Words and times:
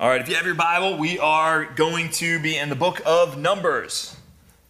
All 0.00 0.08
right, 0.08 0.18
if 0.18 0.30
you 0.30 0.36
have 0.36 0.46
your 0.46 0.54
Bible, 0.54 0.96
we 0.96 1.18
are 1.18 1.66
going 1.66 2.08
to 2.12 2.40
be 2.40 2.56
in 2.56 2.70
the 2.70 2.74
book 2.74 3.02
of 3.04 3.36
Numbers. 3.36 4.16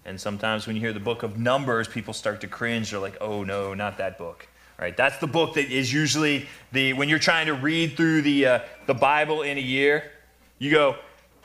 And 0.05 0.21
sometimes 0.21 0.67
when 0.67 0.75
you 0.75 0.83
hear 0.83 0.93
the 0.93 0.99
book 0.99 1.23
of 1.23 1.39
Numbers, 1.39 1.87
people 1.87 2.13
start 2.13 2.41
to 2.41 2.49
cringe. 2.49 2.91
They're 2.91 2.99
like, 2.99 3.17
oh 3.21 3.45
no, 3.45 3.73
not 3.73 3.99
that 3.99 4.19
book. 4.19 4.49
All 4.77 4.85
right, 4.85 4.97
that's 4.97 5.19
the 5.19 5.29
book 5.29 5.55
that 5.55 5.71
is 5.71 5.93
usually 5.93 6.49
the, 6.73 6.95
when 6.95 7.09
you're 7.09 7.21
trying 7.21 7.47
to 7.47 7.55
read 7.55 7.97
through 7.97 8.23
the, 8.23 8.45
uh, 8.45 8.59
the 8.89 8.95
Bible 8.95 9.43
in 9.43 9.57
a 9.57 9.61
year, 9.61 10.11
you 10.59 10.73
go 10.73 10.97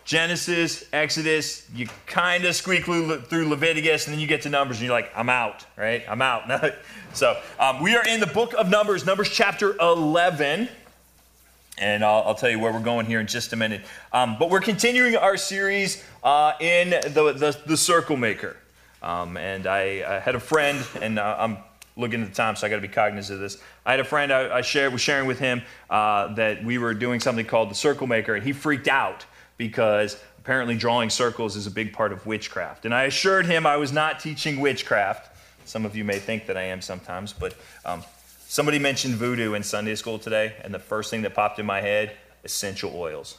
Genesis, 0.04 0.86
Exodus, 0.92 1.70
you 1.76 1.88
kind 2.08 2.44
of 2.46 2.56
squeak 2.56 2.86
through 2.86 3.48
Leviticus, 3.48 4.08
and 4.08 4.16
then 4.16 4.20
you 4.20 4.26
get 4.26 4.42
to 4.42 4.50
Numbers, 4.50 4.78
and 4.78 4.88
you're 4.88 4.96
like, 4.96 5.12
I'm 5.16 5.30
out, 5.30 5.64
right? 5.78 6.04
I'm 6.10 6.24
out. 6.24 6.50
so 7.14 7.40
um, 7.60 7.84
we 7.84 7.96
are 7.96 8.08
in 8.08 8.20
the 8.20 8.26
book 8.26 8.56
of 8.56 8.68
Numbers, 8.68 9.06
Numbers 9.06 9.30
chapter 9.30 9.78
11 9.78 10.70
and 11.78 12.04
I'll, 12.04 12.24
I'll, 12.24 12.36
tell 12.36 12.50
you 12.50 12.60
where 12.60 12.72
we're 12.72 12.80
going 12.80 13.06
here 13.06 13.20
in 13.20 13.28
just 13.28 13.54
a 13.54 13.56
minute. 13.56 13.82
Um, 14.14 14.38
but 14.40 14.50
we're 14.50 14.62
continuing 14.62 15.16
our 15.16 15.38
series 15.38 16.04
uh, 16.24 16.54
in 16.60 16.92
the, 16.92 17.34
the, 17.34 17.58
the, 17.66 17.78
Circle 17.78 18.18
Maker. 18.18 18.56
Um, 19.02 19.38
and 19.38 19.68
I, 19.68 20.04
I, 20.08 20.20
had 20.20 20.36
a 20.36 20.40
friend, 20.40 20.84
and 21.02 21.20
uh, 21.20 21.36
I'm 21.38 21.58
looking 21.98 22.22
at 22.22 22.30
the 22.30 22.36
time, 22.36 22.56
so 22.56 22.66
I 22.66 22.70
got 22.70 22.78
to 22.78 22.82
be 22.82 22.88
cognizant 22.88 23.36
of 23.36 23.42
this. 23.42 23.62
I 23.86 23.92
had 23.92 24.00
a 24.00 24.06
friend 24.06 24.32
I, 24.32 24.58
I 24.58 24.62
shared, 24.62 24.94
was 24.94 25.02
sharing 25.02 25.28
with 25.28 25.40
him 25.40 25.62
uh, 25.90 26.34
that 26.36 26.64
we 26.64 26.78
were 26.78 26.94
doing 26.94 27.20
something 27.20 27.46
called 27.46 27.70
the 27.70 27.76
Circle 27.76 28.08
Maker, 28.08 28.36
and 28.36 28.44
he 28.44 28.54
freaked 28.54 28.88
out 28.88 29.26
because 29.58 30.22
apparently 30.40 30.76
drawing 30.76 31.10
circles 31.10 31.56
is 31.56 31.68
a 31.68 31.72
big 31.72 31.94
part 31.94 32.12
of 32.12 32.26
witchcraft. 32.26 32.86
And 32.86 32.94
I 32.94 33.04
assured 33.04 33.46
him 33.46 33.66
I 33.66 33.78
was 33.78 33.92
not 33.92 34.20
teaching 34.20 34.60
witchcraft. 34.60 35.36
Some 35.66 35.86
of 35.86 35.96
you 35.96 36.04
may 36.04 36.20
think 36.20 36.46
that 36.48 36.58
I 36.58 36.64
am 36.64 36.82
sometimes, 36.82 37.34
but 37.34 37.56
um, 37.86 38.04
Somebody 38.56 38.80
mentioned 38.80 39.16
voodoo 39.16 39.54
in 39.54 39.64
Sunday 39.64 39.96
school 39.96 40.18
today, 40.18 40.56
and 40.62 40.74
the 40.74 40.80
first 40.80 41.12
thing 41.12 41.24
that 41.24 41.34
popped 41.36 41.60
in 41.60 41.66
my 41.66 41.82
head 41.82 42.14
essential 42.46 42.94
oils. 42.96 43.38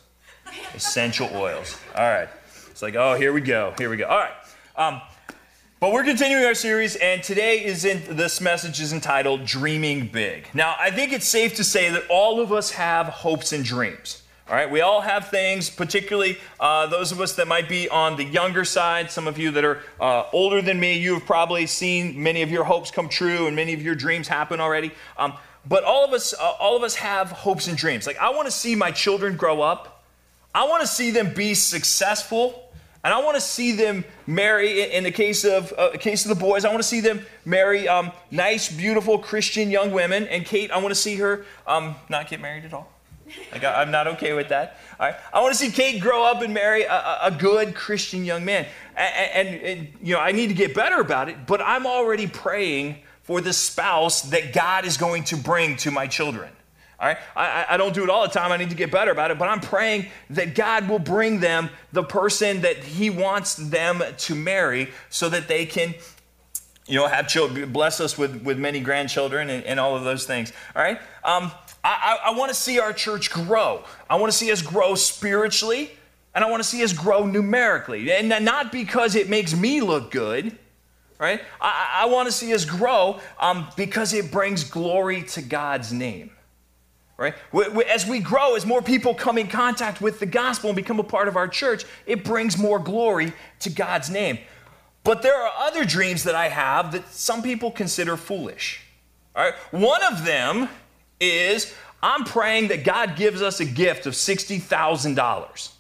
essential 0.75 1.31
oils. 1.33 1.75
All 1.97 2.05
right. 2.05 2.29
It's 2.71 2.83
like, 2.83 2.97
oh, 2.97 3.15
here 3.15 3.33
we 3.33 3.41
go. 3.41 3.73
Here 3.79 3.89
we 3.89 3.97
go. 3.97 4.05
All 4.05 4.19
right. 4.19 4.35
Um, 4.77 5.01
but 5.81 5.91
we're 5.91 6.05
continuing 6.05 6.45
our 6.45 6.53
series, 6.53 6.97
and 6.97 7.23
today 7.23 7.65
is 7.65 7.87
in 7.87 8.15
this 8.15 8.43
message 8.43 8.79
is 8.79 8.93
entitled 8.93 9.47
Dreaming 9.47 10.09
Big. 10.09 10.51
Now, 10.53 10.77
I 10.79 10.91
think 10.91 11.15
it's 11.15 11.27
safe 11.27 11.55
to 11.55 11.65
say 11.65 11.89
that 11.89 12.03
all 12.11 12.39
of 12.39 12.53
us 12.53 12.73
have 12.73 13.07
hopes 13.07 13.55
and 13.55 13.65
dreams. 13.65 14.23
All 14.49 14.55
right, 14.55 14.71
we 14.71 14.81
all 14.81 15.01
have 15.01 15.29
things, 15.29 15.69
particularly 15.69 16.39
uh, 16.61 16.87
those 16.87 17.11
of 17.11 17.21
us 17.21 17.35
that 17.35 17.49
might 17.49 17.69
be 17.69 17.89
on 17.89 18.17
the 18.17 18.23
younger 18.23 18.65
side. 18.65 19.11
Some 19.11 19.27
of 19.27 19.39
you 19.39 19.51
that 19.51 19.65
are 19.65 19.83
uh, 20.01 20.27
older 20.33 20.63
than 20.63 20.79
me, 20.79 20.97
you 21.01 21.15
have 21.15 21.27
probably 21.27 21.67
seen 21.67 22.23
many 22.23 22.43
of 22.43 22.51
your 22.53 22.63
hopes 22.63 22.93
come 22.93 23.09
true 23.09 23.49
and 23.49 23.57
many 23.57 23.75
of 23.75 23.83
your 23.83 23.97
dreams 23.97 24.29
happen 24.29 24.61
already. 24.61 24.93
Um, 25.19 25.33
but 25.69 25.83
all 25.83 26.05
of 26.05 26.13
us, 26.13 26.33
uh, 26.33 26.53
all 26.61 26.77
of 26.77 26.85
us 26.85 26.95
have 26.95 27.33
hopes 27.33 27.67
and 27.67 27.77
dreams. 27.77 28.07
Like 28.07 28.19
I 28.19 28.31
want 28.31 28.47
to 28.47 28.53
see 28.53 28.77
my 28.77 28.93
children 28.93 29.37
grow 29.37 29.63
up. 29.63 30.05
I 30.55 30.69
want 30.69 30.83
to 30.83 30.87
see 30.87 31.11
them 31.11 31.35
be 31.35 31.55
successful, 31.55 32.73
and 33.03 33.13
I 33.13 33.19
want 33.25 33.35
to 33.35 33.41
see 33.41 33.73
them 33.73 34.05
marry. 34.29 34.95
In 34.95 35.03
the 35.03 35.11
case 35.11 35.45
of 35.45 35.75
uh, 35.77 35.91
case 35.99 36.25
of 36.25 36.29
the 36.29 36.41
boys, 36.41 36.65
I 36.65 36.69
want 36.69 36.79
to 36.85 36.89
see 36.89 37.01
them 37.01 37.27
marry 37.45 37.89
um, 37.89 38.13
nice, 38.31 38.71
beautiful 38.71 39.19
Christian 39.19 39.71
young 39.73 39.91
women. 39.91 40.29
And 40.29 40.47
Kate, 40.47 40.71
I 40.71 40.79
want 40.79 40.91
to 40.91 41.01
see 41.01 41.17
her 41.17 41.45
um, 41.67 41.97
not 42.09 42.31
get 42.31 42.41
married 42.41 42.65
at 42.65 42.73
all. 42.73 42.96
Like, 43.53 43.65
I'm 43.65 43.91
not 43.91 44.07
okay 44.07 44.33
with 44.33 44.49
that. 44.49 44.79
All 44.99 45.07
right? 45.07 45.17
I 45.33 45.41
want 45.41 45.53
to 45.53 45.59
see 45.59 45.71
Kate 45.71 46.01
grow 46.01 46.25
up 46.25 46.43
and 46.43 46.55
marry 46.55 46.83
a, 46.83 47.19
a 47.23 47.31
good 47.31 47.75
Christian 47.75 48.25
young 48.25 48.45
man. 48.45 48.67
And, 48.97 49.49
and, 49.49 49.63
and, 49.63 49.89
you 50.03 50.15
know, 50.15 50.21
I 50.21 50.33
need 50.33 50.49
to 50.49 50.55
get 50.55 50.75
better 50.75 51.01
about 51.01 51.29
it, 51.29 51.47
but 51.47 51.61
I'm 51.61 51.87
already 51.87 52.27
praying 52.27 52.97
for 53.23 53.41
the 53.41 53.53
spouse 53.53 54.23
that 54.23 54.53
God 54.53 54.85
is 54.85 54.97
going 54.97 55.25
to 55.25 55.37
bring 55.37 55.77
to 55.79 55.91
my 55.91 56.07
children. 56.07 56.51
All 56.99 57.09
right? 57.09 57.19
I, 57.35 57.67
I 57.71 57.77
don't 57.77 57.95
do 57.95 58.05
it 58.05 58.11
all 58.11 58.23
the 58.23 58.33
time. 58.33 58.53
I 58.53 58.57
need 58.57 58.71
to 58.71 58.77
get 58.77 58.91
better 58.91 59.11
about 59.11 59.31
it, 59.31 59.39
but 59.39 59.49
I'm 59.49 59.61
praying 59.61 60.07
that 60.31 60.55
God 60.55 60.89
will 60.89 60.99
bring 60.99 61.41
them 61.41 61.69
the 61.93 62.05
person 62.05 62.63
that 62.63 62.79
He 62.79 63.11
wants 63.11 63.57
them 63.57 64.03
to 64.17 64.35
marry 64.35 64.89
so 65.11 65.29
that 65.29 65.49
they 65.49 65.67
can 65.67 65.95
you 66.87 66.95
know, 66.95 67.09
have 67.09 67.27
children, 67.27 67.73
bless 67.73 68.01
us 68.01 68.17
with, 68.17 68.43
with 68.43 68.59
many 68.59 68.81
grandchildren 68.81 69.51
and, 69.51 69.65
and 69.65 69.81
all 69.81 69.97
of 69.97 70.05
those 70.05 70.25
things. 70.25 70.53
All 70.75 70.83
right? 70.83 71.01
Um, 71.25 71.51
I, 71.87 72.19
I, 72.25 72.31
I 72.31 72.37
want 72.37 72.49
to 72.49 72.55
see 72.55 72.81
our 72.81 72.93
church 72.93 73.31
grow. 73.31 73.85
I 74.11 74.17
want 74.17 74.33
to 74.33 74.37
see 74.37 74.51
us 74.51 74.61
grow 74.61 74.97
spiritually, 74.97 75.93
and 76.35 76.45
I 76.45 76.51
want 76.51 76.61
to 76.61 76.69
see 76.69 76.83
us 76.83 76.93
grow 76.93 77.25
numerically. 77.25 78.11
And 78.11 78.29
not 78.45 78.73
because 78.73 79.15
it 79.15 79.29
makes 79.29 79.55
me 79.55 79.81
look 79.81 80.11
good, 80.11 80.59
right? 81.21 81.41
I, 81.61 82.03
I 82.03 82.07
want 82.07 82.27
to 82.27 82.33
see 82.33 82.53
us 82.53 82.65
grow 82.65 83.21
um, 83.39 83.69
because 83.77 84.15
it 84.15 84.33
brings 84.33 84.65
glory 84.65 85.23
to 85.23 85.43
God's 85.43 85.93
name. 85.93 86.33
Right? 87.17 87.35
As 87.89 88.05
we 88.05 88.19
grow, 88.19 88.57
as 88.57 88.67
more 88.67 88.83
people 88.83 89.15
come 89.15 89.39
in 89.39 89.47
contact 89.47 90.01
with 90.01 90.19
the 90.19 90.27
gospel 90.27 90.71
and 90.71 90.77
become 90.77 90.99
a 90.99 91.05
part 91.05 91.29
of 91.29 91.37
our 91.37 91.49
church, 91.49 91.85
it 92.05 92.25
brings 92.25 92.59
more 92.59 92.81
glory 92.81 93.33
to 93.61 93.71
God's 93.71 94.11
name. 94.11 94.39
But 95.05 95.23
there 95.23 95.41
are 95.41 95.53
other 95.61 95.85
dreams 95.85 96.25
that 96.25 96.35
I 96.35 96.49
have 96.49 96.91
that 96.93 97.09
some 97.13 97.43
people 97.43 97.71
consider 97.71 98.17
foolish. 98.17 98.83
All 99.37 99.45
right? 99.45 99.55
One 99.71 100.03
of 100.03 100.25
them 100.25 100.69
is 101.21 101.75
I'm 102.03 102.25
praying 102.25 102.69
that 102.69 102.85
God 102.85 103.17
gives 103.17 103.43
us 103.43 103.61
a 103.61 103.65
gift 103.65 104.07
of 104.07 104.15
$60,000. 104.15 105.71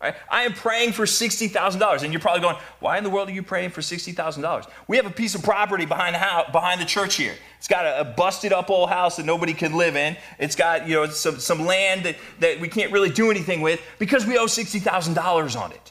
Right? 0.00 0.14
I 0.30 0.42
am 0.42 0.54
praying 0.54 0.92
for 0.92 1.04
$60,000. 1.04 2.02
And 2.02 2.12
you're 2.12 2.20
probably 2.20 2.40
going, 2.40 2.56
why 2.78 2.96
in 2.96 3.04
the 3.04 3.10
world 3.10 3.28
are 3.28 3.32
you 3.32 3.42
praying 3.42 3.70
for 3.70 3.82
$60,000? 3.82 4.70
We 4.88 4.96
have 4.96 5.04
a 5.04 5.10
piece 5.10 5.34
of 5.34 5.42
property 5.42 5.84
behind 5.84 6.14
the, 6.14 6.18
house, 6.18 6.50
behind 6.50 6.80
the 6.80 6.86
church 6.86 7.16
here. 7.16 7.34
It's 7.58 7.68
got 7.68 7.84
a, 7.84 8.00
a, 8.00 8.04
busted 8.04 8.52
up 8.52 8.70
old 8.70 8.88
house 8.88 9.16
that 9.16 9.26
nobody 9.26 9.52
can 9.52 9.76
live 9.76 9.96
in. 9.96 10.16
It's 10.38 10.56
got, 10.56 10.88
you 10.88 10.94
know, 10.94 11.06
some, 11.06 11.38
some 11.38 11.66
land 11.66 12.04
that, 12.04 12.16
that 12.38 12.60
we 12.60 12.68
can't 12.68 12.92
really 12.92 13.10
do 13.10 13.30
anything 13.30 13.60
with 13.60 13.82
because 13.98 14.24
we 14.24 14.38
owe 14.38 14.46
$60,000 14.46 15.60
on 15.60 15.72
it 15.72 15.89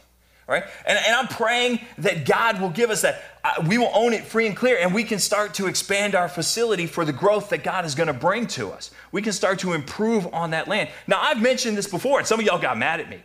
right? 0.49 0.63
And, 0.85 0.97
and 1.05 1.15
I'm 1.15 1.27
praying 1.27 1.79
that 1.99 2.25
God 2.25 2.59
will 2.59 2.71
give 2.71 2.89
us 2.89 3.03
that. 3.03 3.21
Uh, 3.43 3.63
we 3.67 3.77
will 3.77 3.91
own 3.93 4.13
it 4.13 4.25
free 4.25 4.47
and 4.47 4.57
clear, 4.57 4.77
and 4.79 4.93
we 4.93 5.03
can 5.03 5.19
start 5.19 5.53
to 5.53 5.67
expand 5.67 6.15
our 6.15 6.27
facility 6.27 6.87
for 6.87 7.05
the 7.05 7.13
growth 7.13 7.49
that 7.49 7.63
God 7.63 7.85
is 7.85 7.93
going 7.93 8.07
to 8.07 8.13
bring 8.13 8.47
to 8.47 8.69
us. 8.69 8.89
We 9.11 9.21
can 9.21 9.31
start 9.31 9.59
to 9.59 9.73
improve 9.73 10.27
on 10.33 10.49
that 10.51 10.67
land. 10.67 10.89
Now, 11.07 11.19
I've 11.21 11.41
mentioned 11.41 11.77
this 11.77 11.87
before, 11.87 12.17
and 12.17 12.27
some 12.27 12.39
of 12.39 12.45
y'all 12.45 12.59
got 12.59 12.77
mad 12.77 12.99
at 12.99 13.09
me. 13.09 13.21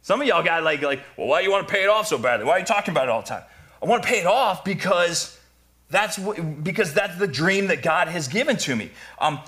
Some 0.00 0.20
of 0.20 0.26
y'all 0.26 0.42
got 0.42 0.62
like, 0.62 0.80
like, 0.82 1.00
well, 1.16 1.26
why 1.26 1.40
do 1.40 1.44
you 1.44 1.52
want 1.52 1.68
to 1.68 1.72
pay 1.72 1.82
it 1.82 1.88
off 1.88 2.06
so 2.06 2.16
badly? 2.16 2.46
Why 2.46 2.52
are 2.52 2.58
you 2.58 2.64
talking 2.64 2.92
about 2.92 3.04
it 3.04 3.10
all 3.10 3.20
the 3.20 3.28
time? 3.28 3.42
I 3.82 3.86
want 3.86 4.02
to 4.02 4.08
pay 4.08 4.20
it 4.20 4.26
off 4.26 4.64
because 4.64 5.38
that's 5.90 6.18
what, 6.18 6.64
because 6.64 6.94
that's 6.94 7.18
the 7.18 7.26
dream 7.26 7.66
that 7.66 7.82
God 7.82 8.08
has 8.08 8.28
given 8.28 8.56
to 8.58 8.74
me. 8.74 8.90
Um, 9.18 9.40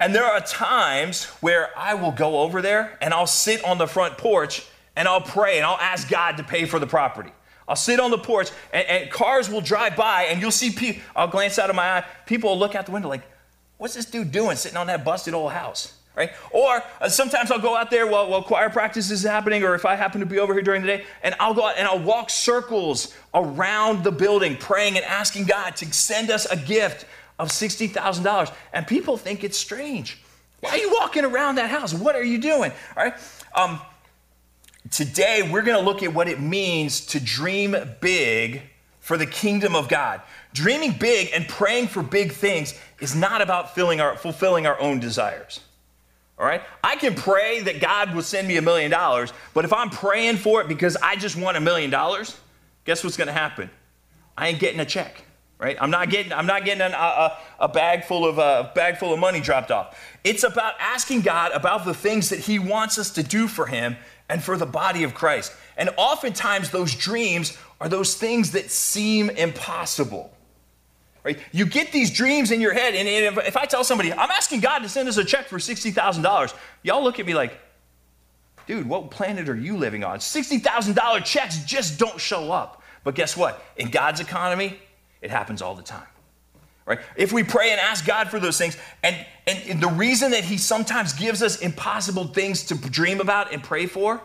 and 0.00 0.14
there 0.14 0.24
are 0.24 0.40
times 0.40 1.24
where 1.40 1.70
I 1.76 1.94
will 1.94 2.12
go 2.12 2.40
over 2.40 2.62
there 2.62 2.96
and 3.00 3.12
I'll 3.12 3.26
sit 3.26 3.64
on 3.64 3.78
the 3.78 3.86
front 3.86 4.18
porch 4.18 4.66
and 4.98 5.06
I'll 5.06 5.20
pray 5.20 5.58
and 5.58 5.64
I'll 5.64 5.78
ask 5.78 6.10
God 6.10 6.38
to 6.38 6.42
pay 6.42 6.64
for 6.64 6.80
the 6.80 6.86
property. 6.86 7.30
I'll 7.68 7.76
sit 7.76 8.00
on 8.00 8.10
the 8.10 8.18
porch 8.18 8.50
and, 8.72 8.86
and 8.88 9.10
cars 9.10 9.48
will 9.48 9.60
drive 9.60 9.94
by 9.94 10.24
and 10.24 10.40
you'll 10.40 10.50
see 10.50 10.70
people, 10.70 11.02
I'll 11.14 11.28
glance 11.28 11.56
out 11.58 11.70
of 11.70 11.76
my 11.76 11.98
eye, 11.98 12.04
people 12.26 12.50
will 12.50 12.58
look 12.58 12.74
out 12.74 12.84
the 12.84 12.92
window 12.92 13.08
like, 13.08 13.22
what's 13.76 13.94
this 13.94 14.06
dude 14.06 14.32
doing 14.32 14.56
sitting 14.56 14.76
on 14.76 14.88
that 14.88 15.04
busted 15.04 15.34
old 15.34 15.52
house? 15.52 15.94
Right? 16.16 16.32
Or 16.50 16.82
uh, 17.00 17.08
sometimes 17.08 17.52
I'll 17.52 17.60
go 17.60 17.76
out 17.76 17.92
there 17.92 18.08
while, 18.08 18.28
while 18.28 18.42
choir 18.42 18.70
practice 18.70 19.08
is 19.12 19.22
happening, 19.22 19.62
or 19.62 19.76
if 19.76 19.86
I 19.86 19.94
happen 19.94 20.18
to 20.18 20.26
be 20.26 20.40
over 20.40 20.52
here 20.52 20.62
during 20.62 20.82
the 20.82 20.88
day, 20.88 21.04
and 21.22 21.36
I'll 21.38 21.54
go 21.54 21.68
out 21.68 21.78
and 21.78 21.86
I'll 21.86 22.00
walk 22.00 22.28
circles 22.28 23.14
around 23.32 24.02
the 24.02 24.10
building, 24.10 24.56
praying 24.56 24.96
and 24.96 25.04
asking 25.04 25.44
God 25.44 25.76
to 25.76 25.86
send 25.94 26.32
us 26.32 26.44
a 26.46 26.56
gift 26.56 27.06
of 27.38 27.50
$60,000. 27.50 28.52
And 28.72 28.84
people 28.84 29.16
think 29.16 29.44
it's 29.44 29.56
strange. 29.56 30.18
Why 30.58 30.70
are 30.70 30.78
you 30.78 30.92
walking 30.98 31.24
around 31.24 31.54
that 31.54 31.70
house? 31.70 31.94
What 31.94 32.16
are 32.16 32.24
you 32.24 32.38
doing? 32.38 32.72
All 32.96 33.04
right? 33.04 33.14
Um, 33.54 33.80
Today, 34.90 35.48
we're 35.50 35.62
going 35.62 35.78
to 35.78 35.84
look 35.84 36.02
at 36.02 36.14
what 36.14 36.28
it 36.28 36.40
means 36.40 37.04
to 37.06 37.20
dream 37.20 37.76
big 38.00 38.62
for 39.00 39.16
the 39.16 39.26
kingdom 39.26 39.74
of 39.74 39.88
God. 39.88 40.22
Dreaming 40.52 40.92
big 40.92 41.30
and 41.34 41.46
praying 41.48 41.88
for 41.88 42.02
big 42.02 42.32
things 42.32 42.78
is 43.00 43.14
not 43.14 43.42
about 43.42 43.74
filling 43.74 44.00
our, 44.00 44.16
fulfilling 44.16 44.66
our 44.66 44.80
own 44.80 45.00
desires. 45.00 45.60
All 46.38 46.46
right? 46.46 46.62
I 46.84 46.96
can 46.96 47.14
pray 47.14 47.60
that 47.60 47.80
God 47.80 48.14
will 48.14 48.22
send 48.22 48.46
me 48.46 48.56
a 48.56 48.62
million 48.62 48.90
dollars, 48.90 49.32
but 49.54 49.64
if 49.64 49.72
I'm 49.72 49.90
praying 49.90 50.36
for 50.36 50.60
it 50.60 50.68
because 50.68 50.96
I 50.96 51.16
just 51.16 51.36
want 51.36 51.56
a 51.56 51.60
million 51.60 51.90
dollars, 51.90 52.38
guess 52.84 53.02
what's 53.02 53.16
going 53.16 53.26
to 53.26 53.32
happen? 53.32 53.70
I 54.36 54.48
ain't 54.48 54.60
getting 54.60 54.80
a 54.80 54.84
check. 54.84 55.24
Right? 55.58 55.76
I'm 55.80 55.90
not 55.90 56.08
getting, 56.08 56.32
I'm 56.32 56.46
not 56.46 56.64
getting 56.64 56.82
an, 56.82 56.92
a, 56.92 57.36
a, 57.58 57.66
bag 57.66 58.04
full 58.04 58.24
of 58.24 58.38
a 58.38 58.70
bag 58.76 58.96
full 58.96 59.12
of 59.12 59.18
money 59.18 59.40
dropped 59.40 59.72
off. 59.72 59.98
It's 60.22 60.44
about 60.44 60.74
asking 60.78 61.22
God 61.22 61.50
about 61.50 61.84
the 61.84 61.94
things 61.94 62.28
that 62.28 62.38
He 62.38 62.60
wants 62.60 62.96
us 62.96 63.10
to 63.10 63.24
do 63.24 63.48
for 63.48 63.66
Him 63.66 63.96
and 64.28 64.42
for 64.42 64.56
the 64.56 64.66
body 64.66 65.04
of 65.04 65.14
Christ. 65.14 65.52
And 65.76 65.90
oftentimes, 65.96 66.70
those 66.70 66.94
dreams 66.94 67.56
are 67.80 67.88
those 67.88 68.14
things 68.14 68.52
that 68.52 68.70
seem 68.70 69.30
impossible. 69.30 70.32
Right? 71.24 71.38
You 71.52 71.66
get 71.66 71.92
these 71.92 72.10
dreams 72.10 72.50
in 72.50 72.60
your 72.60 72.72
head, 72.72 72.94
and 72.94 73.08
if, 73.08 73.56
I 73.56 73.66
tell 73.66 73.84
somebody, 73.84 74.12
I'm 74.12 74.30
asking 74.30 74.60
God 74.60 74.80
to 74.80 74.88
send 74.88 75.08
us 75.08 75.16
a 75.16 75.24
check 75.24 75.46
for 75.46 75.58
$60,000, 75.58 76.54
y'all 76.82 77.02
look 77.02 77.20
at 77.20 77.26
me 77.26 77.34
like, 77.34 77.58
dude, 78.66 78.88
what 78.88 79.10
planet 79.10 79.48
are 79.48 79.56
you 79.56 79.76
living 79.76 80.04
on? 80.04 80.18
$60,000 80.18 81.24
checks 81.24 81.58
just 81.64 81.98
don't 81.98 82.20
show 82.20 82.52
up. 82.52 82.82
But 83.04 83.14
guess 83.14 83.36
what? 83.36 83.64
In 83.76 83.90
God's 83.90 84.20
economy, 84.20 84.78
it 85.20 85.30
happens 85.30 85.62
all 85.62 85.74
the 85.74 85.82
time. 85.82 86.06
Right? 86.88 86.98
If 87.16 87.32
we 87.32 87.44
pray 87.44 87.70
and 87.70 87.80
ask 87.80 88.06
God 88.06 88.30
for 88.30 88.40
those 88.40 88.56
things, 88.56 88.76
and, 89.02 89.14
and, 89.46 89.62
and 89.68 89.80
the 89.80 89.88
reason 89.88 90.30
that 90.30 90.42
He 90.42 90.56
sometimes 90.56 91.12
gives 91.12 91.42
us 91.42 91.60
impossible 91.60 92.28
things 92.28 92.64
to 92.64 92.74
dream 92.74 93.20
about 93.20 93.52
and 93.52 93.62
pray 93.62 93.86
for 93.86 94.20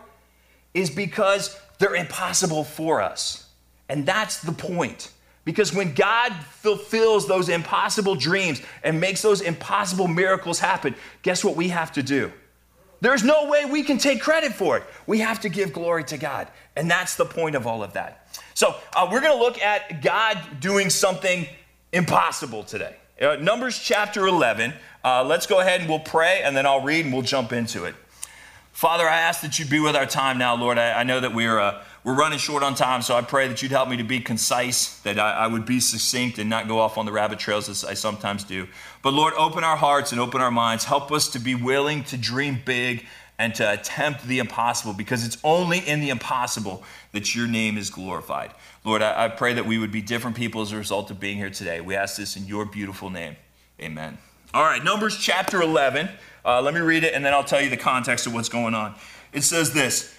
is 0.72 0.90
because 0.90 1.56
they're 1.78 1.94
impossible 1.94 2.64
for 2.64 3.02
us. 3.02 3.48
And 3.88 4.06
that's 4.06 4.40
the 4.40 4.52
point. 4.52 5.12
Because 5.44 5.74
when 5.74 5.92
God 5.92 6.32
fulfills 6.32 7.28
those 7.28 7.50
impossible 7.50 8.14
dreams 8.14 8.62
and 8.82 8.98
makes 8.98 9.20
those 9.20 9.42
impossible 9.42 10.08
miracles 10.08 10.58
happen, 10.58 10.94
guess 11.20 11.44
what 11.44 11.54
we 11.54 11.68
have 11.68 11.92
to 11.92 12.02
do? 12.02 12.32
There's 13.02 13.22
no 13.22 13.50
way 13.50 13.66
we 13.66 13.82
can 13.82 13.98
take 13.98 14.22
credit 14.22 14.54
for 14.54 14.78
it. 14.78 14.84
We 15.06 15.18
have 15.18 15.40
to 15.40 15.50
give 15.50 15.74
glory 15.74 16.04
to 16.04 16.16
God. 16.16 16.48
And 16.74 16.90
that's 16.90 17.16
the 17.16 17.26
point 17.26 17.54
of 17.54 17.66
all 17.66 17.82
of 17.82 17.92
that. 17.92 18.26
So, 18.54 18.74
uh, 18.96 19.08
we're 19.12 19.20
going 19.20 19.36
to 19.36 19.44
look 19.44 19.60
at 19.60 20.00
God 20.00 20.38
doing 20.60 20.88
something 20.88 21.46
impossible 21.94 22.64
today. 22.64 22.96
Uh, 23.20 23.36
Numbers 23.36 23.78
chapter 23.78 24.26
11. 24.26 24.74
Uh, 25.04 25.24
let's 25.24 25.46
go 25.46 25.60
ahead 25.60 25.80
and 25.80 25.88
we'll 25.88 26.00
pray, 26.00 26.42
and 26.42 26.56
then 26.56 26.66
I'll 26.66 26.82
read 26.82 27.04
and 27.04 27.14
we'll 27.14 27.22
jump 27.22 27.52
into 27.52 27.84
it. 27.84 27.94
Father, 28.72 29.08
I 29.08 29.20
ask 29.20 29.40
that 29.42 29.60
you 29.60 29.64
be 29.64 29.78
with 29.78 29.94
our 29.94 30.04
time 30.04 30.36
now, 30.36 30.56
Lord. 30.56 30.78
I, 30.78 31.00
I 31.00 31.02
know 31.04 31.20
that 31.20 31.32
we're, 31.32 31.60
uh, 31.60 31.84
we're 32.02 32.16
running 32.16 32.40
short 32.40 32.64
on 32.64 32.74
time, 32.74 33.02
so 33.02 33.14
I 33.14 33.22
pray 33.22 33.46
that 33.46 33.62
you'd 33.62 33.70
help 33.70 33.88
me 33.88 33.96
to 33.98 34.02
be 34.02 34.18
concise, 34.18 34.98
that 35.02 35.16
I, 35.16 35.30
I 35.30 35.46
would 35.46 35.64
be 35.64 35.78
succinct 35.78 36.40
and 36.40 36.50
not 36.50 36.66
go 36.66 36.80
off 36.80 36.98
on 36.98 37.06
the 37.06 37.12
rabbit 37.12 37.38
trails 37.38 37.68
as 37.68 37.84
I 37.84 37.94
sometimes 37.94 38.42
do. 38.42 38.66
But 39.00 39.14
Lord, 39.14 39.32
open 39.34 39.62
our 39.62 39.76
hearts 39.76 40.10
and 40.10 40.20
open 40.20 40.40
our 40.40 40.50
minds. 40.50 40.84
Help 40.84 41.12
us 41.12 41.28
to 41.28 41.38
be 41.38 41.54
willing 41.54 42.02
to 42.04 42.16
dream 42.16 42.60
big 42.64 43.06
and 43.38 43.54
to 43.56 43.72
attempt 43.72 44.26
the 44.26 44.38
impossible 44.38 44.92
because 44.92 45.24
it's 45.26 45.38
only 45.42 45.78
in 45.78 46.00
the 46.00 46.10
impossible 46.10 46.84
that 47.12 47.34
your 47.34 47.46
name 47.46 47.76
is 47.76 47.90
glorified. 47.90 48.52
Lord, 48.84 49.02
I, 49.02 49.24
I, 49.24 49.28
pray 49.28 49.54
that 49.54 49.66
we 49.66 49.78
would 49.78 49.90
be 49.90 50.02
different 50.02 50.36
people 50.36 50.62
as 50.62 50.72
a 50.72 50.76
result 50.76 51.10
of 51.10 51.18
being 51.18 51.36
here 51.36 51.50
today. 51.50 51.80
We 51.80 51.96
ask 51.96 52.16
this 52.16 52.36
in 52.36 52.46
your 52.46 52.64
beautiful 52.64 53.10
name. 53.10 53.36
Amen. 53.80 54.18
All 54.52 54.62
right, 54.62 54.82
Numbers 54.82 55.16
chapter 55.16 55.60
11. 55.60 56.08
Uh, 56.44 56.62
let 56.62 56.74
me 56.74 56.80
read 56.80 57.02
it 57.02 57.14
and 57.14 57.24
then 57.24 57.32
I'll 57.32 57.44
tell 57.44 57.60
you 57.60 57.70
the 57.70 57.76
context 57.76 58.26
of 58.26 58.34
what's 58.34 58.48
going 58.48 58.74
on. 58.74 58.94
It 59.32 59.42
says 59.42 59.72
this 59.72 60.16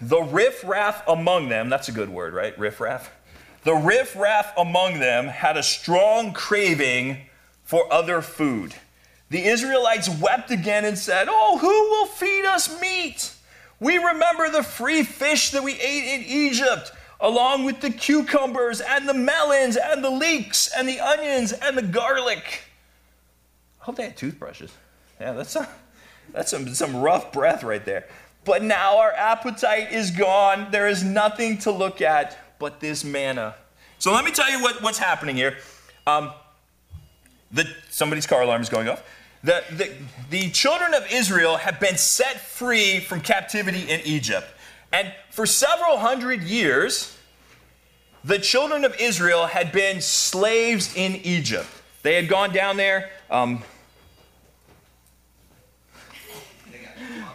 The 0.00 0.22
riffraff 0.22 1.06
among 1.06 1.50
them, 1.50 1.68
that's 1.68 1.88
a 1.88 1.92
good 1.92 2.08
word, 2.08 2.32
right? 2.32 2.58
Riffraff. 2.58 3.12
The 3.64 3.74
riffraff 3.74 4.56
among 4.56 5.00
them 5.00 5.26
had 5.26 5.56
a 5.56 5.62
strong 5.62 6.32
craving 6.32 7.18
for 7.64 7.92
other 7.92 8.22
food. 8.22 8.74
The 9.30 9.44
Israelites 9.44 10.08
wept 10.08 10.50
again 10.50 10.84
and 10.84 10.98
said, 10.98 11.28
Oh, 11.30 11.58
who 11.58 11.68
will 11.68 12.06
feed 12.06 12.44
us 12.44 12.80
meat? 12.80 13.32
We 13.80 13.98
remember 13.98 14.48
the 14.48 14.62
free 14.62 15.02
fish 15.02 15.50
that 15.50 15.62
we 15.62 15.74
ate 15.74 16.20
in 16.20 16.24
Egypt 16.26 16.92
along 17.20 17.64
with 17.64 17.80
the 17.80 17.90
cucumbers 17.90 18.80
and 18.80 19.08
the 19.08 19.14
melons 19.14 19.76
and 19.76 20.02
the 20.02 20.10
leeks 20.10 20.70
and 20.76 20.88
the 20.88 21.00
onions 21.00 21.52
and 21.52 21.76
the 21.76 21.82
garlic. 21.82 22.62
I 23.80 23.84
hope 23.84 23.96
they 23.96 24.04
had 24.04 24.16
toothbrushes. 24.16 24.72
Yeah, 25.20 25.32
that's, 25.32 25.56
a, 25.56 25.68
that's 26.32 26.50
some, 26.50 26.68
some 26.68 26.96
rough 26.96 27.32
breath 27.32 27.62
right 27.64 27.84
there. 27.84 28.06
But 28.44 28.62
now 28.62 28.98
our 28.98 29.12
appetite 29.12 29.92
is 29.92 30.10
gone. 30.10 30.68
There 30.70 30.88
is 30.88 31.02
nothing 31.02 31.58
to 31.58 31.70
look 31.70 32.00
at 32.00 32.38
but 32.58 32.80
this 32.80 33.04
manna. 33.04 33.54
So 33.98 34.12
let 34.12 34.24
me 34.24 34.30
tell 34.30 34.50
you 34.50 34.62
what, 34.62 34.82
what's 34.82 34.98
happening 34.98 35.36
here. 35.36 35.58
Um, 36.06 36.32
the, 37.50 37.66
somebody's 37.90 38.26
car 38.26 38.42
alarm 38.42 38.62
is 38.62 38.68
going 38.68 38.88
off. 38.88 39.02
The, 39.44 39.62
the, 39.70 39.92
the 40.30 40.50
children 40.50 40.94
of 40.94 41.06
Israel 41.12 41.56
have 41.56 41.78
been 41.78 41.96
set 41.96 42.40
free 42.40 43.00
from 43.00 43.20
captivity 43.20 43.88
in 43.88 44.00
Egypt. 44.00 44.46
And 44.92 45.12
for 45.30 45.46
several 45.46 45.98
hundred 45.98 46.42
years, 46.42 47.16
the 48.24 48.38
children 48.38 48.84
of 48.84 48.96
Israel 48.98 49.46
had 49.46 49.70
been 49.70 50.00
slaves 50.00 50.96
in 50.96 51.16
Egypt. 51.16 51.68
They 52.02 52.14
had 52.14 52.28
gone 52.28 52.52
down 52.52 52.76
there. 52.76 53.10
Um, 53.30 53.62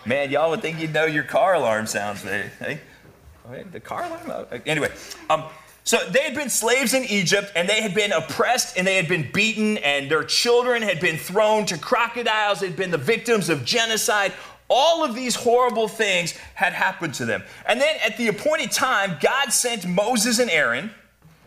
man, 0.06 0.30
y'all 0.30 0.50
would 0.50 0.62
think 0.62 0.80
you'd 0.80 0.94
know 0.94 1.06
your 1.06 1.24
car 1.24 1.54
alarm 1.56 1.88
sounds. 1.88 2.22
Hey, 2.24 2.80
the 3.72 3.80
car 3.80 4.04
alarm? 4.04 4.48
Anyway, 4.66 4.92
um, 5.30 5.46
so 5.84 5.98
they 6.10 6.22
had 6.22 6.34
been 6.34 6.50
slaves 6.50 6.94
in 6.94 7.04
Egypt 7.04 7.52
and 7.56 7.68
they 7.68 7.82
had 7.82 7.94
been 7.94 8.14
oppressed 8.14 8.78
and 8.78 8.88
they 8.88 8.96
had 8.96 9.08
been 9.08 9.30
beaten 9.32 9.78
and 9.80 10.10
their 10.10 10.24
children 10.24 10.82
had 10.82 11.00
been 11.02 11.18
thrown 11.18 11.66
to 11.66 11.78
crocodiles, 11.78 12.62
had 12.62 12.78
been 12.78 12.92
the 12.92 12.98
victims 12.98 13.50
of 13.50 13.66
genocide. 13.66 14.32
All 14.70 15.04
of 15.04 15.14
these 15.14 15.36
horrible 15.36 15.90
things 15.90 16.32
had 16.56 16.72
happened 16.72 17.14
to 17.16 17.26
them. 17.26 17.44
And 17.68 17.82
then 17.82 17.98
at 18.06 18.16
the 18.18 18.30
appointed 18.30 18.72
time, 18.72 19.18
God 19.20 19.52
sent 19.52 19.86
Moses 19.86 20.40
and 20.40 20.50
Aaron, 20.50 20.90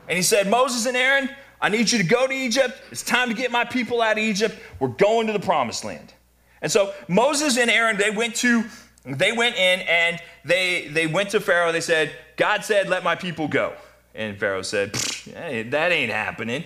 and 0.06 0.17
he 0.17 0.23
said, 0.23 0.49
Moses 0.49 0.87
and 0.87 0.97
Aaron, 0.97 1.31
I 1.61 1.71
need 1.71 1.91
you 1.91 1.99
to 1.99 2.05
go 2.05 2.27
to 2.27 2.33
Egypt. 2.33 2.79
It's 2.93 3.03
time 3.03 3.29
to 3.29 3.35
get 3.35 3.50
my 3.50 3.65
people 3.65 4.03
out 4.03 4.12
of 4.12 4.19
Egypt. 4.19 4.55
We're 4.79 4.88
going 4.88 5.27
to 5.29 5.33
the 5.33 5.41
promised 5.41 5.85
land. 5.85 6.12
And 6.61 6.71
so 6.71 6.93
Moses 7.09 7.56
and 7.56 7.71
Aaron, 7.71 7.97
they 7.97 8.11
went 8.11 8.35
to 8.37 8.65
they 9.05 9.33
went 9.33 9.56
in 9.56 9.81
and 9.81 10.21
they 10.44 10.88
they 10.88 11.06
went 11.06 11.31
to 11.31 11.41
Pharaoh. 11.41 11.73
They 11.73 11.81
said, 11.81 12.12
God 12.37 12.65
said, 12.65 12.88
let 12.88 13.03
my 13.03 13.15
people 13.15 13.49
go. 13.49 13.73
And 14.16 14.38
Pharaoh 14.38 14.62
said, 14.62 14.92
that 14.94 15.92
ain't 15.92 16.10
happening. 16.10 16.64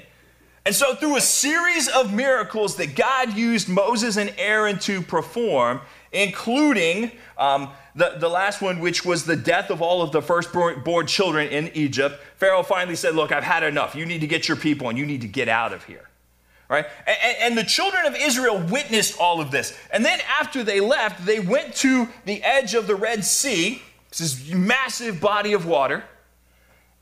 And 0.64 0.74
so, 0.74 0.94
through 0.94 1.16
a 1.16 1.20
series 1.20 1.88
of 1.88 2.12
miracles 2.12 2.76
that 2.76 2.94
God 2.94 3.34
used 3.34 3.68
Moses 3.68 4.16
and 4.16 4.32
Aaron 4.36 4.78
to 4.80 5.00
perform, 5.00 5.80
including 6.12 7.12
um, 7.38 7.70
the, 7.94 8.16
the 8.18 8.28
last 8.28 8.60
one, 8.60 8.78
which 8.80 9.04
was 9.04 9.24
the 9.24 9.36
death 9.36 9.70
of 9.70 9.80
all 9.80 10.02
of 10.02 10.12
the 10.12 10.20
firstborn 10.20 11.06
children 11.06 11.48
in 11.48 11.70
Egypt, 11.74 12.20
Pharaoh 12.36 12.62
finally 12.62 12.94
said, 12.94 13.14
Look, 13.14 13.32
I've 13.32 13.42
had 13.42 13.62
enough. 13.62 13.94
You 13.94 14.04
need 14.04 14.20
to 14.20 14.26
get 14.26 14.48
your 14.48 14.56
people 14.56 14.88
and 14.88 14.98
you 14.98 15.06
need 15.06 15.22
to 15.22 15.28
get 15.28 15.48
out 15.48 15.72
of 15.72 15.84
here. 15.84 16.06
Right? 16.68 16.86
And, 17.06 17.36
and 17.40 17.58
the 17.58 17.64
children 17.64 18.04
of 18.06 18.14
Israel 18.14 18.58
witnessed 18.70 19.18
all 19.18 19.40
of 19.40 19.50
this. 19.50 19.76
And 19.90 20.04
then, 20.04 20.20
after 20.38 20.62
they 20.62 20.80
left, 20.80 21.24
they 21.24 21.40
went 21.40 21.74
to 21.76 22.06
the 22.26 22.42
edge 22.42 22.74
of 22.74 22.86
the 22.86 22.94
Red 22.94 23.24
Sea, 23.24 23.82
this 24.10 24.20
is 24.20 24.52
a 24.52 24.56
massive 24.56 25.20
body 25.20 25.52
of 25.54 25.66
water. 25.66 26.04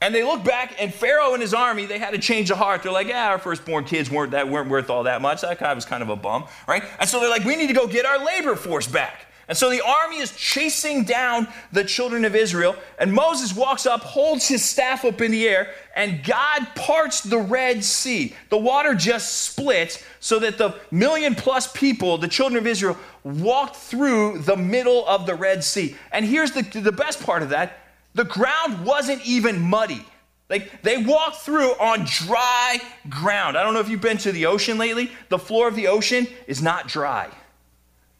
And 0.00 0.14
they 0.14 0.22
look 0.22 0.44
back, 0.44 0.76
and 0.78 0.94
Pharaoh 0.94 1.32
and 1.32 1.42
his 1.42 1.52
army, 1.52 1.84
they 1.84 1.98
had 1.98 2.14
a 2.14 2.18
change 2.18 2.52
of 2.52 2.58
heart. 2.58 2.84
They're 2.84 2.92
like, 2.92 3.08
yeah, 3.08 3.30
our 3.30 3.38
firstborn 3.38 3.84
kids 3.84 4.08
weren't, 4.10 4.30
that, 4.30 4.48
weren't 4.48 4.70
worth 4.70 4.90
all 4.90 5.02
that 5.04 5.20
much. 5.20 5.40
That 5.40 5.58
guy 5.58 5.74
was 5.74 5.84
kind 5.84 6.04
of 6.04 6.08
a 6.08 6.16
bum, 6.16 6.44
right? 6.68 6.84
And 7.00 7.08
so 7.08 7.18
they're 7.18 7.28
like, 7.28 7.44
we 7.44 7.56
need 7.56 7.66
to 7.66 7.72
go 7.72 7.88
get 7.88 8.06
our 8.06 8.24
labor 8.24 8.54
force 8.54 8.86
back. 8.86 9.26
And 9.48 9.56
so 9.56 9.70
the 9.70 9.82
army 9.82 10.18
is 10.18 10.36
chasing 10.36 11.04
down 11.04 11.48
the 11.72 11.82
children 11.82 12.26
of 12.26 12.36
Israel, 12.36 12.76
and 12.98 13.12
Moses 13.12 13.56
walks 13.56 13.86
up, 13.86 14.02
holds 14.02 14.46
his 14.46 14.62
staff 14.62 15.04
up 15.06 15.20
in 15.20 15.32
the 15.32 15.48
air, 15.48 15.72
and 15.96 16.22
God 16.22 16.68
parts 16.76 17.22
the 17.22 17.38
Red 17.38 17.82
Sea. 17.82 18.36
The 18.50 18.58
water 18.58 18.94
just 18.94 19.42
splits 19.42 20.04
so 20.20 20.38
that 20.40 20.58
the 20.58 20.78
million 20.90 21.34
plus 21.34 21.72
people, 21.72 22.18
the 22.18 22.28
children 22.28 22.58
of 22.58 22.66
Israel, 22.66 22.98
walked 23.24 23.76
through 23.76 24.40
the 24.40 24.56
middle 24.56 25.08
of 25.08 25.26
the 25.26 25.34
Red 25.34 25.64
Sea. 25.64 25.96
And 26.12 26.26
here's 26.26 26.52
the, 26.52 26.62
the 26.62 26.92
best 26.92 27.22
part 27.22 27.42
of 27.42 27.48
that 27.48 27.78
the 28.14 28.24
ground 28.24 28.84
wasn't 28.84 29.24
even 29.26 29.60
muddy. 29.60 30.04
Like 30.50 30.82
they 30.82 31.02
walked 31.02 31.36
through 31.36 31.72
on 31.72 32.04
dry 32.04 32.80
ground. 33.08 33.56
I 33.56 33.62
don't 33.62 33.74
know 33.74 33.80
if 33.80 33.88
you've 33.88 34.00
been 34.00 34.18
to 34.18 34.32
the 34.32 34.46
ocean 34.46 34.78
lately. 34.78 35.10
The 35.28 35.38
floor 35.38 35.68
of 35.68 35.74
the 35.74 35.88
ocean 35.88 36.26
is 36.46 36.62
not 36.62 36.88
dry. 36.88 37.28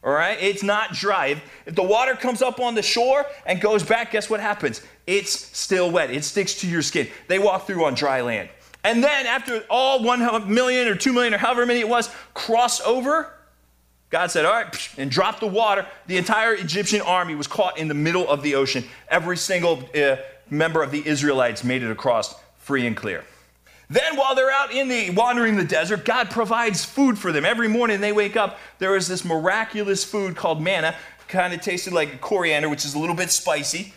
All 0.05 0.13
right? 0.13 0.39
It's 0.41 0.63
not 0.63 0.93
dry. 0.93 1.27
If, 1.67 1.75
the 1.75 1.83
water 1.83 2.15
comes 2.15 2.43
up 2.43 2.61
on 2.61 2.75
the 2.75 2.83
shore 2.83 3.27
and 3.47 3.61
goes 3.61 3.83
back, 3.83 4.13
guess 4.13 4.31
what 4.31 4.41
happens? 4.41 4.83
It's 5.07 5.57
still 5.57 5.91
wet. 5.91 6.11
It 6.11 6.23
sticks 6.25 6.55
to 6.61 6.69
your 6.69 6.83
skin. 6.83 7.09
They 7.27 7.39
walk 7.39 7.67
through 7.67 7.85
on 7.85 7.95
dry 7.95 8.21
land. 8.21 8.51
And 8.85 9.03
then 9.03 9.27
after 9.27 9.65
all 9.69 10.03
1 10.05 10.53
million 10.53 10.87
or 10.87 10.95
2 10.95 11.13
million 11.13 11.35
or 11.35 11.39
however 11.39 11.67
many 11.67 11.81
it 11.81 11.89
was 11.89 12.11
cross 12.35 12.81
over, 12.83 13.33
God 14.11 14.31
said, 14.31 14.45
All 14.45 14.53
right, 14.53 14.91
and 14.97 15.11
dropped 15.11 15.41
the 15.41 15.47
water. 15.47 15.87
The 16.07 16.17
entire 16.17 16.55
Egyptian 16.55 17.01
army 17.03 17.35
was 17.35 17.47
caught 17.47 17.79
in 17.79 17.89
the 17.89 17.95
middle 17.95 18.29
of 18.29 18.43
the 18.43 18.55
ocean. 18.55 18.85
Every 19.09 19.37
single 19.37 19.85
uh, 19.95 20.17
member 20.51 20.83
of 20.83 20.91
the 20.91 21.07
Israelites 21.07 21.63
made 21.63 21.83
it 21.83 21.91
across 21.91 22.35
free 22.59 22.87
and 22.87 22.97
clear. 22.97 23.25
Then, 23.91 24.17
while 24.17 24.35
they're 24.35 24.51
out 24.51 24.71
in 24.71 24.89
the 24.89 25.11
wandering 25.11 25.57
the 25.57 25.65
desert, 25.65 26.05
God 26.05 26.31
provides 26.31 26.85
food 26.85 27.19
for 27.19 27.33
them. 27.33 27.47
Every 27.47 27.69
morning 27.69 28.01
they 28.01 28.13
wake 28.13 28.37
up, 28.37 28.59
there 28.79 28.97
is 28.97 29.09
this 29.09 29.25
miraculous 29.25 30.05
food 30.05 30.37
called 30.37 30.61
manna, 30.61 30.95
kind 31.27 31.55
of 31.55 31.63
tasted 31.63 31.95
like 31.95 32.21
coriander, 32.21 32.69
which 32.69 32.85
is 32.85 32.95
a 32.95 32.99
little 32.99 33.17
bit 33.17 33.31
spicy 33.31 33.95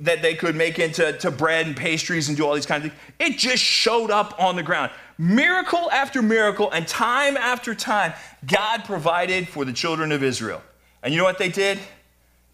that 0.00 0.22
they 0.22 0.34
could 0.34 0.54
make 0.54 0.78
into 0.78 1.12
to 1.14 1.30
bread 1.30 1.66
and 1.66 1.76
pastries 1.76 2.28
and 2.28 2.36
do 2.36 2.46
all 2.46 2.54
these 2.54 2.66
kinds 2.66 2.84
of 2.84 2.92
things. 2.92 3.02
It 3.18 3.38
just 3.38 3.62
showed 3.62 4.10
up 4.10 4.40
on 4.40 4.54
the 4.54 4.62
ground. 4.62 4.92
Miracle 5.18 5.90
after 5.90 6.22
miracle, 6.22 6.70
and 6.70 6.86
time 6.86 7.36
after 7.36 7.74
time, 7.74 8.12
God 8.46 8.84
provided 8.84 9.48
for 9.48 9.64
the 9.64 9.72
children 9.72 10.12
of 10.12 10.22
Israel. 10.22 10.62
And 11.02 11.12
you 11.12 11.18
know 11.18 11.24
what 11.24 11.38
they 11.38 11.48
did? 11.48 11.80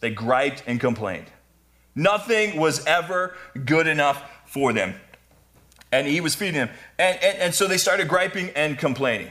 They 0.00 0.10
griped 0.10 0.62
and 0.66 0.80
complained. 0.80 1.26
Nothing 1.94 2.58
was 2.58 2.84
ever 2.86 3.36
good 3.66 3.86
enough 3.86 4.22
for 4.46 4.72
them. 4.72 4.94
And 5.92 6.06
he 6.06 6.22
was 6.22 6.34
feeding 6.34 6.54
them. 6.54 6.70
And, 6.98 7.22
and, 7.22 7.38
and 7.38 7.54
so 7.54 7.68
they 7.68 7.76
started 7.76 8.08
griping 8.08 8.50
and 8.50 8.78
complaining. 8.78 9.30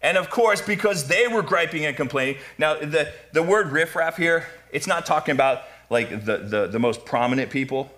And 0.00 0.16
of 0.16 0.30
course, 0.30 0.62
because 0.62 1.08
they 1.08 1.26
were 1.26 1.42
griping 1.42 1.84
and 1.84 1.96
complaining, 1.96 2.40
now 2.56 2.74
the, 2.74 3.12
the 3.32 3.42
word 3.42 3.72
riffraff 3.72 4.16
here, 4.16 4.46
it's 4.72 4.86
not 4.86 5.04
talking 5.04 5.32
about 5.32 5.62
like 5.90 6.24
the, 6.24 6.38
the, 6.38 6.66
the 6.68 6.78
most 6.78 7.04
prominent 7.04 7.50
people. 7.50 7.90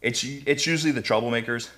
It's, 0.00 0.24
it's 0.24 0.66
usually 0.66 0.92
the 0.92 1.02
troublemakers, 1.02 1.68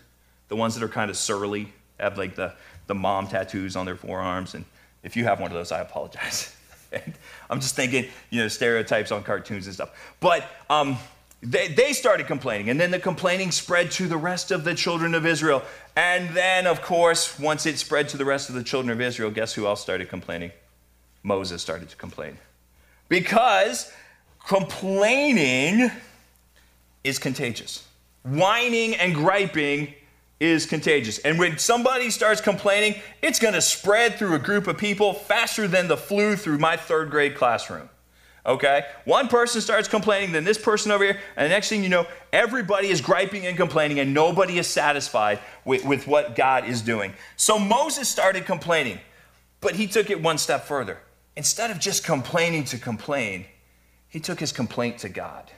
the 0.49 0.57
ones 0.57 0.75
that 0.77 0.85
are 0.85 0.89
kind 0.89 1.11
of 1.11 1.17
surly 1.17 1.73
have 2.01 2.19
like 2.19 2.35
the, 2.35 2.55
the 2.87 2.95
mom 2.95 3.29
tattoos 3.29 3.77
on 3.77 3.87
their 3.87 3.97
forearms. 3.97 4.55
And 4.55 4.65
if 5.03 5.17
you 5.17 5.25
have 5.25 5.41
one 5.41 5.51
of 5.51 5.57
those, 5.57 5.73
I 5.73 5.81
apologize. 5.81 6.55
I'm 7.51 7.61
just 7.61 7.77
thinking, 7.77 8.07
you 8.31 8.41
know, 8.41 8.49
stereotypes 8.49 9.13
on 9.13 9.23
cartoons 9.23 9.67
and 9.67 9.75
stuff. 9.75 9.91
But 10.21 10.45
um, 10.69 10.99
they, 11.43 11.69
they 11.69 11.93
started 11.93 12.27
complaining, 12.27 12.69
and 12.69 12.79
then 12.79 12.91
the 12.91 12.99
complaining 12.99 13.51
spread 13.51 13.91
to 13.93 14.07
the 14.07 14.17
rest 14.17 14.51
of 14.51 14.65
the 14.65 14.75
children 14.75 15.15
of 15.15 15.25
Israel. 15.25 15.63
And 15.97 16.31
then, 16.31 16.67
of 16.67 16.83
course, 16.83 17.39
once 17.39 17.65
it 17.67 17.79
spread 17.79 18.09
to 18.11 18.17
the 18.17 18.25
rest 18.25 18.49
of 18.49 18.55
the 18.55 18.63
children 18.63 18.93
of 18.93 19.01
Israel, 19.01 19.31
guess 19.31 19.55
who 19.55 19.67
else 19.67 19.81
started 19.81 20.09
complaining? 20.09 20.53
Moses 21.23 21.63
started 21.63 21.89
to 21.91 21.97
complain. 21.97 22.37
Because 23.09 23.93
complaining 24.47 25.91
is 27.05 27.19
contagious. 27.19 27.87
Whining 28.23 28.95
and 28.97 29.15
griping 29.15 29.95
is 30.41 30.65
contagious. 30.65 31.19
And 31.19 31.39
when 31.39 31.59
somebody 31.59 32.11
starts 32.11 32.41
complaining, 32.41 32.97
it's 33.23 33.39
going 33.39 33.55
to 33.55 33.61
spread 33.61 34.15
through 34.15 34.35
a 34.35 34.39
group 34.39 34.67
of 34.67 34.79
people 34.79 35.13
faster 35.13 35.69
than 35.69 35.87
the 35.87 35.99
flu 35.99 36.35
through 36.35 36.59
my 36.59 36.77
third 36.77 37.11
grade 37.11 37.37
classroom. 37.37 37.91
Okay? 38.47 38.87
One 39.05 39.29
person 39.29 39.61
starts 39.61 39.87
complaining, 39.87 40.33
then 40.33 40.45
this 40.45 40.57
person 40.57 40.91
over 40.91 41.05
here, 41.05 41.21
and 41.37 41.45
the 41.45 41.51
next 41.51 41.69
thing 41.69 41.83
you 41.83 41.91
know, 41.91 42.07
everybody 42.33 42.89
is 42.89 43.03
griping 43.03 43.47
and 43.47 43.57
complaining, 43.57 44.01
and 44.01 44.15
nobody 44.15 44.59
is 44.59 44.67
satisfied 44.67 45.41
with, 45.67 45.85
with 45.85 46.07
what 46.07 46.35
God 46.35 46.65
is 46.67 46.81
doing. 46.81 47.13
So 47.37 47.59
Moses 47.59 48.09
started 48.09 48.47
complaining, 48.47 48.99
but 49.61 49.75
he 49.75 49.87
took 49.87 50.09
it 50.09 50.23
one 50.23 50.39
step 50.39 50.65
further. 50.65 50.99
Instead 51.37 51.71
of 51.71 51.79
just 51.79 52.03
complaining 52.03 52.65
to 52.65 52.79
complain, 52.79 53.45
he 54.09 54.21
took 54.21 54.41
his 54.41 54.53
complaint 54.53 54.99
to 54.99 55.11
God. 55.11 55.51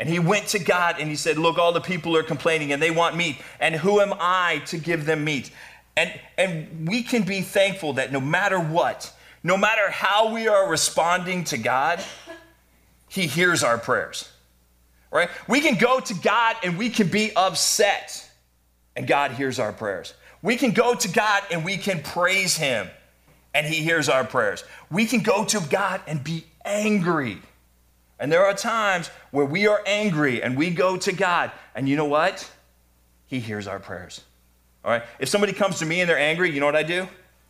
And 0.00 0.08
he 0.08 0.18
went 0.18 0.48
to 0.48 0.58
God 0.58 0.96
and 0.98 1.10
he 1.10 1.14
said, 1.14 1.36
Look, 1.36 1.58
all 1.58 1.72
the 1.72 1.80
people 1.80 2.16
are 2.16 2.22
complaining 2.22 2.72
and 2.72 2.80
they 2.80 2.90
want 2.90 3.16
meat. 3.16 3.36
And 3.60 3.74
who 3.74 4.00
am 4.00 4.14
I 4.18 4.62
to 4.66 4.78
give 4.78 5.04
them 5.04 5.24
meat? 5.24 5.50
And, 5.94 6.18
and 6.38 6.88
we 6.88 7.02
can 7.02 7.22
be 7.22 7.42
thankful 7.42 7.92
that 7.92 8.10
no 8.10 8.18
matter 8.18 8.58
what, 8.58 9.12
no 9.42 9.58
matter 9.58 9.90
how 9.90 10.32
we 10.32 10.48
are 10.48 10.70
responding 10.70 11.44
to 11.44 11.58
God, 11.58 12.02
he 13.08 13.26
hears 13.26 13.62
our 13.62 13.76
prayers. 13.76 14.30
Right? 15.10 15.28
We 15.46 15.60
can 15.60 15.76
go 15.76 16.00
to 16.00 16.14
God 16.14 16.56
and 16.62 16.78
we 16.78 16.88
can 16.88 17.08
be 17.08 17.36
upset, 17.36 18.30
and 18.96 19.06
God 19.06 19.32
hears 19.32 19.58
our 19.58 19.72
prayers. 19.72 20.14
We 20.40 20.56
can 20.56 20.70
go 20.70 20.94
to 20.94 21.08
God 21.08 21.42
and 21.50 21.62
we 21.62 21.76
can 21.76 22.02
praise 22.02 22.56
him, 22.56 22.88
and 23.52 23.66
he 23.66 23.82
hears 23.82 24.08
our 24.08 24.24
prayers. 24.24 24.64
We 24.90 25.04
can 25.04 25.20
go 25.20 25.44
to 25.44 25.60
God 25.68 26.00
and 26.06 26.24
be 26.24 26.46
angry 26.64 27.42
and 28.20 28.30
there 28.30 28.44
are 28.44 28.54
times 28.54 29.08
where 29.32 29.44
we 29.44 29.66
are 29.66 29.82
angry 29.86 30.42
and 30.42 30.56
we 30.56 30.70
go 30.70 30.96
to 30.98 31.12
God, 31.12 31.50
and 31.74 31.88
you 31.88 31.96
know 31.96 32.04
what? 32.04 32.48
He 33.26 33.40
hears 33.40 33.66
our 33.66 33.80
prayers. 33.80 34.20
All 34.84 34.90
right? 34.90 35.02
If 35.18 35.28
somebody 35.28 35.52
comes 35.52 35.78
to 35.80 35.86
me 35.86 36.00
and 36.00 36.08
they're 36.08 36.18
angry, 36.18 36.50
you 36.50 36.60
know 36.60 36.66
what 36.66 36.76
I 36.76 36.82
do? 36.82 37.08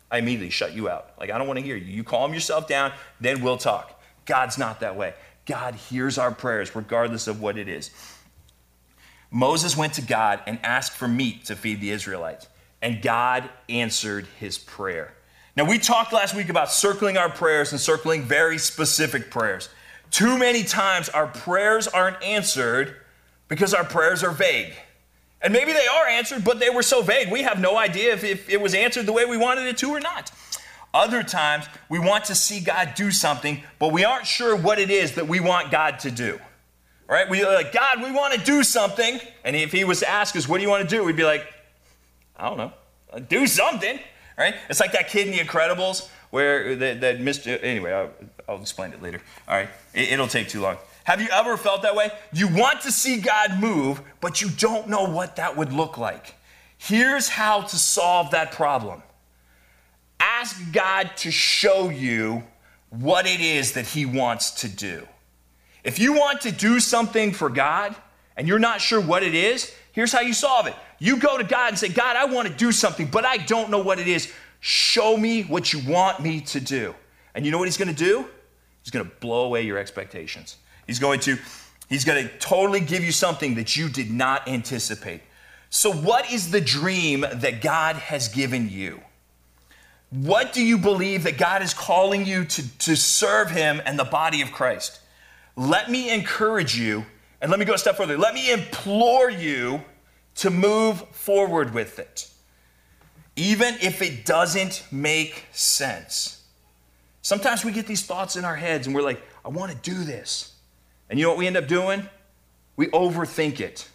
I 0.09 0.17
immediately 0.17 0.49
shut 0.49 0.73
you 0.73 0.89
out. 0.89 1.11
Like, 1.19 1.29
I 1.29 1.37
don't 1.37 1.47
want 1.47 1.59
to 1.59 1.65
hear 1.65 1.75
you. 1.75 1.93
You 1.93 2.03
calm 2.03 2.33
yourself 2.33 2.67
down, 2.67 2.91
then 3.19 3.41
we'll 3.41 3.57
talk. 3.57 4.01
God's 4.25 4.57
not 4.57 4.79
that 4.81 4.95
way. 4.95 5.13
God 5.45 5.75
hears 5.75 6.17
our 6.17 6.31
prayers 6.31 6.75
regardless 6.75 7.27
of 7.27 7.41
what 7.41 7.57
it 7.57 7.67
is. 7.67 7.91
Moses 9.31 9.77
went 9.77 9.93
to 9.93 10.01
God 10.01 10.41
and 10.45 10.59
asked 10.63 10.91
for 10.91 11.07
meat 11.07 11.45
to 11.45 11.55
feed 11.55 11.79
the 11.79 11.91
Israelites, 11.91 12.47
and 12.81 13.01
God 13.01 13.49
answered 13.69 14.27
his 14.39 14.57
prayer. 14.57 15.13
Now, 15.55 15.65
we 15.65 15.79
talked 15.79 16.13
last 16.13 16.35
week 16.35 16.49
about 16.49 16.71
circling 16.71 17.17
our 17.17 17.29
prayers 17.29 17.71
and 17.71 17.79
circling 17.79 18.23
very 18.23 18.57
specific 18.57 19.31
prayers. 19.31 19.69
Too 20.11 20.37
many 20.37 20.63
times 20.63 21.09
our 21.09 21.27
prayers 21.27 21.87
aren't 21.87 22.21
answered 22.21 22.97
because 23.47 23.73
our 23.73 23.85
prayers 23.85 24.23
are 24.23 24.31
vague. 24.31 24.73
And 25.41 25.51
maybe 25.53 25.73
they 25.73 25.87
are 25.87 26.05
answered, 26.07 26.43
but 26.43 26.59
they 26.59 26.69
were 26.69 26.83
so 26.83 27.01
vague, 27.01 27.31
we 27.31 27.41
have 27.43 27.59
no 27.59 27.77
idea 27.77 28.13
if, 28.13 28.23
if 28.23 28.49
it 28.49 28.61
was 28.61 28.73
answered 28.73 29.05
the 29.05 29.13
way 29.13 29.25
we 29.25 29.37
wanted 29.37 29.65
it 29.65 29.77
to 29.79 29.89
or 29.89 29.99
not. 29.99 30.31
Other 30.93 31.23
times, 31.23 31.65
we 31.89 31.99
want 31.99 32.25
to 32.25 32.35
see 32.35 32.59
God 32.59 32.93
do 32.95 33.11
something, 33.11 33.63
but 33.79 33.93
we 33.93 34.03
aren't 34.03 34.27
sure 34.27 34.55
what 34.55 34.77
it 34.77 34.89
is 34.89 35.15
that 35.15 35.27
we 35.27 35.39
want 35.39 35.71
God 35.71 35.99
to 35.99 36.11
do. 36.11 36.39
Right? 37.07 37.29
We 37.29 37.43
are 37.43 37.53
like, 37.53 37.71
God, 37.71 38.03
we 38.03 38.11
want 38.11 38.33
to 38.33 38.39
do 38.39 38.63
something. 38.63 39.19
And 39.43 39.55
if 39.55 39.71
He 39.71 39.83
was 39.83 39.99
to 40.01 40.09
ask 40.09 40.35
us, 40.35 40.47
what 40.47 40.57
do 40.57 40.63
you 40.63 40.69
want 40.69 40.87
to 40.87 40.95
do? 40.95 41.03
We'd 41.03 41.15
be 41.15 41.23
like, 41.23 41.47
I 42.35 42.49
don't 42.49 42.57
know, 42.57 42.73
do 43.29 43.47
something. 43.47 43.99
Right? 44.37 44.55
It's 44.69 44.79
like 44.79 44.91
that 44.91 45.07
kid 45.07 45.27
in 45.27 45.33
The 45.33 45.39
Incredibles 45.39 46.09
where 46.31 46.75
that, 46.75 47.01
that 47.01 47.19
Mr. 47.19 47.61
Anyway, 47.61 48.09
I'll, 48.47 48.61
explain 48.61 48.93
it 48.93 49.01
later. 49.01 49.21
All 49.47 49.55
right, 49.55 49.69
it, 49.93 50.11
it'll 50.11 50.27
take 50.27 50.49
too 50.49 50.61
long. 50.61 50.77
Have 51.03 51.21
you 51.21 51.29
ever 51.31 51.57
felt 51.57 51.81
that 51.81 51.95
way? 51.95 52.11
You 52.31 52.47
want 52.47 52.81
to 52.81 52.91
see 52.91 53.19
God 53.19 53.59
move, 53.59 54.01
but 54.19 54.41
you 54.41 54.49
don't 54.49 54.87
know 54.87 55.09
what 55.09 55.37
that 55.37 55.57
would 55.57 55.73
look 55.73 55.97
like. 55.97 56.35
Here's 56.77 57.27
how 57.27 57.61
to 57.61 57.75
solve 57.75 58.31
that 58.31 58.51
problem 58.51 59.03
ask 60.19 60.71
God 60.71 61.11
to 61.17 61.31
show 61.31 61.89
you 61.89 62.43
what 62.89 63.25
it 63.25 63.39
is 63.39 63.73
that 63.73 63.87
He 63.87 64.05
wants 64.05 64.51
to 64.61 64.67
do. 64.67 65.07
If 65.83 65.99
you 65.99 66.13
want 66.13 66.41
to 66.41 66.51
do 66.51 66.79
something 66.79 67.31
for 67.31 67.49
God 67.49 67.95
and 68.37 68.47
you're 68.47 68.59
not 68.59 68.81
sure 68.81 69.01
what 69.01 69.23
it 69.23 69.33
is, 69.33 69.73
here's 69.93 70.11
how 70.11 70.21
you 70.21 70.33
solve 70.33 70.67
it. 70.67 70.75
You 70.99 71.17
go 71.17 71.37
to 71.37 71.43
God 71.43 71.69
and 71.69 71.77
say, 71.77 71.89
God, 71.89 72.15
I 72.15 72.25
want 72.25 72.47
to 72.47 72.53
do 72.53 72.71
something, 72.71 73.07
but 73.07 73.25
I 73.25 73.37
don't 73.37 73.71
know 73.71 73.81
what 73.81 73.99
it 73.99 74.07
is. 74.07 74.31
Show 74.59 75.17
me 75.17 75.43
what 75.43 75.73
you 75.73 75.79
want 75.91 76.19
me 76.19 76.41
to 76.41 76.59
do. 76.59 76.93
And 77.33 77.45
you 77.45 77.51
know 77.51 77.57
what 77.57 77.67
he's 77.67 77.77
going 77.77 77.93
to 77.93 77.93
do? 77.93 78.27
He's 78.83 78.91
going 78.91 79.05
to 79.05 79.11
blow 79.19 79.45
away 79.45 79.61
your 79.61 79.77
expectations. 79.77 80.57
He's 80.87 80.99
going 80.99 81.19
to 81.21 81.37
he's 81.87 82.05
going 82.05 82.27
to 82.27 82.37
totally 82.39 82.79
give 82.79 83.03
you 83.03 83.11
something 83.11 83.55
that 83.55 83.75
you 83.75 83.89
did 83.89 84.11
not 84.11 84.47
anticipate. 84.47 85.21
So 85.69 85.91
what 85.91 86.31
is 86.31 86.51
the 86.51 86.61
dream 86.61 87.21
that 87.21 87.61
God 87.61 87.95
has 87.95 88.27
given 88.27 88.69
you? 88.69 89.01
What 90.09 90.51
do 90.51 90.61
you 90.61 90.77
believe 90.77 91.23
that 91.23 91.37
God 91.37 91.61
is 91.61 91.73
calling 91.73 92.25
you 92.25 92.43
to, 92.43 92.77
to 92.79 92.97
serve 92.97 93.51
him 93.51 93.81
and 93.85 93.97
the 93.97 94.03
body 94.03 94.41
of 94.41 94.51
Christ? 94.51 94.99
Let 95.55 95.89
me 95.89 96.13
encourage 96.13 96.77
you, 96.77 97.05
and 97.39 97.49
let 97.49 97.59
me 97.59 97.65
go 97.65 97.73
a 97.73 97.77
step 97.77 97.95
further. 97.95 98.17
Let 98.17 98.33
me 98.33 98.51
implore 98.51 99.29
you 99.29 99.81
to 100.35 100.49
move 100.49 100.99
forward 101.11 101.73
with 101.73 101.99
it 101.99 102.31
even 103.35 103.75
if 103.81 104.01
it 104.01 104.25
doesn't 104.25 104.83
make 104.91 105.45
sense. 105.51 106.40
Sometimes 107.21 107.63
we 107.63 107.71
get 107.71 107.87
these 107.87 108.03
thoughts 108.05 108.35
in 108.35 108.45
our 108.45 108.55
heads 108.55 108.87
and 108.87 108.95
we're 108.95 109.03
like, 109.03 109.21
I 109.45 109.49
want 109.49 109.71
to 109.71 109.77
do 109.77 110.03
this. 110.03 110.53
And 111.09 111.19
you 111.19 111.25
know 111.25 111.29
what 111.29 111.37
we 111.37 111.47
end 111.47 111.57
up 111.57 111.67
doing? 111.67 112.07
We 112.77 112.87
overthink 112.87 113.59
it, 113.59 113.87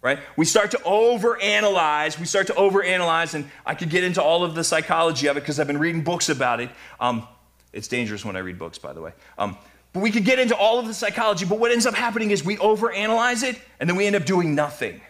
right? 0.00 0.18
We 0.36 0.44
start 0.46 0.70
to 0.72 0.78
overanalyze. 0.78 2.18
We 2.18 2.24
start 2.26 2.46
to 2.48 2.54
overanalyze, 2.54 3.34
and 3.34 3.48
I 3.66 3.74
could 3.74 3.90
get 3.90 4.04
into 4.04 4.22
all 4.22 4.42
of 4.42 4.54
the 4.54 4.64
psychology 4.64 5.26
of 5.26 5.36
it 5.36 5.40
because 5.40 5.60
I've 5.60 5.66
been 5.66 5.78
reading 5.78 6.02
books 6.02 6.28
about 6.28 6.60
it. 6.60 6.70
Um, 6.98 7.28
it's 7.72 7.88
dangerous 7.88 8.24
when 8.24 8.36
I 8.36 8.40
read 8.40 8.58
books, 8.58 8.78
by 8.78 8.92
the 8.92 9.00
way. 9.00 9.12
Um, 9.38 9.56
but 9.92 10.00
we 10.00 10.10
could 10.10 10.24
get 10.24 10.38
into 10.38 10.56
all 10.56 10.78
of 10.78 10.86
the 10.86 10.94
psychology, 10.94 11.44
but 11.44 11.58
what 11.58 11.70
ends 11.70 11.84
up 11.84 11.94
happening 11.94 12.30
is 12.30 12.42
we 12.42 12.56
overanalyze 12.56 13.42
it, 13.42 13.60
and 13.78 13.88
then 13.88 13.96
we 13.96 14.06
end 14.06 14.16
up 14.16 14.24
doing 14.24 14.54
nothing. 14.54 15.02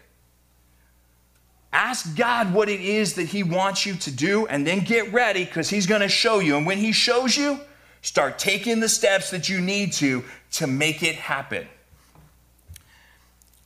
Ask 1.73 2.17
God 2.17 2.53
what 2.53 2.69
it 2.69 2.81
is 2.81 3.15
that 3.15 3.29
He 3.29 3.43
wants 3.43 3.87
you 3.87 3.95
to 3.95 4.11
do 4.11 4.47
and 4.47 4.67
then 4.67 4.81
get 4.81 5.13
ready 5.13 5.45
because 5.45 5.71
He's 5.71 5.87
going 5.87 6.03
to 6.03 6.09
show 6.09 6.39
you. 6.39 6.57
And 6.57 6.67
when 6.67 6.79
He 6.79 6.93
shows 6.93 7.37
you, 7.37 7.61
start 8.03 8.39
taking 8.39 8.81
the 8.81 8.89
steps 8.89 9.31
that 9.31 9.49
you 9.49 9.61
need 9.61 9.93
to 9.95 10.23
to 10.53 10.67
make 10.67 11.03
it 11.03 11.15
happen. 11.15 11.67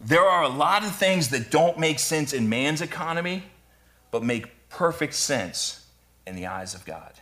There 0.01 0.25
are 0.25 0.45
a 0.45 0.49
lot 0.49 0.85
of 0.85 0.95
things 0.95 1.31
that 1.31 1.51
don't 1.51 1.79
make 1.79 1.99
sense 1.99 2.33
in 2.33 2.49
man's 2.49 2.81
economy, 2.81 3.43
but 4.11 4.23
make 4.23 4.69
perfect 4.69 5.15
sense 5.15 5.85
in 6.27 6.37
the 6.37 6.47
eyes 6.47 6.75
of 6.75 6.85
God. 6.85 7.13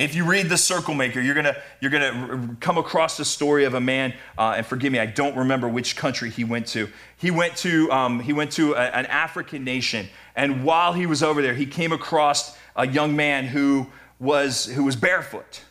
If 0.00 0.14
you 0.14 0.24
read 0.24 0.48
The 0.48 0.56
Circle 0.56 0.94
Maker, 0.94 1.20
you're 1.20 1.34
gonna, 1.34 1.58
you're 1.80 1.90
gonna 1.90 2.56
come 2.58 2.78
across 2.78 3.18
the 3.18 3.24
story 3.26 3.64
of 3.66 3.74
a 3.74 3.80
man, 3.80 4.14
uh, 4.38 4.54
and 4.56 4.64
forgive 4.64 4.90
me, 4.92 4.98
I 4.98 5.04
don't 5.04 5.36
remember 5.36 5.68
which 5.68 5.94
country 5.94 6.30
he 6.30 6.42
went 6.42 6.66
to. 6.68 6.88
He 7.18 7.30
went 7.30 7.54
to, 7.58 7.92
um, 7.92 8.18
he 8.18 8.32
went 8.32 8.50
to 8.52 8.72
a, 8.72 8.80
an 8.80 9.04
African 9.04 9.62
nation, 9.62 10.08
and 10.34 10.64
while 10.64 10.94
he 10.94 11.04
was 11.04 11.22
over 11.22 11.42
there, 11.42 11.52
he 11.52 11.66
came 11.66 11.92
across 11.92 12.56
a 12.76 12.86
young 12.86 13.14
man 13.14 13.44
who 13.44 13.88
was, 14.18 14.64
who 14.64 14.84
was 14.84 14.96
barefoot. 14.96 15.64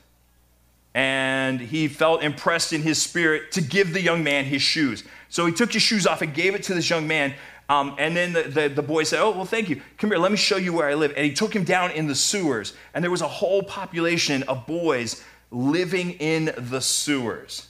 And 0.94 1.60
he 1.60 1.88
felt 1.88 2.22
impressed 2.22 2.72
in 2.72 2.84
his 2.84 3.02
spirit 3.02 3.52
to 3.54 3.62
give 3.62 3.94
the 3.94 4.02
young 4.02 4.24
man 4.24 4.46
his 4.46 4.62
shoes. 4.62 5.04
So 5.30 5.48
he 5.48 5.54
took 5.54 5.74
his 5.74 5.82
shoes 5.82 6.06
off 6.06 6.22
and 6.22 6.36
gave 6.36 6.54
it 6.54 6.62
to 6.64 6.76
this 6.76 6.88
young 6.88 7.08
man. 7.08 7.34
Um, 7.70 7.96
and 8.00 8.18
then 8.18 8.34
the, 8.34 8.44
the, 8.44 8.68
the, 8.68 8.82
boy 8.82 9.04
said, 9.04 9.22
Oh, 9.22 9.30
well, 9.30 9.46
thank 9.46 9.70
you. 9.70 9.80
Come 10.00 10.10
here, 10.10 10.18
let 10.18 10.32
me 10.32 10.38
show 10.38 10.58
you 10.58 10.74
where 10.74 10.90
I 10.90 10.96
live. 10.96 11.14
And 11.16 11.24
he 11.24 11.34
took 11.34 11.56
him 11.56 11.64
down 11.64 11.92
in 11.92 12.08
the 12.08 12.16
sewers. 12.16 12.74
And 12.96 13.04
there 13.04 13.12
was 13.12 13.22
a 13.22 13.28
whole 13.28 13.62
population 13.62 14.42
of 14.44 14.66
boys 14.66 15.24
living 15.52 16.12
in 16.14 16.52
the 16.58 16.82
sewers. 16.82 17.68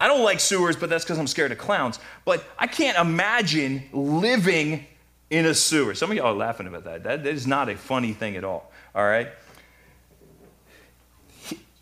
I 0.00 0.08
don't 0.08 0.24
like 0.24 0.40
sewers, 0.40 0.76
but 0.76 0.88
that's 0.88 1.04
because 1.04 1.18
I'm 1.18 1.26
scared 1.26 1.52
of 1.52 1.58
clowns. 1.58 1.98
But 2.24 2.42
I 2.58 2.66
can't 2.66 2.96
imagine 2.96 3.82
living 3.92 4.86
in 5.28 5.44
a 5.44 5.54
sewer. 5.54 5.94
Some 5.94 6.10
of 6.10 6.16
y'all 6.16 6.28
are 6.28 6.32
laughing 6.32 6.66
about 6.66 6.84
that. 6.84 7.04
That, 7.04 7.24
that 7.24 7.34
is 7.34 7.46
not 7.46 7.68
a 7.68 7.76
funny 7.76 8.14
thing 8.14 8.36
at 8.36 8.44
all. 8.44 8.72
All 8.94 9.04
right? 9.04 9.28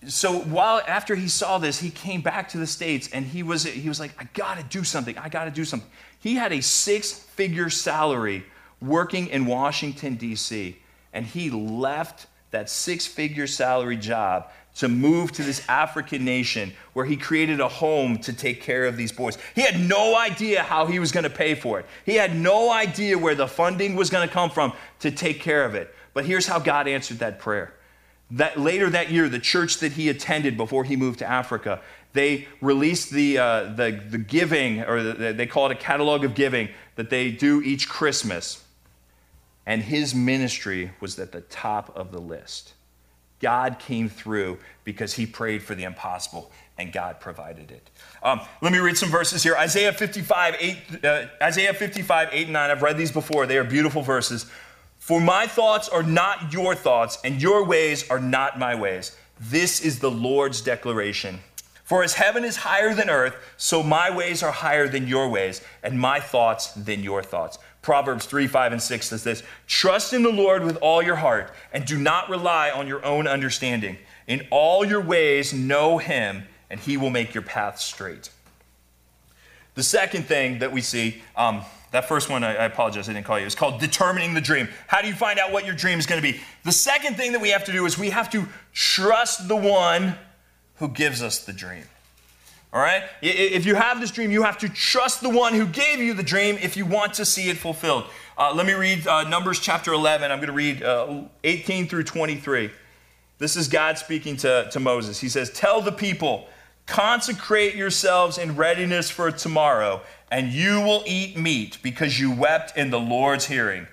so 0.06 0.40
while 0.40 0.80
after 0.86 1.14
he 1.14 1.28
saw 1.28 1.58
this, 1.58 1.78
he 1.78 1.90
came 1.90 2.20
back 2.20 2.48
to 2.50 2.58
the 2.58 2.66
States 2.66 3.08
and 3.12 3.26
he 3.26 3.42
was, 3.42 3.64
he 3.64 3.88
was 3.88 4.00
like, 4.00 4.12
I 4.18 4.28
gotta 4.34 4.62
do 4.64 4.84
something. 4.84 5.16
I 5.18 5.28
gotta 5.28 5.50
do 5.50 5.64
something. 5.64 5.88
He 6.20 6.34
had 6.34 6.52
a 6.52 6.60
six 6.60 7.12
figure 7.12 7.70
salary 7.70 8.44
working 8.80 9.28
in 9.28 9.46
Washington, 9.46 10.16
D.C. 10.16 10.78
and 11.12 11.26
he 11.26 11.50
left 11.50 12.26
that 12.50 12.70
six 12.70 13.06
figure 13.06 13.46
salary 13.46 13.96
job 13.96 14.50
to 14.76 14.88
move 14.88 15.32
to 15.32 15.42
this 15.42 15.66
African 15.68 16.24
nation 16.24 16.72
where 16.92 17.04
he 17.04 17.16
created 17.16 17.58
a 17.60 17.66
home 17.66 18.16
to 18.18 18.32
take 18.32 18.62
care 18.62 18.86
of 18.86 18.96
these 18.96 19.10
boys. 19.10 19.36
He 19.56 19.62
had 19.62 19.80
no 19.80 20.16
idea 20.16 20.62
how 20.62 20.86
he 20.86 21.00
was 21.00 21.10
going 21.10 21.24
to 21.24 21.30
pay 21.30 21.56
for 21.56 21.80
it. 21.80 21.86
He 22.06 22.14
had 22.14 22.36
no 22.36 22.70
idea 22.70 23.18
where 23.18 23.34
the 23.34 23.48
funding 23.48 23.96
was 23.96 24.08
going 24.08 24.26
to 24.26 24.32
come 24.32 24.50
from 24.50 24.72
to 25.00 25.10
take 25.10 25.40
care 25.40 25.64
of 25.64 25.74
it. 25.74 25.92
But 26.14 26.26
here's 26.26 26.46
how 26.46 26.60
God 26.60 26.86
answered 26.86 27.18
that 27.18 27.40
prayer. 27.40 27.74
That 28.30 28.58
later 28.60 28.88
that 28.90 29.10
year, 29.10 29.28
the 29.28 29.40
church 29.40 29.78
that 29.78 29.92
he 29.92 30.10
attended 30.10 30.56
before 30.56 30.84
he 30.84 30.94
moved 30.94 31.18
to 31.20 31.28
Africa, 31.28 31.80
they 32.12 32.48
released 32.60 33.10
the, 33.10 33.38
uh, 33.38 33.64
the, 33.74 34.02
the 34.08 34.18
giving, 34.18 34.82
or 34.82 35.02
the, 35.02 35.32
they 35.32 35.46
call 35.46 35.66
it 35.66 35.72
a 35.72 35.78
catalog 35.80 36.24
of 36.24 36.34
giving, 36.34 36.68
that 36.96 37.10
they 37.10 37.30
do 37.30 37.62
each 37.62 37.88
Christmas. 37.88 38.64
And 39.66 39.82
his 39.82 40.14
ministry 40.14 40.90
was 41.00 41.18
at 41.18 41.32
the 41.32 41.42
top 41.42 41.94
of 41.96 42.10
the 42.10 42.20
list. 42.20 42.72
God 43.40 43.78
came 43.78 44.08
through 44.08 44.58
because 44.84 45.14
he 45.14 45.26
prayed 45.26 45.62
for 45.62 45.74
the 45.74 45.84
impossible 45.84 46.50
and 46.78 46.92
God 46.92 47.20
provided 47.20 47.70
it. 47.70 47.90
Um, 48.22 48.40
let 48.62 48.72
me 48.72 48.78
read 48.78 48.96
some 48.96 49.10
verses 49.10 49.42
here. 49.42 49.56
Isaiah 49.56 49.92
55, 49.92 50.56
8, 50.58 51.04
uh, 51.04 51.26
Isaiah 51.42 51.74
55, 51.74 52.28
8 52.32 52.44
and 52.44 52.52
9. 52.52 52.70
I've 52.70 52.82
read 52.82 52.96
these 52.96 53.12
before. 53.12 53.46
They 53.46 53.58
are 53.58 53.64
beautiful 53.64 54.02
verses. 54.02 54.46
For 54.98 55.20
my 55.20 55.46
thoughts 55.46 55.88
are 55.88 56.02
not 56.02 56.52
your 56.52 56.74
thoughts, 56.74 57.18
and 57.24 57.40
your 57.40 57.64
ways 57.64 58.08
are 58.10 58.20
not 58.20 58.58
my 58.58 58.74
ways. 58.74 59.16
This 59.40 59.80
is 59.80 59.98
the 60.00 60.10
Lord's 60.10 60.60
declaration. 60.60 61.40
For 61.88 62.02
as 62.02 62.12
heaven 62.12 62.44
is 62.44 62.58
higher 62.58 62.92
than 62.92 63.08
earth, 63.08 63.34
so 63.56 63.82
my 63.82 64.14
ways 64.14 64.42
are 64.42 64.52
higher 64.52 64.88
than 64.88 65.08
your 65.08 65.26
ways, 65.30 65.62
and 65.82 65.98
my 65.98 66.20
thoughts 66.20 66.70
than 66.74 67.02
your 67.02 67.22
thoughts. 67.22 67.58
Proverbs 67.80 68.26
3, 68.26 68.46
5, 68.46 68.72
and 68.72 68.82
6 68.82 69.08
says 69.08 69.24
this 69.24 69.42
Trust 69.66 70.12
in 70.12 70.22
the 70.22 70.28
Lord 70.28 70.64
with 70.64 70.76
all 70.82 71.02
your 71.02 71.16
heart, 71.16 71.50
and 71.72 71.86
do 71.86 71.96
not 71.96 72.28
rely 72.28 72.70
on 72.70 72.86
your 72.86 73.02
own 73.06 73.26
understanding. 73.26 73.96
In 74.26 74.46
all 74.50 74.84
your 74.84 75.00
ways, 75.00 75.54
know 75.54 75.96
him, 75.96 76.42
and 76.68 76.78
he 76.78 76.98
will 76.98 77.08
make 77.08 77.32
your 77.32 77.42
path 77.42 77.80
straight. 77.80 78.28
The 79.74 79.82
second 79.82 80.26
thing 80.26 80.58
that 80.58 80.70
we 80.70 80.82
see, 80.82 81.22
um, 81.36 81.62
that 81.92 82.06
first 82.06 82.28
one, 82.28 82.44
I, 82.44 82.50
I 82.54 82.64
apologize, 82.66 83.08
I 83.08 83.14
didn't 83.14 83.24
call 83.24 83.38
you, 83.38 83.46
it's 83.46 83.54
called 83.54 83.80
determining 83.80 84.34
the 84.34 84.42
dream. 84.42 84.68
How 84.88 85.00
do 85.00 85.08
you 85.08 85.14
find 85.14 85.38
out 85.38 85.52
what 85.52 85.64
your 85.64 85.74
dream 85.74 85.98
is 85.98 86.04
going 86.04 86.20
to 86.20 86.32
be? 86.32 86.38
The 86.66 86.72
second 86.72 87.16
thing 87.16 87.32
that 87.32 87.40
we 87.40 87.48
have 87.48 87.64
to 87.64 87.72
do 87.72 87.86
is 87.86 87.96
we 87.96 88.10
have 88.10 88.28
to 88.32 88.46
trust 88.74 89.48
the 89.48 89.56
one 89.56 90.14
who 90.78 90.88
gives 90.88 91.22
us 91.22 91.44
the 91.44 91.52
dream. 91.52 91.84
All 92.72 92.80
right? 92.80 93.04
If 93.22 93.64
you 93.64 93.74
have 93.74 94.00
this 94.00 94.10
dream, 94.10 94.30
you 94.30 94.42
have 94.42 94.58
to 94.58 94.68
trust 94.68 95.22
the 95.22 95.30
one 95.30 95.54
who 95.54 95.66
gave 95.66 96.00
you 96.00 96.12
the 96.12 96.22
dream 96.22 96.58
if 96.60 96.76
you 96.76 96.84
want 96.84 97.14
to 97.14 97.24
see 97.24 97.48
it 97.48 97.56
fulfilled. 97.56 98.04
Uh, 98.36 98.52
let 98.54 98.66
me 98.66 98.74
read 98.74 99.06
uh, 99.06 99.26
Numbers 99.28 99.58
chapter 99.58 99.92
11. 99.92 100.30
I'm 100.30 100.38
going 100.38 100.48
to 100.48 100.52
read 100.52 100.82
uh, 100.82 101.22
18 101.44 101.88
through 101.88 102.04
23. 102.04 102.70
This 103.38 103.56
is 103.56 103.68
God 103.68 103.96
speaking 103.96 104.36
to, 104.38 104.68
to 104.70 104.80
Moses. 104.80 105.18
He 105.18 105.28
says, 105.28 105.50
Tell 105.50 105.80
the 105.80 105.92
people, 105.92 106.46
consecrate 106.86 107.74
yourselves 107.74 108.36
in 108.36 108.54
readiness 108.54 109.10
for 109.10 109.30
tomorrow, 109.30 110.02
and 110.30 110.48
you 110.48 110.80
will 110.80 111.04
eat 111.06 111.38
meat 111.38 111.78
because 111.82 112.20
you 112.20 112.30
wept 112.32 112.76
in 112.76 112.90
the 112.90 113.00
Lord's 113.00 113.46
hearing. 113.46 113.86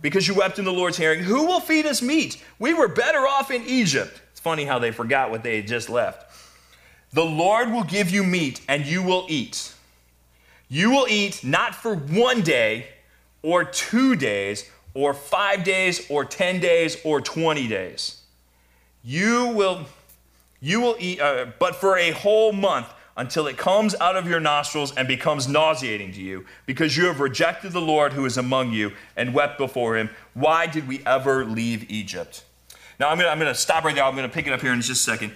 Because 0.00 0.26
you 0.26 0.34
wept 0.34 0.58
in 0.58 0.64
the 0.64 0.72
Lord's 0.72 0.96
hearing. 0.96 1.22
Who 1.22 1.44
will 1.44 1.60
feed 1.60 1.84
us 1.84 2.00
meat? 2.00 2.42
We 2.58 2.72
were 2.72 2.88
better 2.88 3.18
off 3.18 3.50
in 3.50 3.62
Egypt. 3.66 4.22
It's 4.40 4.44
funny 4.44 4.64
how 4.64 4.78
they 4.78 4.90
forgot 4.90 5.30
what 5.30 5.42
they 5.42 5.56
had 5.56 5.66
just 5.66 5.90
left. 5.90 6.34
The 7.12 7.22
Lord 7.22 7.70
will 7.70 7.84
give 7.84 8.08
you 8.08 8.24
meat, 8.24 8.62
and 8.68 8.86
you 8.86 9.02
will 9.02 9.26
eat. 9.28 9.74
You 10.70 10.90
will 10.90 11.06
eat 11.10 11.44
not 11.44 11.74
for 11.74 11.94
one 11.94 12.40
day, 12.40 12.86
or 13.42 13.64
two 13.64 14.16
days, 14.16 14.64
or 14.94 15.12
five 15.12 15.62
days, 15.62 16.10
or 16.10 16.24
10 16.24 16.58
days, 16.58 16.96
or 17.04 17.20
20 17.20 17.68
days. 17.68 18.22
You 19.04 19.48
will, 19.48 19.84
you 20.58 20.80
will 20.80 20.96
eat, 20.98 21.20
uh, 21.20 21.48
but 21.58 21.76
for 21.76 21.98
a 21.98 22.12
whole 22.12 22.52
month 22.52 22.86
until 23.18 23.46
it 23.46 23.58
comes 23.58 23.94
out 23.96 24.16
of 24.16 24.26
your 24.26 24.40
nostrils 24.40 24.96
and 24.96 25.06
becomes 25.06 25.48
nauseating 25.48 26.12
to 26.12 26.22
you, 26.22 26.46
because 26.64 26.96
you 26.96 27.04
have 27.08 27.20
rejected 27.20 27.72
the 27.72 27.80
Lord 27.82 28.14
who 28.14 28.24
is 28.24 28.38
among 28.38 28.72
you 28.72 28.92
and 29.18 29.34
wept 29.34 29.58
before 29.58 29.98
him. 29.98 30.08
Why 30.32 30.66
did 30.66 30.88
we 30.88 31.02
ever 31.04 31.44
leave 31.44 31.90
Egypt? 31.90 32.42
Now, 33.00 33.08
I'm 33.08 33.18
going 33.18 33.40
to 33.40 33.54
stop 33.54 33.84
right 33.84 33.94
there. 33.94 34.04
I'm 34.04 34.14
to 34.14 34.28
pick 34.28 34.46
it 34.46 34.52
up 34.52 34.60
here 34.60 34.74
in 34.74 34.82
just 34.82 34.90
a 34.90 34.94
second. 34.94 35.32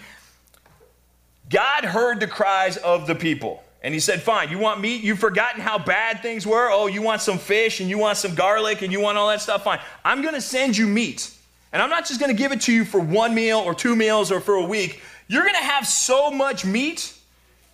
God 1.49 1.87
heard 1.87 2.21
the 2.21 2.27
cries 2.27 2.77
of 2.77 3.07
the 3.07 3.15
people. 3.15 3.65
And 3.83 3.95
he 3.95 4.01
said, 4.01 4.21
Fine, 4.21 4.51
you 4.51 4.59
want 4.59 4.81
meat? 4.81 5.03
You've 5.03 5.19
forgotten 5.19 5.63
how 5.63 5.79
bad 5.79 6.21
things 6.21 6.47
were? 6.47 6.71
Oh, 6.71 6.89
you 6.89 7.01
want 7.01 7.23
some 7.23 7.39
fish 7.39 7.81
and 7.81 7.89
you 7.89 7.97
want 7.97 8.19
some 8.19 8.35
garlic 8.35 8.83
and 8.83 8.93
you 8.93 9.01
want 9.01 9.17
all 9.17 9.29
that 9.29 9.41
stuff? 9.41 9.65
Fine. 9.65 9.81
I'm 10.05 10.21
going 10.21 10.35
to 10.35 10.43
send 10.43 10.77
you 10.77 10.87
meat. 10.87 11.35
And 11.73 11.83
I'm 11.83 11.89
not 11.89 12.07
just 12.07 12.21
going 12.21 12.35
to 12.35 12.37
give 12.37 12.53
it 12.53 12.61
to 12.63 12.73
you 12.73 12.85
for 12.85 13.01
one 13.01 13.35
meal 13.35 13.59
or 13.59 13.75
two 13.75 13.97
meals 13.97 14.31
or 14.31 14.41
for 14.41 14.55
a 14.57 14.65
week. 14.65 15.03
You're 15.27 15.43
going 15.43 15.55
to 15.55 15.61
have 15.61 15.87
so 15.87 16.31
much 16.31 16.67
meat 16.67 17.15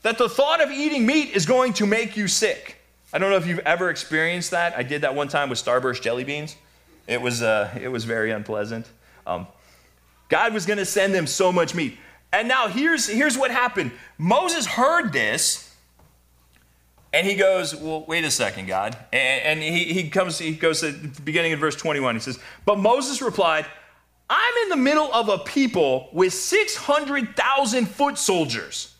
that 0.03 0.19
the 0.19 0.29
thought 0.29 0.63
of 0.63 0.71
eating 0.71 1.05
meat 1.05 1.35
is 1.35 1.47
going 1.47 1.73
to 1.75 1.87
make 1.87 2.17
you 2.17 2.29
sick. 2.29 2.77
I 3.13 3.19
don't 3.19 3.31
know 3.31 3.37
if 3.37 3.47
you've 3.47 3.59
ever 3.61 3.91
experienced 3.91 4.53
that. 4.53 4.77
I 4.77 4.85
did 4.85 5.03
that 5.03 5.17
one 5.17 5.27
time 5.27 5.51
with 5.51 5.63
Starburst 5.63 6.01
jelly 6.01 6.23
beans. 6.23 6.57
It 7.09 7.21
was, 7.21 7.43
uh, 7.43 7.77
it 7.81 7.89
was 7.89 8.05
very 8.05 8.31
unpleasant. 8.31 8.87
Um, 9.27 9.47
God 10.31 10.55
was 10.55 10.65
going 10.65 10.79
to 10.79 10.87
send 10.87 11.15
them 11.15 11.27
so 11.27 11.53
much 11.53 11.75
meat. 11.75 11.99
And 12.33 12.49
now 12.49 12.69
here's, 12.69 13.07
here's 13.07 13.37
what 13.37 13.51
happened 13.51 13.93
Moses 14.17 14.65
heard 14.65 15.13
this. 15.13 15.67
And 17.13 17.27
he 17.27 17.35
goes, 17.35 17.75
Well, 17.75 18.05
wait 18.07 18.25
a 18.25 18.31
second, 18.31 18.67
God. 18.67 18.97
And, 19.13 19.61
and 19.61 19.63
he, 19.63 19.93
he 19.93 20.09
comes, 20.09 20.39
he 20.39 20.53
goes 20.53 20.81
to 20.81 20.93
the 20.93 21.23
beginning 21.23 21.53
of 21.53 21.59
verse 21.59 21.75
21. 21.75 22.15
He 22.15 22.21
says, 22.21 22.39
But 22.65 22.79
Moses 22.79 23.21
replied, 23.21 23.67
I'm 24.29 24.55
in 24.63 24.69
the 24.69 24.77
middle 24.77 25.13
of 25.13 25.29
a 25.29 25.39
people 25.39 26.09
with 26.13 26.33
600,000 26.33 27.87
foot 27.87 28.17
soldiers. 28.17 28.95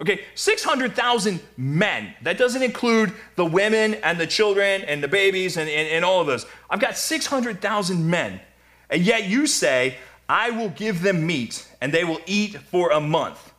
Okay, 0.00 0.20
600,000 0.36 1.40
men. 1.56 2.14
That 2.22 2.38
doesn't 2.38 2.62
include 2.62 3.12
the 3.34 3.44
women 3.44 3.94
and 3.94 4.20
the 4.20 4.28
children 4.28 4.82
and 4.82 5.02
the 5.02 5.08
babies 5.08 5.56
and, 5.56 5.68
and, 5.68 5.88
and 5.88 6.04
all 6.04 6.20
of 6.20 6.28
those. 6.28 6.46
I've 6.70 6.78
got 6.78 6.96
600,000 6.96 8.08
men. 8.08 8.40
And 8.88 9.02
yet 9.02 9.24
you 9.24 9.48
say, 9.48 9.96
I 10.28 10.50
will 10.50 10.68
give 10.68 11.02
them 11.02 11.26
meat, 11.26 11.66
and 11.80 11.92
they 11.92 12.04
will 12.04 12.20
eat 12.26 12.58
for 12.58 12.90
a 12.90 13.00
month. 13.00 13.52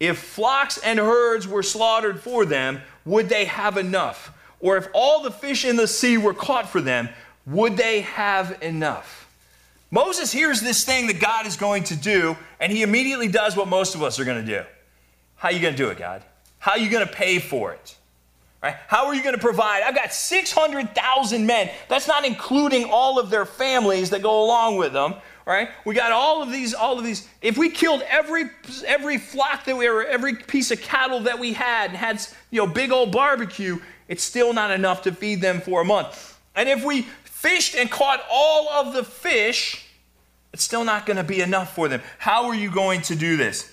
If 0.00 0.18
flocks 0.18 0.78
and 0.78 0.98
herds 0.98 1.46
were 1.46 1.62
slaughtered 1.62 2.20
for 2.20 2.44
them, 2.44 2.80
would 3.04 3.28
they 3.28 3.44
have 3.44 3.76
enough? 3.76 4.32
Or 4.60 4.76
if 4.76 4.88
all 4.92 5.22
the 5.22 5.30
fish 5.30 5.64
in 5.64 5.76
the 5.76 5.86
sea 5.86 6.18
were 6.18 6.34
caught 6.34 6.68
for 6.68 6.80
them, 6.80 7.08
would 7.46 7.76
they 7.76 8.00
have 8.00 8.62
enough? 8.62 9.22
Moses 9.90 10.32
hears 10.32 10.60
this 10.60 10.84
thing 10.84 11.06
that 11.06 11.20
God 11.20 11.46
is 11.46 11.56
going 11.56 11.84
to 11.84 11.96
do, 11.96 12.36
and 12.58 12.72
he 12.72 12.82
immediately 12.82 13.28
does 13.28 13.56
what 13.56 13.68
most 13.68 13.94
of 13.94 14.02
us 14.02 14.18
are 14.18 14.24
going 14.24 14.44
to 14.44 14.52
do. 14.58 14.64
How 15.36 15.48
are 15.48 15.52
you 15.52 15.60
going 15.60 15.74
to 15.74 15.78
do 15.82 15.90
it, 15.90 15.98
God? 15.98 16.22
How 16.58 16.72
are 16.72 16.78
you 16.78 16.90
going 16.90 17.06
to 17.06 17.12
pay 17.12 17.38
for 17.38 17.72
it? 17.72 17.96
Right? 18.62 18.74
How 18.88 19.06
are 19.06 19.14
you 19.14 19.22
going 19.22 19.34
to 19.34 19.40
provide? 19.40 19.82
I've 19.84 19.94
got 19.94 20.12
600,000 20.12 21.46
men. 21.46 21.70
That's 21.88 22.08
not 22.08 22.24
including 22.24 22.86
all 22.90 23.18
of 23.18 23.30
their 23.30 23.46
families 23.46 24.10
that 24.10 24.22
go 24.22 24.44
along 24.44 24.78
with 24.78 24.92
them 24.92 25.14
right? 25.46 25.70
We 25.84 25.94
got 25.94 26.12
all 26.12 26.42
of 26.42 26.50
these, 26.50 26.74
all 26.74 26.98
of 26.98 27.04
these. 27.04 27.26
If 27.40 27.56
we 27.56 27.70
killed 27.70 28.02
every 28.02 28.50
every 28.84 29.16
flock 29.16 29.64
that 29.64 29.76
we 29.76 29.88
were, 29.88 30.04
every 30.04 30.34
piece 30.34 30.70
of 30.70 30.82
cattle 30.82 31.20
that 31.20 31.38
we 31.38 31.54
had, 31.54 31.90
and 31.90 31.96
had 31.96 32.20
you 32.50 32.60
know 32.60 32.66
big 32.66 32.90
old 32.90 33.12
barbecue, 33.12 33.78
it's 34.08 34.22
still 34.22 34.52
not 34.52 34.70
enough 34.70 35.02
to 35.02 35.12
feed 35.12 35.40
them 35.40 35.60
for 35.60 35.80
a 35.80 35.84
month. 35.84 36.38
And 36.54 36.68
if 36.68 36.84
we 36.84 37.02
fished 37.24 37.76
and 37.76 37.90
caught 37.90 38.22
all 38.30 38.68
of 38.68 38.92
the 38.92 39.04
fish, 39.04 39.86
it's 40.52 40.64
still 40.64 40.84
not 40.84 41.06
going 41.06 41.16
to 41.16 41.24
be 41.24 41.40
enough 41.40 41.74
for 41.74 41.88
them. 41.88 42.02
How 42.18 42.46
are 42.46 42.54
you 42.54 42.70
going 42.70 43.02
to 43.02 43.14
do 43.14 43.36
this? 43.36 43.72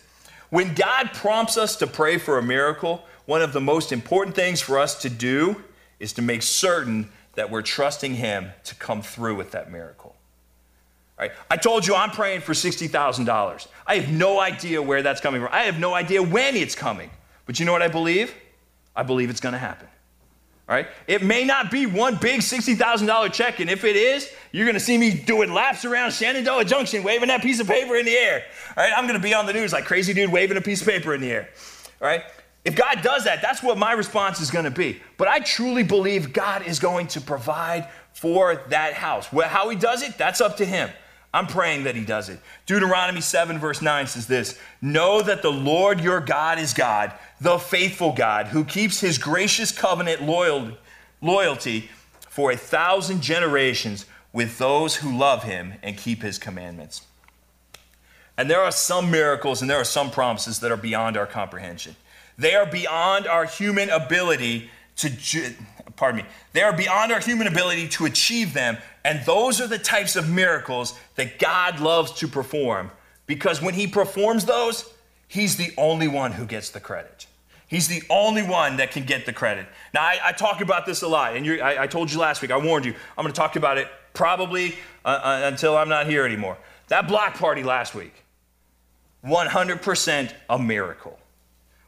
When 0.50 0.76
God 0.76 1.12
prompts 1.14 1.58
us 1.58 1.78
to 1.78 1.88
pray 1.88 2.18
for 2.18 2.38
a 2.38 2.44
miracle, 2.44 3.04
one 3.26 3.42
of 3.42 3.54
the 3.54 3.62
most 3.62 3.92
important 3.92 4.36
things 4.36 4.62
for 4.62 4.78
us 4.78 5.02
to 5.02 5.10
do 5.10 5.64
is 6.00 6.14
to 6.14 6.22
make 6.22 6.44
certain 6.44 7.10
that 7.36 7.50
we're 7.50 7.62
trusting 7.64 8.16
Him 8.16 8.52
to 8.66 8.76
come 8.76 9.02
through 9.02 9.36
with 9.36 9.52
that 9.52 9.72
miracle. 9.72 10.16
Right? 11.18 11.32
I 11.50 11.58
told 11.58 11.86
you 11.86 11.96
I'm 11.96 12.10
praying 12.10 12.42
for 12.42 12.54
$60,000. 12.54 13.68
I 13.86 13.96
have 13.96 14.12
no 14.12 14.40
idea 14.40 14.82
where 14.82 15.02
that's 15.02 15.22
coming 15.22 15.42
from. 15.42 15.50
I 15.54 15.64
have 15.64 15.80
no 15.80 15.94
idea 15.94 16.24
when 16.24 16.56
it's 16.56 16.76
coming. 16.76 17.10
But 17.46 17.60
you 17.60 17.66
know 17.66 17.72
what 17.72 17.82
I 17.82 17.88
believe? 17.88 18.34
I 18.96 19.04
believe 19.04 19.30
it's 19.30 19.40
going 19.40 19.54
to 19.54 19.60
happen. 19.60 19.88
All 20.68 20.76
right? 20.76 20.88
It 21.08 21.22
may 21.22 21.44
not 21.44 21.70
be 21.70 21.86
one 21.86 22.16
big 22.16 22.40
$60,000 22.40 23.34
check, 23.34 23.60
and 23.60 23.70
if 23.70 23.84
it 23.84 23.96
is, 23.96 24.30
you're 24.52 24.66
going 24.66 24.76
to 24.76 24.80
see 24.80 24.98
me 24.98 25.14
doing 25.14 25.54
laps 25.54 25.86
around 25.86 26.14
Shenandoah 26.14 26.66
Junction 26.66 27.04
waving 27.04 27.28
that 27.28 27.42
piece 27.42 27.60
of 27.60 27.68
paper 27.68 27.96
in 27.96 28.06
the 28.06 28.16
air. 28.16 28.44
All 28.76 28.84
right? 28.84 28.94
I'm 28.96 29.06
going 29.06 29.20
to 29.20 29.24
be 29.24 29.34
on 29.34 29.46
the 29.46 29.54
news 29.54 29.74
like 29.74 29.86
crazy 29.86 30.14
dude 30.14 30.32
waving 30.32 30.58
a 30.58 30.62
piece 30.62 30.82
of 30.82 30.88
paper 30.88 31.14
in 31.14 31.22
the 31.22 31.32
air. 31.32 31.50
All 32.02 32.08
right? 32.08 32.24
If 32.66 32.76
God 32.76 33.02
does 33.02 33.26
that, 33.26 33.42
that's 33.42 33.62
what 33.62 33.78
my 33.78 33.92
response 33.92 34.40
is 34.40 34.50
going 34.50 34.66
to 34.66 34.72
be. 34.72 35.02
But 35.18 35.28
I 35.28 35.40
truly 35.40 35.84
believe 35.84 36.32
God 36.32 36.66
is 36.66 36.80
going 36.80 37.08
to 37.08 37.22
provide 37.22 37.90
for 38.14 38.64
that 38.70 38.94
house. 38.94 39.28
How 39.28 39.68
he 39.70 39.76
does 39.76 40.02
it, 40.02 40.18
that's 40.18 40.40
up 40.40 40.58
to 40.58 40.66
him. 40.66 40.90
I'm 41.34 41.48
praying 41.48 41.86
that 41.86 41.96
he 41.96 42.06
does 42.06 42.30
it. 42.30 42.40
Deuteronomy 42.68 43.22
7, 43.22 43.58
verse 43.58 43.82
9 43.82 44.08
says 44.08 44.28
this 44.28 44.60
Know 44.82 45.22
that 45.22 45.42
the 45.42 45.52
Lord 45.52 46.00
your 46.00 46.20
God 46.20 46.60
is 46.60 46.74
God, 46.74 47.12
the 47.42 47.58
faithful 47.58 48.14
God, 48.14 48.48
who 48.48 48.64
keeps 48.64 49.00
his 49.00 49.18
gracious 49.18 49.72
covenant 49.72 50.22
loyalty 51.22 51.90
for 52.30 52.52
a 52.52 52.58
thousand 52.58 53.22
generations 53.22 54.06
with 54.32 54.58
those 54.58 54.98
who 54.98 55.18
love 55.18 55.44
him 55.44 55.74
and 55.82 55.98
keep 55.98 56.22
his 56.22 56.38
commandments. 56.38 57.04
And 58.38 58.50
there 58.50 58.62
are 58.62 58.72
some 58.72 59.12
miracles 59.12 59.62
and 59.62 59.70
there 59.70 59.78
are 59.78 59.86
some 59.86 60.10
promises 60.10 60.60
that 60.60 60.72
are 60.72 60.78
beyond 60.78 61.18
our 61.18 61.28
comprehension. 61.28 61.96
They 62.38 62.56
are 62.56 62.66
beyond 62.66 63.28
our 63.28 63.46
human 63.46 63.90
ability 63.90 64.70
to, 64.98 65.10
pardon 65.96 66.22
me, 66.22 66.28
they 66.54 66.62
are 66.62 66.74
beyond 66.76 67.12
our 67.12 67.20
human 67.20 67.48
ability 67.48 67.88
to 67.90 68.06
achieve 68.06 68.54
them. 68.54 68.78
And 69.06 69.26
those 69.26 69.60
are 69.62 69.68
the 69.68 69.78
types 69.78 70.16
of 70.16 70.30
miracles 70.30 70.98
that 71.16 71.40
God 71.40 71.80
loves 71.80 72.12
to 72.14 72.28
perform 72.28 72.92
because 73.26 73.62
when 73.62 73.74
he 73.74 73.88
performs 73.88 74.46
those, 74.46 74.90
he's 75.28 75.58
the 75.58 75.74
only 75.78 76.08
one 76.08 76.34
who 76.34 76.46
gets 76.46 76.70
the 76.70 76.80
credit. 76.80 77.28
He's 77.68 77.88
the 77.88 78.04
only 78.10 78.44
one 78.44 78.78
that 78.78 78.92
can 78.92 79.04
get 79.04 79.26
the 79.26 79.34
credit. 79.34 79.66
Now, 79.94 80.04
I, 80.04 80.20
I 80.26 80.32
talk 80.32 80.62
about 80.62 80.86
this 80.86 81.02
a 81.02 81.08
lot, 81.08 81.36
and 81.36 81.62
I, 81.62 81.84
I, 81.84 81.88
told 81.88 82.12
you 82.12 82.20
last 82.20 82.42
week, 82.42 82.52
I 82.52 82.58
warned 82.58 82.86
you, 82.86 82.94
I'm 83.18 83.24
going 83.24 83.34
to 83.34 83.40
talk 83.40 83.56
about 83.56 83.80
it 83.80 83.88
probably 84.14 84.76
uh, 85.04 85.08
uh, 85.08 85.42
until 85.46 85.76
I'm 85.76 85.90
not 85.90 86.06
here 86.06 86.24
anymore. 86.24 86.58
That 86.90 87.08
block 87.08 87.36
party 87.36 87.64
last 87.64 87.96
week, 87.96 88.14
100% 89.26 90.34
a 90.50 90.60
miracle. 90.60 91.18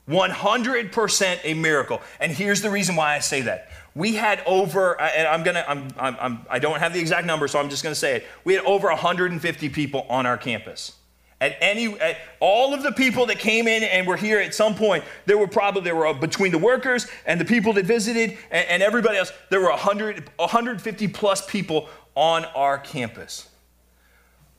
100% 0.08 1.40
a 1.44 1.54
miracle. 1.54 2.02
And 2.20 2.32
here's 2.32 2.62
the 2.62 2.70
reason 2.70 2.96
why 2.96 3.16
I 3.16 3.20
say 3.20 3.42
that. 3.42 3.70
We 3.96 4.16
had 4.16 4.42
over, 4.46 5.00
uh, 5.02 5.06
and 5.06 5.28
I'm 5.28 5.44
gonna, 5.44 5.66
I'm, 5.68 5.88
I'm, 5.98 6.18
I'm, 6.20 6.46
I 6.50 6.60
don't 6.60 6.80
have 6.80 6.94
the 6.94 7.00
exact 7.00 7.26
number, 7.26 7.48
so 7.48 7.60
I'm 7.60 7.70
just 7.70 7.82
gonna 7.82 7.96
say 7.96 8.18
it. 8.18 8.26
We 8.44 8.54
had 8.54 8.64
over 8.66 8.90
150 8.90 9.70
people 9.70 10.06
on 10.10 10.26
our 10.26 10.38
campus. 10.38 10.94
At 11.42 11.56
any, 11.60 12.00
at 12.00 12.18
all 12.40 12.74
of 12.74 12.84
the 12.84 12.92
people 12.92 13.26
that 13.28 13.40
came 13.40 13.68
in 13.68 13.84
and 13.84 14.08
were 14.08 14.16
here 14.16 14.40
at 14.40 14.54
some 14.54 14.76
point, 14.76 15.04
there 15.26 15.38
were 15.38 15.48
probably, 15.48 15.82
there 15.82 15.96
were 15.96 16.08
uh, 16.08 16.14
between 16.14 16.52
the 16.52 16.58
workers 16.58 17.08
and 17.26 17.40
the 17.40 17.46
people 17.46 17.74
that 17.74 17.86
visited 17.86 18.38
and, 18.52 18.68
and 18.68 18.84
everybody 18.84 19.18
else, 19.18 19.32
there 19.50 19.60
were 19.60 19.70
100, 19.70 20.30
150 20.38 21.08
plus 21.10 21.46
people 21.46 21.90
on 22.16 22.46
our 22.46 22.78
campus. 22.78 23.50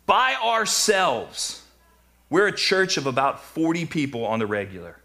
By 0.06 0.34
ourselves, 0.42 1.62
we're 2.30 2.48
a 2.48 2.56
church 2.56 2.96
of 2.96 3.06
about 3.06 3.42
40 3.42 3.86
people 3.86 4.26
on 4.26 4.38
the 4.38 4.46
regular 4.46 4.98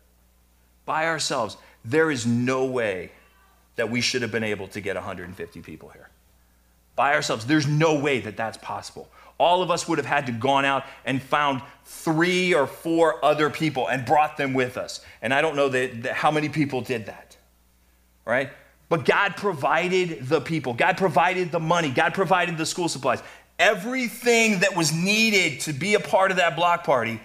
by 0.92 1.08
ourselves, 1.08 1.56
there 1.86 2.12
is 2.12 2.28
no 2.28 2.66
way 2.66 3.12
that 3.78 3.90
we 3.90 4.02
should 4.02 4.24
have 4.24 4.32
been 4.32 4.44
able 4.44 4.68
to 4.68 4.82
get 4.82 4.98
150 4.98 5.62
people 5.62 5.88
here. 5.88 6.10
By 6.98 7.14
ourselves, 7.14 7.46
there's 7.46 7.66
no 7.66 7.98
way 7.98 8.20
that 8.20 8.36
that's 8.36 8.58
possible. 8.58 9.08
All 9.38 9.64
of 9.64 9.72
us 9.72 9.88
would 9.88 10.00
have 10.00 10.06
had 10.06 10.26
to 10.26 10.34
gone 10.34 10.66
out 10.66 10.84
and 11.06 11.22
found 11.22 11.62
three 11.86 12.54
or 12.54 12.68
four 12.68 13.24
other 13.24 13.50
people 13.50 13.88
and 13.88 14.06
brought 14.06 14.36
them 14.36 14.54
with 14.54 14.76
us. 14.76 15.00
And 15.22 15.34
I 15.34 15.40
don't 15.42 15.56
know 15.56 15.70
that, 15.70 16.04
that 16.04 16.12
how 16.12 16.30
many 16.30 16.50
people 16.50 16.82
did 16.82 17.06
that. 17.06 17.38
Right? 18.26 18.50
But 18.90 19.06
God 19.06 19.38
provided 19.38 20.28
the 20.28 20.42
people. 20.42 20.74
God 20.74 20.98
provided 20.98 21.54
the 21.54 21.62
money. 21.62 21.90
God 21.90 22.14
provided 22.14 22.58
the 22.58 22.66
school 22.66 22.90
supplies. 22.90 23.24
Everything 23.58 24.60
that 24.60 24.76
was 24.76 24.92
needed 24.92 25.62
to 25.62 25.72
be 25.72 25.94
a 25.94 26.02
part 26.02 26.32
of 26.32 26.38
that 26.38 26.58
block 26.58 26.84
party, 26.84 27.22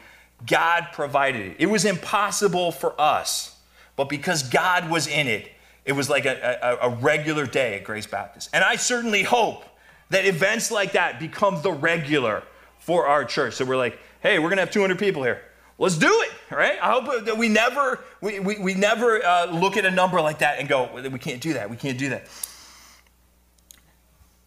God 0.46 0.86
provided 0.92 1.46
it. 1.46 1.56
It 1.58 1.66
was 1.66 1.84
impossible 1.84 2.70
for 2.70 2.94
us 3.00 3.54
but 3.96 4.08
because 4.08 4.42
God 4.44 4.90
was 4.90 5.06
in 5.06 5.26
it, 5.26 5.50
it 5.84 5.92
was 5.92 6.10
like 6.10 6.26
a, 6.26 6.58
a, 6.62 6.90
a, 6.90 6.96
regular 6.96 7.46
day 7.46 7.76
at 7.76 7.84
Grace 7.84 8.06
Baptist. 8.06 8.50
And 8.52 8.64
I 8.64 8.76
certainly 8.76 9.22
hope 9.22 9.64
that 10.10 10.24
events 10.24 10.70
like 10.70 10.92
that 10.92 11.20
become 11.20 11.62
the 11.62 11.72
regular 11.72 12.42
for 12.78 13.06
our 13.06 13.24
church. 13.24 13.54
So 13.54 13.64
we're 13.64 13.76
like, 13.76 13.98
hey, 14.20 14.38
we're 14.38 14.50
to 14.50 14.56
have 14.56 14.70
200 14.70 14.98
people 14.98 15.22
here. 15.22 15.42
Let's 15.78 15.96
do 15.96 16.08
it, 16.08 16.54
right? 16.54 16.78
I 16.80 16.90
hope 16.90 17.24
that 17.26 17.36
we 17.36 17.48
never, 17.48 18.00
we, 18.20 18.40
we, 18.40 18.58
we 18.58 18.74
never 18.74 19.24
uh, 19.24 19.46
look 19.46 19.76
at 19.76 19.84
a 19.84 19.90
number 19.90 20.20
like 20.20 20.38
that 20.38 20.58
and 20.58 20.68
go, 20.68 20.90
we 20.94 21.18
can't 21.18 21.40
do 21.40 21.52
that, 21.52 21.70
we 21.70 21.76
can't 21.76 21.98
do 21.98 22.08
that. 22.10 22.26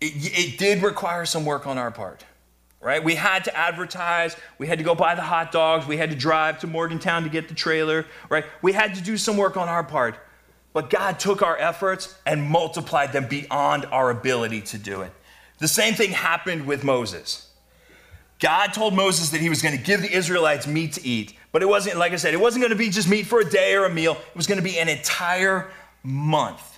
It, 0.02 0.14
it 0.16 0.58
did 0.58 0.82
require 0.82 1.26
some 1.26 1.46
work 1.46 1.68
on 1.68 1.78
our 1.78 1.92
part 1.92 2.24
right? 2.82 3.04
We 3.04 3.15
had 3.15 3.44
to 3.46 3.56
advertise, 3.56 4.36
we 4.58 4.68
had 4.68 4.78
to 4.78 4.84
go 4.84 4.96
buy 4.96 5.15
the 5.15 5.22
hot 5.22 5.52
dogs, 5.52 5.86
we 5.86 5.98
had 5.98 6.10
to 6.12 6.15
drive 6.15 6.60
to 6.60 6.68
Morgantown 6.68 7.24
to 7.24 7.30
get 7.30 7.50
the 7.50 7.56
trailer, 7.56 8.06
right? 8.30 8.46
We 8.62 8.72
had 8.72 8.96
to 8.96 9.02
do 9.02 9.18
some 9.18 9.38
work 9.38 9.58
on 9.58 9.68
our 9.68 9.84
part. 9.84 10.15
But 10.72 10.89
God 10.89 11.20
took 11.20 11.42
our 11.42 11.58
efforts 11.58 12.15
and 12.26 12.44
multiplied 12.44 13.12
them 13.12 13.28
beyond 13.28 13.86
our 13.86 14.12
ability 14.12 14.62
to 14.62 14.78
do 14.78 15.02
it. 15.02 15.12
The 15.58 15.68
same 15.68 15.94
thing 15.94 16.12
happened 16.12 16.68
with 16.68 16.84
Moses. 16.84 17.48
God 18.39 18.68
told 18.68 18.94
Moses 18.94 19.32
that 19.32 19.42
he 19.42 19.50
was 19.50 19.62
going 19.62 19.78
to 19.78 19.84
give 19.84 20.02
the 20.02 20.12
Israelites 20.12 20.65
meat 20.65 20.94
to 20.94 21.06
eat, 21.06 21.34
but 21.52 21.62
it 21.62 21.68
wasn't, 21.68 21.98
like 21.98 22.13
I 22.13 22.15
said, 22.15 22.34
it 22.34 22.39
wasn't 22.39 22.62
going 22.62 22.72
to 22.72 22.78
be 22.78 22.89
just 22.89 23.10
meat 23.10 23.26
for 23.26 23.42
a 23.42 23.50
day 23.50 23.76
or 23.76 23.86
a 23.86 23.89
meal. 23.89 24.13
It 24.13 24.36
was 24.36 24.48
going 24.48 24.60
to 24.60 24.63
be 24.63 24.80
an 24.80 24.88
entire 24.88 25.70
month. 26.04 26.78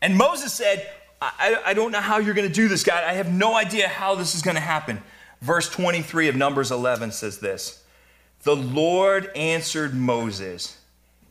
And 0.00 0.16
Moses 0.16 0.52
said, 0.52 0.88
I, 1.20 1.60
I 1.64 1.74
don't 1.74 1.90
know 1.90 2.00
how 2.00 2.18
you're 2.18 2.34
going 2.34 2.46
to 2.46 2.54
do 2.54 2.68
this, 2.68 2.84
God. 2.84 3.02
I 3.02 3.14
have 3.14 3.32
no 3.32 3.56
idea 3.56 3.88
how 3.88 4.14
this 4.14 4.34
is 4.36 4.42
going 4.42 4.54
to 4.54 4.60
happen. 4.60 5.02
Verse 5.40 5.68
23 5.68 6.28
of 6.28 6.36
Numbers 6.36 6.70
11 6.70 7.12
says 7.12 7.38
this 7.38 7.82
The 8.42 8.56
Lord 8.56 9.30
answered 9.36 9.94
Moses, 9.94 10.78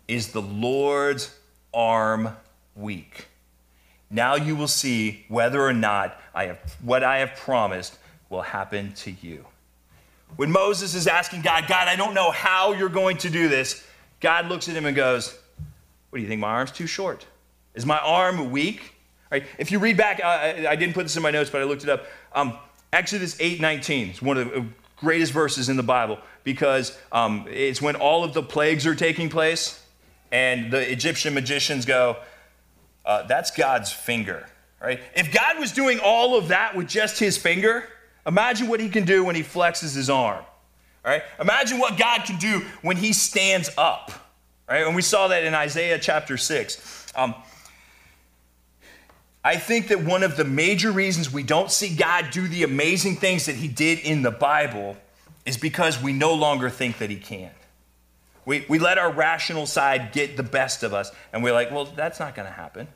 Is 0.08 0.32
the 0.32 0.42
Lord's 0.42 1.36
arm 1.74 2.36
weak? 2.76 3.28
Now 4.10 4.36
you 4.36 4.56
will 4.56 4.68
see 4.68 5.26
whether 5.28 5.62
or 5.62 5.74
not 5.74 6.20
I 6.34 6.46
have, 6.46 6.78
what 6.82 7.04
I 7.04 7.20
have 7.20 7.36
promised 7.36 7.98
will 8.30 8.44
happen 8.44 8.94
to 8.94 9.12
you. 9.12 9.46
When 10.36 10.52
Moses 10.52 10.96
is 10.96 11.08
asking 11.08 11.42
God, 11.42 11.66
God, 11.68 11.88
I 11.88 11.96
don't 11.96 12.14
know 12.14 12.32
how 12.32 12.74
you're 12.74 12.90
going 12.90 13.18
to 13.18 13.30
do 13.30 13.48
this, 13.48 13.86
God 14.20 14.48
looks 14.48 14.68
at 14.70 14.76
him 14.76 14.86
and 14.86 14.96
goes, 14.96 15.38
What 16.10 16.18
do 16.18 16.22
you 16.22 16.28
think? 16.28 16.42
My 16.42 16.50
arm's 16.50 16.72
too 16.72 16.88
short. 16.88 17.26
Is 17.74 17.86
my 17.86 18.00
arm 18.00 18.52
weak? 18.52 18.94
Right? 19.32 19.46
If 19.58 19.72
you 19.72 19.80
read 19.80 19.98
back, 19.98 20.24
I, 20.24 20.68
I, 20.68 20.76
didn't 20.76 20.94
put 20.94 21.04
this 21.04 21.18
in 21.18 21.24
my 21.24 21.32
notes, 21.32 21.50
but 21.50 21.62
I 21.62 21.66
looked 21.66 21.84
it 21.84 21.90
up. 21.90 22.06
Um, 22.34 22.58
Exodus 22.96 23.36
8:19 23.42 24.12
is 24.14 24.22
one 24.22 24.38
of 24.38 24.50
the 24.52 24.66
greatest 24.96 25.34
verses 25.34 25.68
in 25.68 25.76
the 25.76 25.84
Bible 25.84 26.18
because 26.46 26.98
um, 27.12 27.46
it's 27.50 27.82
when 27.82 27.98
all 27.98 28.24
of 28.24 28.34
the 28.34 28.42
plagues 28.42 28.88
are 28.88 28.96
taking 28.96 29.30
place, 29.30 29.84
and 30.32 30.72
the 30.72 30.90
Egyptian 30.90 31.34
magicians 31.34 31.86
go, 31.86 32.16
uh, 33.06 33.24
"That's 33.24 33.52
God's 33.52 33.92
finger." 33.92 34.48
Right? 34.82 35.02
If 35.14 35.34
God 35.34 35.60
was 35.60 35.74
doing 35.74 36.00
all 36.00 36.38
of 36.38 36.48
that 36.48 36.74
with 36.74 36.88
just 36.88 37.20
His 37.20 37.38
finger, 37.38 37.84
imagine 38.26 38.70
what 38.70 38.80
He 38.80 38.88
can 38.88 39.04
do 39.04 39.26
when 39.26 39.36
He 39.36 39.44
flexes 39.44 39.94
His 39.94 40.10
arm. 40.10 40.46
Right? 41.04 41.24
Imagine 41.38 41.80
what 41.80 41.98
God 41.98 42.24
can 42.24 42.38
do 42.38 42.62
when 42.82 42.96
He 42.96 43.12
stands 43.12 43.70
up. 43.78 44.12
Right? 44.70 44.86
And 44.86 44.96
we 44.96 45.02
saw 45.02 45.28
that 45.28 45.44
in 45.44 45.54
Isaiah 45.54 46.00
chapter 46.00 46.38
six. 46.38 47.12
Um, 47.14 47.36
I 49.46 49.58
think 49.58 49.90
that 49.90 50.04
one 50.04 50.24
of 50.24 50.38
the 50.38 50.44
major 50.44 50.92
reasons 50.92 51.32
we 51.32 51.44
don't 51.44 51.70
see 51.70 51.96
God 51.96 52.32
do 52.32 52.48
the 52.48 52.64
amazing 52.64 53.18
things 53.18 53.46
that 53.46 53.54
he 53.54 53.68
did 53.68 54.00
in 54.00 54.24
the 54.24 54.32
Bible 54.32 54.98
is 55.46 55.56
because 55.56 56.02
we 56.02 56.14
no 56.14 56.34
longer 56.34 56.68
think 56.68 56.98
that 56.98 57.12
he 57.12 57.18
can. 57.18 57.52
We, 58.48 58.66
we 58.68 58.80
let 58.80 58.98
our 58.98 59.12
rational 59.12 59.68
side 59.68 60.14
get 60.14 60.36
the 60.36 60.42
best 60.42 60.82
of 60.82 60.96
us, 60.96 61.12
and 61.32 61.44
we're 61.44 61.54
like, 61.54 61.70
well, 61.70 61.86
that's 61.86 62.20
not 62.20 62.34
going 62.34 62.48
to 62.48 62.54
happen. 62.54 62.88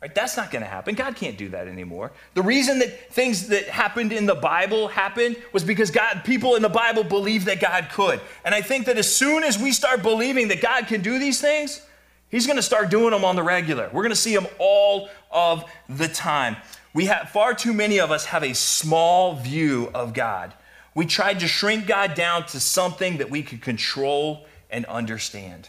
Right? 0.00 0.14
That's 0.14 0.38
not 0.38 0.50
going 0.50 0.62
to 0.62 0.68
happen. 0.68 0.94
God 0.94 1.16
can't 1.16 1.36
do 1.36 1.50
that 1.50 1.68
anymore. 1.68 2.12
The 2.32 2.42
reason 2.42 2.78
that 2.78 3.12
things 3.12 3.48
that 3.48 3.64
happened 3.64 4.12
in 4.12 4.24
the 4.24 4.34
Bible 4.34 4.88
happened 4.88 5.36
was 5.52 5.64
because 5.64 5.90
God, 5.90 6.22
people 6.24 6.54
in 6.54 6.62
the 6.62 6.70
Bible 6.70 7.04
believed 7.04 7.44
that 7.44 7.60
God 7.60 7.88
could. 7.92 8.22
And 8.42 8.54
I 8.54 8.62
think 8.62 8.86
that 8.86 8.96
as 8.96 9.14
soon 9.14 9.44
as 9.44 9.58
we 9.58 9.72
start 9.72 10.02
believing 10.02 10.48
that 10.48 10.62
God 10.62 10.86
can 10.86 11.02
do 11.02 11.18
these 11.18 11.42
things, 11.42 11.82
He's 12.30 12.46
going 12.46 12.56
to 12.56 12.62
start 12.62 12.90
doing 12.90 13.10
them 13.10 13.24
on 13.24 13.36
the 13.36 13.42
regular. 13.42 13.88
We're 13.92 14.02
going 14.02 14.10
to 14.10 14.16
see 14.16 14.34
them 14.34 14.46
all 14.58 15.08
of 15.30 15.64
the 15.88 16.08
time. 16.08 16.56
We 16.92 17.06
have 17.06 17.30
far 17.30 17.54
too 17.54 17.72
many 17.72 18.00
of 18.00 18.10
us 18.10 18.26
have 18.26 18.42
a 18.42 18.54
small 18.54 19.36
view 19.36 19.90
of 19.94 20.12
God. 20.14 20.52
We 20.94 21.06
tried 21.06 21.40
to 21.40 21.48
shrink 21.48 21.86
God 21.86 22.14
down 22.14 22.46
to 22.46 22.60
something 22.60 23.18
that 23.18 23.30
we 23.30 23.42
could 23.42 23.62
control 23.62 24.46
and 24.70 24.84
understand. 24.86 25.68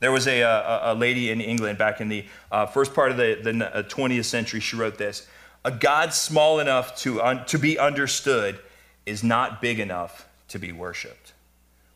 There 0.00 0.10
was 0.10 0.26
a, 0.26 0.40
a, 0.40 0.80
a 0.84 0.94
lady 0.94 1.30
in 1.30 1.40
England 1.40 1.78
back 1.78 2.00
in 2.00 2.08
the 2.08 2.24
uh, 2.50 2.66
first 2.66 2.94
part 2.94 3.10
of 3.10 3.18
the, 3.18 3.38
the 3.42 3.52
20th 3.84 4.20
uh, 4.20 4.22
century. 4.22 4.60
She 4.60 4.76
wrote 4.76 4.96
this 4.96 5.28
A 5.64 5.70
God 5.70 6.14
small 6.14 6.58
enough 6.58 6.96
to, 7.00 7.20
un, 7.20 7.44
to 7.46 7.58
be 7.58 7.78
understood 7.78 8.58
is 9.04 9.22
not 9.22 9.60
big 9.60 9.78
enough 9.78 10.26
to 10.48 10.58
be 10.58 10.72
worshiped. 10.72 11.19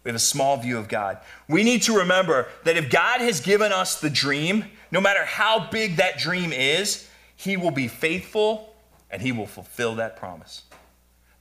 We 0.05 0.11
have 0.11 0.17
a 0.17 0.21
small 0.21 0.59
view 0.59 0.79
of 0.79 0.87
God. 0.87 1.19
We 1.49 1.65
need 1.65 1.83
to 1.85 1.99
remember 1.99 2.47
that 2.65 2.77
if 2.77 2.91
God 2.91 3.23
has 3.23 3.41
given 3.41 3.73
us 3.73 4.01
the 4.01 4.11
dream, 4.11 4.67
no 4.91 5.01
matter 5.01 5.25
how 5.25 5.71
big 5.71 5.97
that 5.97 6.19
dream 6.19 6.53
is, 6.53 7.09
He 7.37 7.57
will 7.57 7.71
be 7.71 7.89
faithful 7.89 8.75
and 9.11 9.23
He 9.23 9.33
will 9.33 9.47
fulfill 9.47 9.95
that 9.97 10.17
promise. 10.17 10.63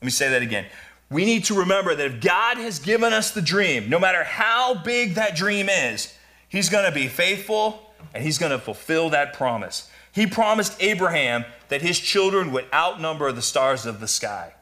Let 0.02 0.06
me 0.06 0.12
say 0.12 0.30
that 0.30 0.42
again. 0.42 0.66
We 1.10 1.26
need 1.26 1.44
to 1.46 1.56
remember 1.60 1.94
that 1.94 2.06
if 2.06 2.22
God 2.22 2.58
has 2.58 2.80
given 2.80 3.14
us 3.14 3.32
the 3.32 3.42
dream, 3.42 3.90
no 3.90 4.00
matter 4.00 4.24
how 4.24 4.74
big 4.74 5.16
that 5.16 5.36
dream 5.36 5.68
is, 5.70 6.16
He's 6.48 6.70
going 6.70 6.86
to 6.86 6.92
be 6.92 7.08
faithful 7.08 7.94
and 8.14 8.24
He's 8.24 8.38
going 8.38 8.52
to 8.52 8.60
fulfill 8.60 9.10
that 9.10 9.34
promise. 9.34 9.90
He 10.14 10.28
promised 10.28 10.76
Abraham 10.80 11.44
that 11.70 11.82
his 11.82 12.00
children 12.00 12.52
would 12.52 12.66
outnumber 12.72 13.32
the 13.32 13.42
stars 13.42 13.88
of 13.88 14.00
the 14.00 14.08
sky. 14.08 14.54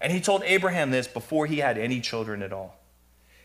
And 0.00 0.12
He 0.12 0.20
told 0.20 0.42
Abraham 0.44 0.90
this 0.90 1.06
before 1.06 1.46
he 1.46 1.58
had 1.58 1.78
any 1.78 2.00
children 2.00 2.42
at 2.42 2.52
all. 2.52 2.77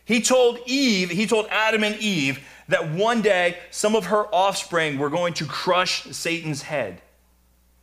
He 0.06 0.22
told 0.22 0.60
Eve, 0.66 1.10
he 1.10 1.26
told 1.26 1.48
Adam 1.50 1.84
and 1.84 1.96
Eve 1.98 2.46
that 2.68 2.92
one 2.92 3.22
day 3.22 3.58
some 3.72 3.96
of 3.96 4.06
her 4.06 4.26
offspring 4.34 4.98
were 4.98 5.10
going 5.10 5.34
to 5.36 5.46
crush 5.46 6.04
Satan's 6.06 6.64
head. 6.64 7.02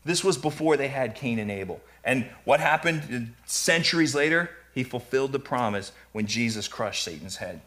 This 0.04 0.24
was 0.24 0.38
before 0.38 0.76
they 0.76 0.88
had 0.88 1.14
Cain 1.14 1.38
and 1.38 1.50
Abel. 1.50 1.80
And 2.04 2.26
what 2.44 2.60
happened 2.60 3.34
centuries 3.46 4.14
later? 4.14 4.50
He 4.74 4.84
fulfilled 4.84 5.32
the 5.32 5.38
promise 5.38 5.92
when 6.12 6.26
Jesus 6.26 6.68
crushed 6.68 7.04
Satan's 7.04 7.36
head. 7.36 7.60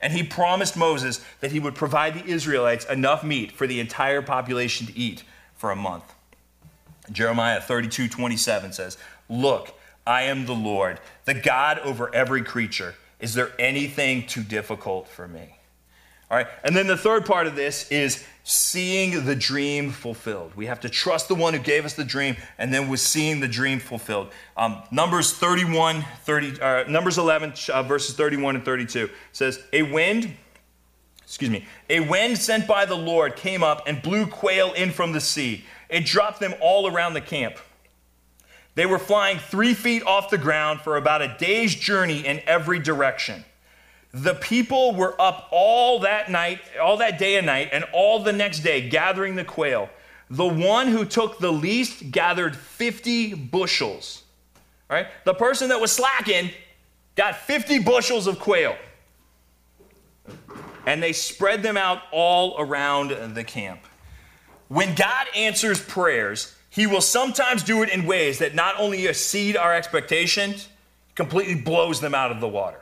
And 0.00 0.12
he 0.12 0.22
promised 0.22 0.76
Moses 0.76 1.24
that 1.40 1.52
he 1.52 1.60
would 1.60 1.74
provide 1.74 2.14
the 2.14 2.24
Israelites 2.24 2.84
enough 2.86 3.24
meat 3.24 3.52
for 3.52 3.66
the 3.66 3.80
entire 3.80 4.22
population 4.22 4.86
to 4.86 4.96
eat 4.96 5.24
for 5.56 5.70
a 5.70 5.76
month. 5.76 6.04
Jeremiah 7.10 7.60
32 7.60 8.08
27 8.08 8.72
says, 8.72 8.98
Look, 9.28 9.74
I 10.06 10.22
am 10.22 10.46
the 10.46 10.54
Lord, 10.54 11.00
the 11.24 11.34
God 11.34 11.78
over 11.80 12.14
every 12.14 12.42
creature. 12.42 12.94
Is 13.20 13.34
there 13.34 13.52
anything 13.58 14.26
too 14.26 14.42
difficult 14.42 15.08
for 15.08 15.26
me? 15.26 15.58
All 16.30 16.36
right. 16.36 16.46
And 16.62 16.76
then 16.76 16.86
the 16.86 16.96
third 16.96 17.24
part 17.24 17.46
of 17.46 17.56
this 17.56 17.90
is 17.90 18.24
seeing 18.44 19.24
the 19.24 19.34
dream 19.34 19.90
fulfilled. 19.90 20.52
We 20.56 20.66
have 20.66 20.80
to 20.80 20.88
trust 20.88 21.28
the 21.28 21.34
one 21.34 21.54
who 21.54 21.60
gave 21.60 21.84
us 21.84 21.94
the 21.94 22.04
dream, 22.04 22.36
and 22.58 22.72
then 22.72 22.88
we're 22.88 22.96
seeing 22.96 23.40
the 23.40 23.48
dream 23.48 23.78
fulfilled. 23.78 24.30
Um, 24.56 24.82
Numbers 24.90 25.32
31, 25.32 26.04
30, 26.24 26.60
uh, 26.60 26.84
Numbers 26.88 27.16
11, 27.16 27.54
uh, 27.72 27.82
verses 27.82 28.14
31 28.14 28.56
and 28.56 28.64
32 28.64 29.08
says, 29.32 29.62
A 29.72 29.82
wind, 29.82 30.34
excuse 31.22 31.50
me, 31.50 31.66
a 31.88 32.00
wind 32.00 32.36
sent 32.36 32.66
by 32.66 32.84
the 32.84 32.96
Lord 32.96 33.34
came 33.34 33.62
up 33.62 33.84
and 33.86 34.02
blew 34.02 34.26
quail 34.26 34.72
in 34.74 34.90
from 34.90 35.12
the 35.12 35.20
sea. 35.20 35.64
It 35.88 36.04
dropped 36.04 36.40
them 36.40 36.54
all 36.60 36.86
around 36.86 37.14
the 37.14 37.22
camp. 37.22 37.56
They 38.78 38.86
were 38.86 39.00
flying 39.00 39.40
three 39.40 39.74
feet 39.74 40.04
off 40.04 40.30
the 40.30 40.38
ground 40.38 40.82
for 40.82 40.96
about 40.96 41.20
a 41.20 41.34
day's 41.36 41.74
journey 41.74 42.24
in 42.24 42.40
every 42.46 42.78
direction. 42.78 43.44
The 44.14 44.36
people 44.36 44.94
were 44.94 45.20
up 45.20 45.48
all 45.50 45.98
that 45.98 46.30
night, 46.30 46.60
all 46.80 46.98
that 46.98 47.18
day 47.18 47.34
and 47.38 47.44
night, 47.44 47.70
and 47.72 47.84
all 47.92 48.22
the 48.22 48.32
next 48.32 48.60
day 48.60 48.88
gathering 48.88 49.34
the 49.34 49.42
quail. 49.42 49.90
The 50.30 50.46
one 50.46 50.86
who 50.86 51.04
took 51.04 51.40
the 51.40 51.52
least 51.52 52.12
gathered 52.12 52.54
50 52.54 53.34
bushels. 53.34 54.22
Right? 54.88 55.08
The 55.24 55.34
person 55.34 55.70
that 55.70 55.80
was 55.80 55.90
slacking 55.90 56.52
got 57.16 57.34
50 57.34 57.80
bushels 57.80 58.28
of 58.28 58.38
quail. 58.38 58.76
And 60.86 61.02
they 61.02 61.12
spread 61.12 61.64
them 61.64 61.76
out 61.76 62.02
all 62.12 62.54
around 62.60 63.34
the 63.34 63.42
camp. 63.42 63.80
When 64.68 64.94
God 64.94 65.26
answers 65.34 65.84
prayers, 65.84 66.54
he 66.78 66.86
will 66.86 67.00
sometimes 67.00 67.62
do 67.62 67.82
it 67.82 67.90
in 67.90 68.06
ways 68.06 68.38
that 68.38 68.54
not 68.54 68.78
only 68.78 69.06
exceed 69.06 69.56
our 69.56 69.74
expectations, 69.74 70.68
completely 71.14 71.54
blows 71.54 72.00
them 72.00 72.14
out 72.14 72.30
of 72.30 72.40
the 72.40 72.48
water. 72.48 72.80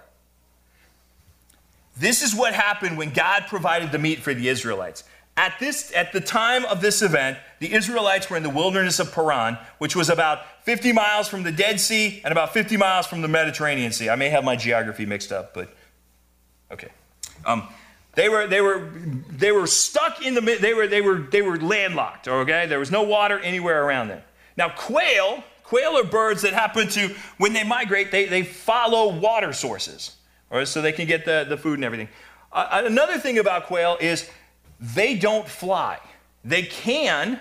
This 1.97 2.23
is 2.23 2.35
what 2.35 2.53
happened 2.53 2.99
when 2.99 3.11
God 3.11 3.45
provided 3.49 3.93
the 3.93 3.99
meat 3.99 4.19
for 4.19 4.35
the 4.35 4.49
Israelites. 4.49 5.05
At, 5.39 5.59
this, 5.61 5.93
at 5.95 6.13
the 6.13 6.21
time 6.21 6.65
of 6.67 6.81
this 6.81 7.01
event, 7.03 7.39
the 7.59 7.73
Israelites 7.73 8.29
were 8.29 8.37
in 8.37 8.43
the 8.43 8.51
wilderness 8.51 8.99
of 8.99 9.13
Paran, 9.13 9.59
which 9.79 9.97
was 9.97 10.11
about 10.11 10.41
50 10.65 10.93
miles 10.93 11.29
from 11.29 11.43
the 11.43 11.53
Dead 11.53 11.81
Sea 11.81 12.21
and 12.25 12.33
about 12.33 12.53
50 12.53 12.77
miles 12.77 13.07
from 13.07 13.23
the 13.23 13.29
Mediterranean 13.29 13.93
Sea. 13.93 14.11
I 14.11 14.17
may 14.17 14.29
have 14.29 14.45
my 14.45 14.57
geography 14.57 15.07
mixed 15.07 15.33
up, 15.33 15.55
but 15.55 15.75
okay. 16.71 16.89
Um, 17.45 17.69
they 18.17 18.29
were, 18.31 18.47
they, 18.47 18.63
were, 18.63 18.91
they 19.31 19.53
were 19.53 19.67
stuck 19.67 20.25
in 20.25 20.35
the 20.35 20.41
they 20.41 20.75
were, 20.75 20.87
they, 20.87 21.03
were, 21.03 21.19
they 21.19 21.43
were 21.43 21.59
landlocked, 21.59 22.27
okay? 22.27 22.67
There 22.67 22.79
was 22.79 22.91
no 22.91 23.03
water 23.03 23.39
anywhere 23.39 23.85
around 23.85 24.09
them. 24.09 24.23
Now, 24.57 24.71
quail, 24.71 25.45
quail 25.63 25.99
are 25.99 26.05
birds 26.05 26.43
that 26.43 26.55
happen 26.55 26.89
to, 26.89 27.15
when 27.37 27.53
they 27.53 27.63
migrate, 27.63 28.11
they, 28.11 28.25
they 28.25 28.43
follow 28.43 29.13
water 29.13 29.53
sources 29.53 30.17
or 30.51 30.65
so 30.65 30.81
they 30.81 30.93
can 30.93 31.07
get 31.07 31.27
the, 31.27 31.45
the 31.47 31.59
food 31.59 31.75
and 31.75 31.85
everything. 31.85 32.09
Uh, 32.53 32.83
another 32.87 33.19
thing 33.19 33.39
about 33.39 33.67
quail 33.67 33.99
is 34.01 34.31
they 34.81 35.15
don't 35.15 35.47
fly. 35.47 35.99
They 36.43 36.63
can, 36.63 37.39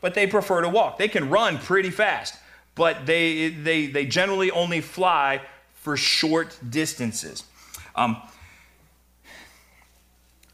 but 0.00 0.14
they 0.14 0.26
prefer 0.26 0.62
to 0.62 0.70
walk. 0.70 0.96
They 0.96 1.08
can 1.08 1.28
run 1.28 1.58
pretty 1.58 1.90
fast, 1.90 2.34
but 2.74 3.04
they, 3.04 3.50
they, 3.50 3.86
they 3.86 4.06
generally 4.06 4.50
only 4.50 4.80
fly 4.80 5.42
for 5.74 5.98
short 5.98 6.56
distances. 6.70 7.44
Um, 7.94 8.22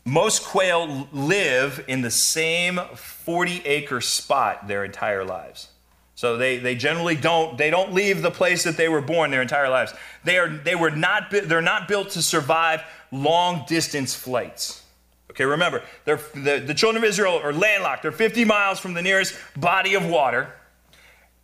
most 0.04 0.44
quail 0.44 1.08
live 1.12 1.84
in 1.88 2.00
the 2.02 2.10
same 2.10 2.80
40 2.94 3.62
acre 3.64 4.00
spot 4.00 4.66
their 4.66 4.84
entire 4.84 5.24
lives. 5.24 5.68
So 6.14 6.36
they, 6.36 6.58
they 6.58 6.74
generally 6.74 7.16
don't 7.16 7.56
they 7.56 7.70
don't 7.70 7.94
leave 7.94 8.20
the 8.20 8.30
place 8.30 8.64
that 8.64 8.76
they 8.76 8.90
were 8.90 9.00
born 9.00 9.30
their 9.30 9.40
entire 9.40 9.70
lives. 9.70 9.94
They 10.22 10.36
are 10.36 10.50
they 10.50 10.74
were 10.74 10.90
not 10.90 11.30
they're 11.30 11.62
not 11.62 11.88
built 11.88 12.10
to 12.10 12.20
survive 12.20 12.82
long 13.10 13.64
distance 13.66 14.14
flights. 14.14 14.82
Okay, 15.30 15.46
remember, 15.46 15.82
the, 16.04 16.62
the 16.66 16.74
children 16.74 17.02
of 17.02 17.08
Israel 17.08 17.40
are 17.42 17.54
landlocked. 17.54 18.02
They're 18.02 18.12
50 18.12 18.44
miles 18.44 18.78
from 18.78 18.94
the 18.94 19.00
nearest 19.00 19.34
body 19.56 19.94
of 19.94 20.04
water. 20.04 20.52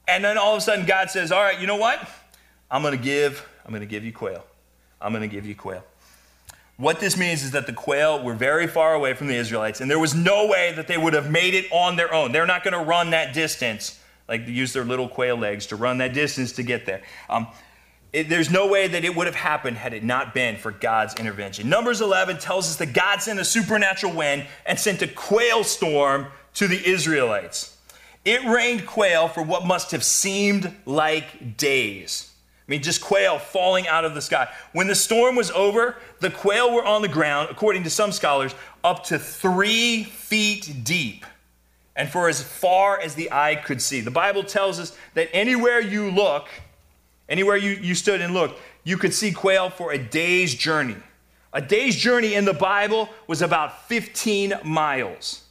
And 0.08 0.24
then 0.24 0.36
all 0.36 0.52
of 0.52 0.58
a 0.58 0.60
sudden 0.60 0.84
God 0.84 1.08
says, 1.08 1.32
"All 1.32 1.42
right, 1.42 1.58
you 1.58 1.66
know 1.66 1.76
what? 1.76 2.06
I'm 2.70 2.82
going 2.82 2.96
to 2.96 3.02
give 3.02 3.48
I'm 3.64 3.70
going 3.70 3.80
to 3.80 3.86
give 3.86 4.04
you 4.04 4.12
quail. 4.12 4.44
I'm 5.00 5.12
going 5.12 5.22
to 5.22 5.34
give 5.34 5.46
you 5.46 5.54
quail." 5.54 5.84
What 6.76 7.00
this 7.00 7.16
means 7.16 7.42
is 7.42 7.52
that 7.52 7.66
the 7.66 7.72
quail 7.72 8.22
were 8.22 8.34
very 8.34 8.66
far 8.66 8.94
away 8.94 9.14
from 9.14 9.28
the 9.28 9.36
Israelites, 9.36 9.80
and 9.80 9.90
there 9.90 9.98
was 9.98 10.14
no 10.14 10.46
way 10.46 10.72
that 10.76 10.86
they 10.86 10.98
would 10.98 11.14
have 11.14 11.30
made 11.30 11.54
it 11.54 11.66
on 11.72 11.96
their 11.96 12.12
own. 12.12 12.32
They're 12.32 12.46
not 12.46 12.62
going 12.62 12.74
to 12.74 12.84
run 12.84 13.10
that 13.10 13.32
distance 13.32 13.98
like 14.28 14.46
use 14.46 14.72
their 14.72 14.84
little 14.84 15.08
quail 15.08 15.36
legs 15.36 15.66
to 15.66 15.76
run 15.76 15.98
that 15.98 16.12
distance 16.12 16.52
to 16.52 16.62
get 16.62 16.86
there. 16.86 17.02
Um, 17.28 17.46
it, 18.12 18.28
there's 18.28 18.50
no 18.50 18.66
way 18.66 18.88
that 18.88 19.04
it 19.04 19.14
would 19.14 19.26
have 19.26 19.36
happened 19.36 19.76
had 19.76 19.92
it 19.92 20.02
not 20.02 20.34
been 20.34 20.56
for 20.56 20.70
God's 20.70 21.14
intervention. 21.14 21.68
Numbers 21.68 22.00
11 22.00 22.38
tells 22.38 22.68
us 22.68 22.76
that 22.76 22.92
God 22.92 23.20
sent 23.20 23.38
a 23.38 23.44
supernatural 23.44 24.12
wind 24.12 24.46
and 24.64 24.78
sent 24.78 25.02
a 25.02 25.08
quail 25.08 25.64
storm 25.64 26.26
to 26.54 26.66
the 26.66 26.88
Israelites. 26.88 27.76
It 28.24 28.44
rained 28.44 28.86
quail 28.86 29.28
for 29.28 29.42
what 29.42 29.64
must 29.64 29.92
have 29.92 30.02
seemed 30.02 30.74
like 30.84 31.56
days. 31.56 32.32
I 32.66 32.72
mean, 32.72 32.82
just 32.82 33.00
quail 33.00 33.38
falling 33.38 33.86
out 33.86 34.04
of 34.04 34.14
the 34.14 34.20
sky. 34.20 34.48
When 34.72 34.88
the 34.88 34.94
storm 34.94 35.36
was 35.36 35.52
over, 35.52 35.96
the 36.18 36.30
quail 36.30 36.74
were 36.74 36.84
on 36.84 37.02
the 37.02 37.08
ground, 37.08 37.48
according 37.50 37.84
to 37.84 37.90
some 37.90 38.10
scholars, 38.10 38.54
up 38.82 39.04
to 39.04 39.18
three 39.18 40.04
feet 40.04 40.82
deep 40.82 41.24
and 41.96 42.10
for 42.10 42.28
as 42.28 42.42
far 42.42 43.00
as 43.00 43.14
the 43.14 43.32
eye 43.32 43.54
could 43.56 43.80
see. 43.80 44.00
The 44.00 44.10
Bible 44.10 44.44
tells 44.44 44.78
us 44.78 44.96
that 45.14 45.28
anywhere 45.32 45.80
you 45.80 46.10
look, 46.10 46.48
anywhere 47.28 47.56
you, 47.56 47.70
you 47.70 47.94
stood 47.94 48.20
and 48.20 48.34
looked, 48.34 48.60
you 48.84 48.96
could 48.96 49.14
see 49.14 49.32
quail 49.32 49.70
for 49.70 49.92
a 49.92 49.98
day's 49.98 50.54
journey. 50.54 50.96
A 51.52 51.60
day's 51.60 51.96
journey 51.96 52.34
in 52.34 52.44
the 52.44 52.52
Bible 52.52 53.08
was 53.26 53.40
about 53.40 53.88
15 53.88 54.54
miles. 54.62 55.42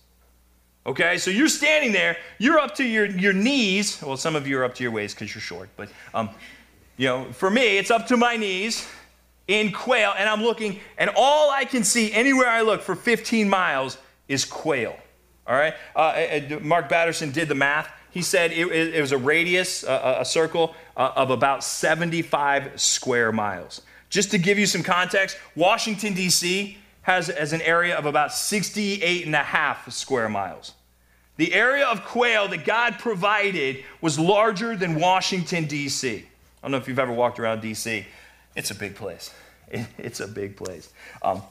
Okay, 0.86 1.18
so 1.18 1.32
you're 1.32 1.48
standing 1.48 1.92
there, 1.92 2.16
you're 2.38 2.60
up 2.60 2.76
to 2.76 2.84
your, 2.84 3.08
your 3.08 3.34
knees. 3.34 4.00
Well, 4.04 4.18
some 4.18 4.36
of 4.36 4.46
you 4.46 4.60
are 4.60 4.64
up 4.64 4.76
to 4.76 4.84
your 4.84 4.92
waist 4.92 5.16
because 5.16 5.34
you're 5.34 5.42
short, 5.42 5.68
but 5.76 5.90
um, 6.14 6.30
you 6.98 7.08
know, 7.08 7.26
for 7.32 7.50
me, 7.50 7.78
it's 7.78 7.92
up 7.92 8.08
to 8.08 8.18
my 8.18 8.38
knees 8.38 8.88
in 9.48 9.72
quail, 9.72 10.14
and 10.18 10.30
I'm 10.30 10.42
looking, 10.42 10.80
and 10.98 11.12
all 11.16 11.52
I 11.52 11.66
can 11.66 11.84
see 11.84 12.12
anywhere 12.12 12.48
I 12.48 12.62
look 12.62 12.82
for 12.82 12.96
15 12.96 13.50
miles 13.50 13.98
is 14.28 14.46
quail. 14.46 14.96
All 15.46 15.56
right? 15.56 15.76
Uh, 15.96 16.58
Mark 16.62 16.90
Batterson 16.90 17.32
did 17.32 17.48
the 17.48 17.56
math. 17.56 17.90
He 18.10 18.22
said 18.22 18.52
it, 18.52 18.66
it 18.68 19.02
was 19.02 19.12
a 19.12 19.18
radius, 19.18 19.84
a, 19.84 20.18
a 20.22 20.26
circle 20.26 20.74
uh, 20.96 21.12
of 21.16 21.30
about 21.30 21.64
75 21.64 22.80
square 22.80 23.32
miles. 23.32 23.82
Just 24.10 24.32
to 24.32 24.38
give 24.38 24.58
you 24.58 24.66
some 24.66 24.82
context, 24.82 25.38
Washington, 25.56 26.14
D.C. 26.14 26.78
has, 27.02 27.28
has 27.28 27.52
an 27.52 27.62
area 27.62 27.98
of 27.98 28.06
about 28.06 28.32
68 28.32 29.26
and 29.26 29.36
a 29.36 29.40
half 29.40 29.92
square 29.92 30.30
miles. 30.30 30.74
The 31.38 31.54
area 31.54 31.86
of 31.86 32.06
quail 32.06 32.48
that 32.48 32.64
God 32.64 32.98
provided 32.98 33.84
was 34.00 34.18
larger 34.18 34.78
than 34.78 34.96
Washington, 34.96 35.66
D.C. 35.66 36.26
I 36.66 36.68
don't 36.68 36.72
know 36.72 36.78
if 36.80 36.88
you've 36.88 36.98
ever 36.98 37.14
walked 37.14 37.40
around 37.40 37.62
D.C., 37.62 38.08
it's 38.56 38.72
a 38.72 38.76
big 38.76 38.96
place. 38.96 39.32
It, 39.68 39.86
it's 40.00 40.20
a 40.20 40.28
big 40.28 40.58
place. 40.58 40.92
Um, 41.22 41.44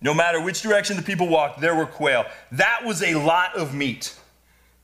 no 0.00 0.14
matter 0.14 0.40
which 0.40 0.62
direction 0.62 0.96
the 0.96 1.02
people 1.02 1.28
walked, 1.28 1.60
there 1.60 1.74
were 1.74 1.84
quail. 1.84 2.24
That 2.52 2.82
was 2.86 3.02
a 3.02 3.16
lot 3.16 3.54
of 3.56 3.74
meat. 3.74 4.16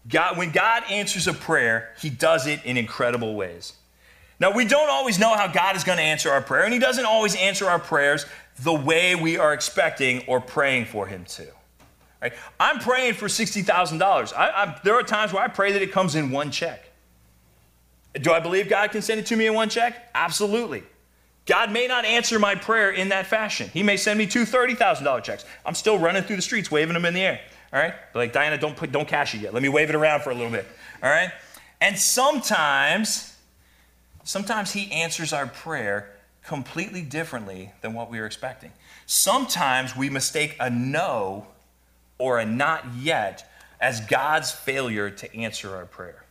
God, 0.07 0.37
when 0.37 0.50
God 0.50 0.83
answers 0.90 1.26
a 1.26 1.33
prayer, 1.33 1.94
he 1.98 2.11
does 2.11 2.46
it 2.46 2.62
in 2.66 2.76
incredible 2.76 3.35
ways. 3.35 3.72
Now, 4.38 4.50
we 4.50 4.66
don't 4.66 4.90
always 4.90 5.18
know 5.18 5.35
how 5.35 5.46
God 5.46 5.76
is 5.76 5.83
going 5.83 5.96
to 5.96 6.05
answer 6.05 6.29
our 6.29 6.42
prayer, 6.42 6.64
and 6.64 6.74
he 6.74 6.79
doesn't 6.79 7.07
always 7.07 7.35
answer 7.37 7.64
our 7.64 7.79
prayers 7.79 8.26
the 8.59 8.74
way 8.74 9.14
we 9.14 9.38
are 9.38 9.55
expecting 9.55 10.24
or 10.26 10.42
praying 10.42 10.85
for 10.85 11.07
him 11.07 11.24
to. 11.24 11.46
Right? 12.20 12.35
I'm 12.61 12.81
praying 12.81 13.14
for 13.14 13.29
$60,000. 13.29 14.83
There 14.83 14.94
are 14.94 15.02
times 15.02 15.33
where 15.33 15.42
I 15.42 15.48
pray 15.48 15.72
that 15.72 15.81
it 15.81 15.90
comes 15.90 16.16
in 16.16 16.31
one 16.31 16.50
check. 16.50 16.86
Do 18.22 18.33
I 18.33 18.40
believe 18.40 18.68
God 18.68 18.90
can 18.92 19.02
send 19.02 19.20
it 19.20 19.26
to 19.26 19.37
me 19.37 19.46
in 19.46 19.55
one 19.55 19.68
check? 19.68 20.11
Absolutely. 20.14 20.83
God 21.46 21.70
may 21.70 21.87
not 21.87 22.05
answer 22.05 22.38
my 22.38 22.55
prayer 22.55 22.90
in 22.90 23.11
that 23.11 23.26
fashion. 23.26 23.70
He 23.72 23.83
may 23.83 23.96
send 23.96 24.18
me 24.18 24.26
two 24.26 24.42
$30,000 24.42 25.22
checks. 25.22 25.44
I'm 25.64 25.74
still 25.74 25.98
running 25.98 26.24
through 26.24 26.37
the 26.37 26.42
streets 26.42 26.70
waving 26.70 26.94
them 26.94 27.05
in 27.05 27.14
the 27.14 27.20
air. 27.20 27.40
All 27.72 27.81
right? 27.81 27.94
But 28.12 28.18
like, 28.18 28.33
Diana, 28.33 28.59
don't, 28.59 28.76
put, 28.76 28.90
don't 28.90 29.07
cash 29.07 29.35
it 29.35 29.42
yet. 29.42 29.55
Let 29.55 29.62
me 29.62 29.68
wave 29.68 29.88
it 29.88 29.94
around 29.94 30.22
for 30.22 30.31
a 30.31 30.35
little 30.35 30.50
bit. 30.50 30.66
All 31.02 31.11
right? 31.11 31.31
And 31.81 31.96
sometimes, 31.98 33.37
sometimes 34.24 34.72
He 34.72 34.90
answers 34.90 35.33
our 35.33 35.46
prayer 35.46 36.11
completely 36.44 37.02
differently 37.02 37.72
than 37.81 37.94
what 37.94 38.11
we 38.11 38.18
were 38.18 38.26
expecting. 38.26 38.72
Sometimes 39.07 39.96
we 39.96 40.11
mistake 40.11 40.57
a 40.59 40.70
no 40.70 41.46
or 42.18 42.38
a 42.38 42.44
not 42.46 42.85
yet 42.96 43.48
as 43.81 44.00
God's 44.00 44.50
failure 44.50 45.11
to 45.11 45.37
answer 45.37 45.76
our 45.76 45.87
prayer. 45.87 46.26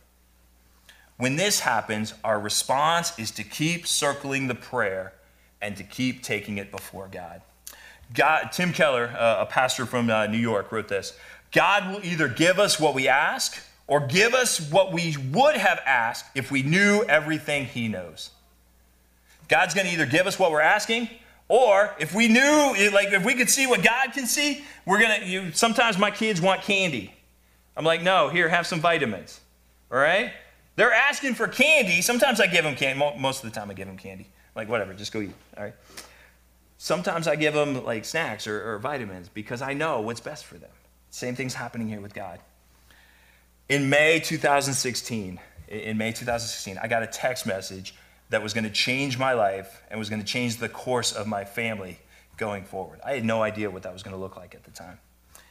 When 1.16 1.36
this 1.36 1.60
happens, 1.60 2.12
our 2.22 2.38
response 2.38 3.18
is 3.18 3.30
to 3.32 3.42
keep 3.42 3.86
circling 3.86 4.48
the 4.48 4.54
prayer 4.54 5.14
and 5.62 5.76
to 5.76 5.82
keep 5.82 6.22
taking 6.22 6.58
it 6.58 6.70
before 6.70 7.08
God. 7.08 7.40
God 8.14 8.52
Tim 8.52 8.72
Keller, 8.72 9.14
uh, 9.18 9.38
a 9.40 9.46
pastor 9.46 9.86
from 9.86 10.10
uh, 10.10 10.26
New 10.26 10.38
York, 10.38 10.70
wrote 10.70 10.88
this 10.88 11.16
God 11.52 11.90
will 11.90 12.04
either 12.04 12.28
give 12.28 12.58
us 12.58 12.78
what 12.78 12.94
we 12.94 13.08
ask 13.08 13.62
or 13.86 14.06
give 14.06 14.34
us 14.34 14.60
what 14.70 14.92
we 14.92 15.16
would 15.32 15.56
have 15.56 15.80
asked 15.86 16.26
if 16.34 16.50
we 16.50 16.62
knew 16.62 17.02
everything 17.04 17.66
He 17.66 17.88
knows. 17.88 18.30
God's 19.48 19.74
going 19.74 19.86
to 19.86 19.92
either 19.92 20.06
give 20.06 20.26
us 20.26 20.38
what 20.38 20.50
we're 20.50 20.60
asking 20.60 21.08
or 21.48 21.94
if 21.98 22.12
we 22.14 22.28
knew, 22.28 22.90
like 22.92 23.12
if 23.12 23.24
we 23.24 23.34
could 23.34 23.48
see 23.48 23.66
what 23.66 23.82
God 23.82 24.12
can 24.12 24.26
see, 24.26 24.64
we're 24.84 24.98
going 25.00 25.20
to, 25.20 25.52
sometimes 25.56 25.96
my 25.96 26.10
kids 26.10 26.40
want 26.40 26.62
candy. 26.62 27.14
I'm 27.76 27.84
like, 27.84 28.02
no, 28.02 28.28
here, 28.28 28.48
have 28.48 28.66
some 28.66 28.80
vitamins. 28.80 29.40
All 29.92 29.98
right? 29.98 30.32
They're 30.76 30.92
asking 30.92 31.34
for 31.34 31.48
candy. 31.48 32.02
Sometimes 32.02 32.40
I 32.40 32.46
give 32.46 32.64
them 32.64 32.76
candy. 32.76 33.02
Most 33.18 33.42
of 33.42 33.50
the 33.50 33.58
time 33.58 33.70
I 33.70 33.74
give 33.74 33.86
them 33.86 33.96
candy. 33.96 34.28
Like, 34.54 34.68
whatever, 34.68 34.94
just 34.94 35.12
go 35.12 35.20
eat. 35.20 35.32
All 35.56 35.64
right? 35.64 35.74
Sometimes 36.78 37.26
I 37.26 37.36
give 37.36 37.54
them 37.54 37.84
like 37.84 38.04
snacks 38.04 38.46
or, 38.46 38.74
or 38.74 38.78
vitamins 38.78 39.28
because 39.28 39.62
I 39.62 39.72
know 39.72 40.00
what's 40.02 40.20
best 40.20 40.44
for 40.44 40.56
them. 40.58 40.70
Same 41.10 41.34
thing's 41.34 41.54
happening 41.54 41.88
here 41.88 42.00
with 42.00 42.14
God. 42.14 42.38
In 43.68 43.88
May 43.88 44.20
2016, 44.20 45.40
in 45.68 45.98
May 45.98 46.12
2016, 46.12 46.78
I 46.78 46.86
got 46.86 47.02
a 47.02 47.06
text 47.06 47.46
message 47.46 47.94
that 48.28 48.42
was 48.42 48.52
going 48.52 48.64
to 48.64 48.70
change 48.70 49.18
my 49.18 49.32
life 49.32 49.82
and 49.90 49.98
was 49.98 50.10
going 50.10 50.20
to 50.20 50.26
change 50.26 50.58
the 50.58 50.68
course 50.68 51.12
of 51.12 51.26
my 51.26 51.44
family 51.44 51.98
going 52.36 52.64
forward. 52.64 53.00
I 53.04 53.12
had 53.12 53.24
no 53.24 53.42
idea 53.42 53.70
what 53.70 53.82
that 53.84 53.92
was 53.92 54.02
going 54.02 54.14
to 54.14 54.20
look 54.20 54.36
like 54.36 54.54
at 54.54 54.64
the 54.64 54.70
time. 54.70 54.98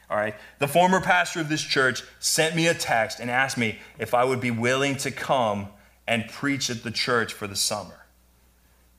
All 0.08 0.16
right. 0.16 0.34
The 0.58 0.68
former 0.68 1.00
pastor 1.00 1.40
of 1.40 1.48
this 1.48 1.62
church 1.62 2.02
sent 2.20 2.54
me 2.54 2.68
a 2.68 2.74
text 2.74 3.18
and 3.18 3.30
asked 3.30 3.58
me 3.58 3.78
if 3.98 4.14
I 4.14 4.24
would 4.24 4.40
be 4.40 4.50
willing 4.50 4.96
to 4.98 5.10
come 5.10 5.68
and 6.06 6.28
preach 6.28 6.70
at 6.70 6.84
the 6.84 6.90
church 6.90 7.32
for 7.32 7.46
the 7.46 7.56
summer. 7.56 8.06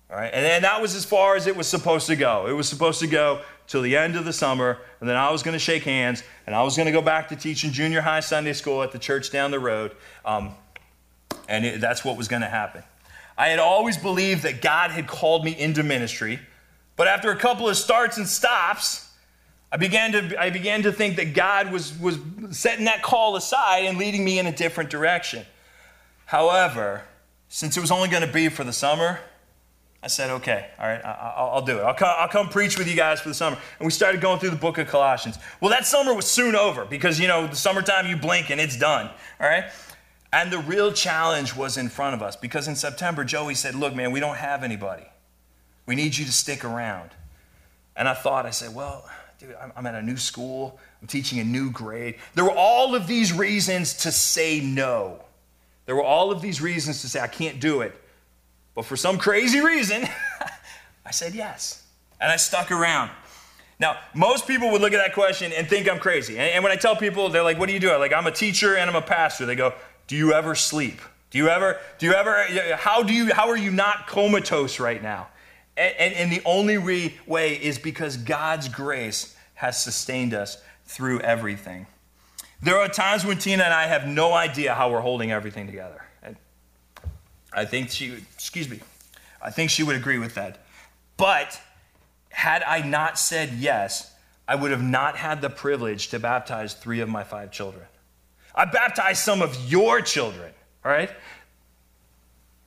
All 0.09 0.17
right. 0.17 0.31
And 0.33 0.43
then 0.43 0.61
that 0.63 0.81
was 0.81 0.95
as 0.95 1.05
far 1.05 1.35
as 1.35 1.47
it 1.47 1.55
was 1.55 1.67
supposed 1.67 2.07
to 2.07 2.15
go. 2.15 2.47
It 2.47 2.53
was 2.53 2.67
supposed 2.67 2.99
to 2.99 3.07
go 3.07 3.41
till 3.67 3.81
the 3.81 3.97
end 3.97 4.15
of 4.15 4.25
the 4.25 4.33
summer, 4.33 4.79
and 4.99 5.09
then 5.09 5.17
I 5.17 5.29
was 5.29 5.43
going 5.43 5.53
to 5.53 5.59
shake 5.59 5.83
hands, 5.83 6.23
and 6.45 6.55
I 6.55 6.63
was 6.63 6.77
going 6.77 6.85
to 6.85 6.91
go 6.93 7.01
back 7.01 7.27
to 7.29 7.35
teaching 7.35 7.71
junior 7.71 7.99
high 7.99 8.21
Sunday 8.21 8.53
school 8.53 8.81
at 8.81 8.93
the 8.93 8.99
church 8.99 9.29
down 9.29 9.51
the 9.51 9.59
road. 9.59 9.93
Um, 10.23 10.51
and 11.49 11.65
it, 11.65 11.81
that's 11.81 12.05
what 12.05 12.17
was 12.17 12.29
going 12.29 12.41
to 12.41 12.47
happen. 12.47 12.83
I 13.37 13.49
had 13.49 13.59
always 13.59 13.97
believed 13.97 14.43
that 14.43 14.61
God 14.61 14.91
had 14.91 15.07
called 15.07 15.43
me 15.43 15.57
into 15.57 15.83
ministry, 15.83 16.39
but 16.95 17.07
after 17.07 17.29
a 17.31 17.35
couple 17.35 17.67
of 17.69 17.77
starts 17.77 18.17
and 18.17 18.27
stops, 18.27 19.06
I 19.71 19.77
began 19.77 20.11
to, 20.13 20.41
I 20.41 20.49
began 20.49 20.83
to 20.83 20.91
think 20.91 21.17
that 21.17 21.33
God 21.33 21.71
was, 21.71 21.97
was 21.99 22.19
setting 22.51 22.85
that 22.85 23.01
call 23.01 23.35
aside 23.35 23.85
and 23.85 23.97
leading 23.97 24.23
me 24.23 24.39
in 24.39 24.47
a 24.47 24.55
different 24.55 24.89
direction. 24.89 25.45
However, 26.25 27.03
since 27.49 27.75
it 27.75 27.81
was 27.81 27.91
only 27.91 28.09
going 28.09 28.25
to 28.25 28.31
be 28.31 28.49
for 28.49 28.63
the 28.63 28.73
summer, 28.73 29.19
I 30.01 30.07
said, 30.07 30.29
okay, 30.29 30.69
all 30.79 30.87
right, 30.87 31.03
I'll, 31.03 31.49
I'll 31.55 31.61
do 31.65 31.79
it. 31.79 31.81
I'll 31.81 31.93
come, 31.93 32.13
I'll 32.17 32.27
come 32.29 32.49
preach 32.49 32.77
with 32.77 32.87
you 32.87 32.95
guys 32.95 33.19
for 33.19 33.29
the 33.29 33.35
summer. 33.35 33.57
And 33.79 33.85
we 33.85 33.91
started 33.91 34.21
going 34.21 34.39
through 34.39 34.51
the 34.51 34.55
book 34.55 34.77
of 34.77 34.87
Colossians. 34.87 35.37
Well, 35.59 35.71
that 35.71 35.85
summer 35.85 36.13
was 36.13 36.25
soon 36.25 36.55
over 36.55 36.85
because, 36.85 37.19
you 37.19 37.27
know, 37.27 37.47
the 37.47 37.55
summertime 37.55 38.07
you 38.07 38.15
blink 38.15 38.49
and 38.49 38.61
it's 38.61 38.77
done, 38.77 39.09
all 39.39 39.47
right? 39.47 39.65
And 40.31 40.51
the 40.51 40.59
real 40.59 40.91
challenge 40.91 41.55
was 41.55 41.77
in 41.77 41.89
front 41.89 42.13
of 42.13 42.21
us 42.21 42.35
because 42.35 42.67
in 42.67 42.75
September, 42.75 43.23
Joey 43.23 43.55
said, 43.55 43.75
Look, 43.75 43.95
man, 43.95 44.11
we 44.11 44.19
don't 44.19 44.37
have 44.37 44.63
anybody. 44.63 45.05
We 45.85 45.95
need 45.95 46.17
you 46.17 46.25
to 46.25 46.31
stick 46.31 46.65
around. 46.65 47.11
And 47.95 48.07
I 48.07 48.13
thought, 48.13 48.45
I 48.45 48.51
said, 48.51 48.75
Well, 48.75 49.09
dude, 49.39 49.55
I'm 49.75 49.85
at 49.85 49.95
a 49.95 50.01
new 50.01 50.17
school, 50.17 50.79
I'm 51.01 51.07
teaching 51.07 51.39
a 51.39 51.43
new 51.43 51.69
grade. 51.71 52.15
There 52.33 52.43
were 52.43 52.55
all 52.55 52.95
of 52.95 53.07
these 53.07 53.31
reasons 53.33 53.93
to 53.97 54.11
say 54.11 54.59
no. 54.59 55.19
There 55.85 55.95
were 55.95 56.03
all 56.03 56.31
of 56.31 56.41
these 56.41 56.61
reasons 56.61 57.01
to 57.01 57.09
say, 57.09 57.19
I 57.19 57.27
can't 57.27 57.59
do 57.59 57.81
it. 57.81 57.95
But 58.75 58.85
for 58.85 58.97
some 58.97 59.17
crazy 59.17 59.61
reason, 59.61 60.07
I 61.05 61.11
said 61.11 61.33
yes. 61.33 61.83
And 62.19 62.31
I 62.31 62.35
stuck 62.35 62.71
around. 62.71 63.11
Now, 63.79 63.97
most 64.13 64.47
people 64.47 64.71
would 64.71 64.81
look 64.81 64.93
at 64.93 64.97
that 64.97 65.13
question 65.13 65.53
and 65.53 65.67
think 65.67 65.89
I'm 65.89 65.99
crazy. 65.99 66.39
And, 66.39 66.63
when 66.63 66.71
I 66.73 66.75
tell 66.75 66.95
people, 66.95 67.29
they're 67.29 67.43
like, 67.43 67.59
what 67.59 67.67
do 67.67 67.73
you 67.73 67.79
do? 67.79 67.91
I'm 67.91 67.99
like, 67.99 68.13
I'm 68.13 68.25
a 68.25 68.31
teacher 68.31 68.75
and 68.75 68.89
I'm 68.89 68.95
a 68.95 69.01
pastor. 69.01 69.45
They 69.45 69.55
go, 69.55 69.73
do 70.07 70.15
you 70.15 70.33
ever 70.33 70.55
sleep? 70.55 70.99
Do 71.29 71.37
you 71.37 71.49
ever, 71.49 71.79
do 71.99 72.07
you 72.07 72.13
ever, 72.13 72.75
how 72.75 73.03
do 73.03 73.13
you, 73.13 73.33
how 73.33 73.49
are 73.49 73.57
you 73.57 73.69
not 73.69 74.07
comatose 74.07 74.79
right 74.79 75.01
now? 75.01 75.27
And, 75.77 75.95
and, 75.97 76.13
and 76.15 76.31
the 76.31 76.41
only 76.43 76.77
re- 76.77 77.15
way 77.25 77.53
is 77.53 77.77
because 77.77 78.17
God's 78.17 78.67
grace 78.67 79.35
has 79.55 79.81
sustained 79.81 80.33
us 80.33 80.61
through 80.85 81.19
everything. 81.21 81.85
There 82.61 82.77
are 82.77 82.87
times 82.87 83.23
when 83.23 83.37
Tina 83.37 83.63
and 83.63 83.73
I 83.73 83.85
have 83.87 84.07
no 84.07 84.33
idea 84.33 84.73
how 84.73 84.91
we're 84.91 85.01
holding 85.01 85.31
everything 85.31 85.67
together. 85.67 86.03
And 86.23 86.35
I 87.53 87.65
think 87.65 87.91
she, 87.91 88.13
excuse 88.33 88.67
me, 88.67 88.79
I 89.41 89.51
think 89.51 89.69
she 89.69 89.83
would 89.83 89.95
agree 89.95 90.17
with 90.17 90.35
that. 90.35 90.65
But 91.17 91.61
had 92.29 92.63
I 92.63 92.81
not 92.81 93.19
said 93.19 93.53
yes, 93.53 94.13
I 94.47 94.55
would 94.55 94.71
have 94.71 94.83
not 94.83 95.17
had 95.17 95.41
the 95.41 95.49
privilege 95.49 96.07
to 96.09 96.19
baptize 96.19 96.73
three 96.73 96.99
of 97.01 97.09
my 97.09 97.23
five 97.23 97.51
children. 97.51 97.85
I 98.55 98.65
baptized 98.65 99.23
some 99.23 99.41
of 99.41 99.55
your 99.69 100.01
children, 100.01 100.51
all 100.83 100.91
right? 100.91 101.11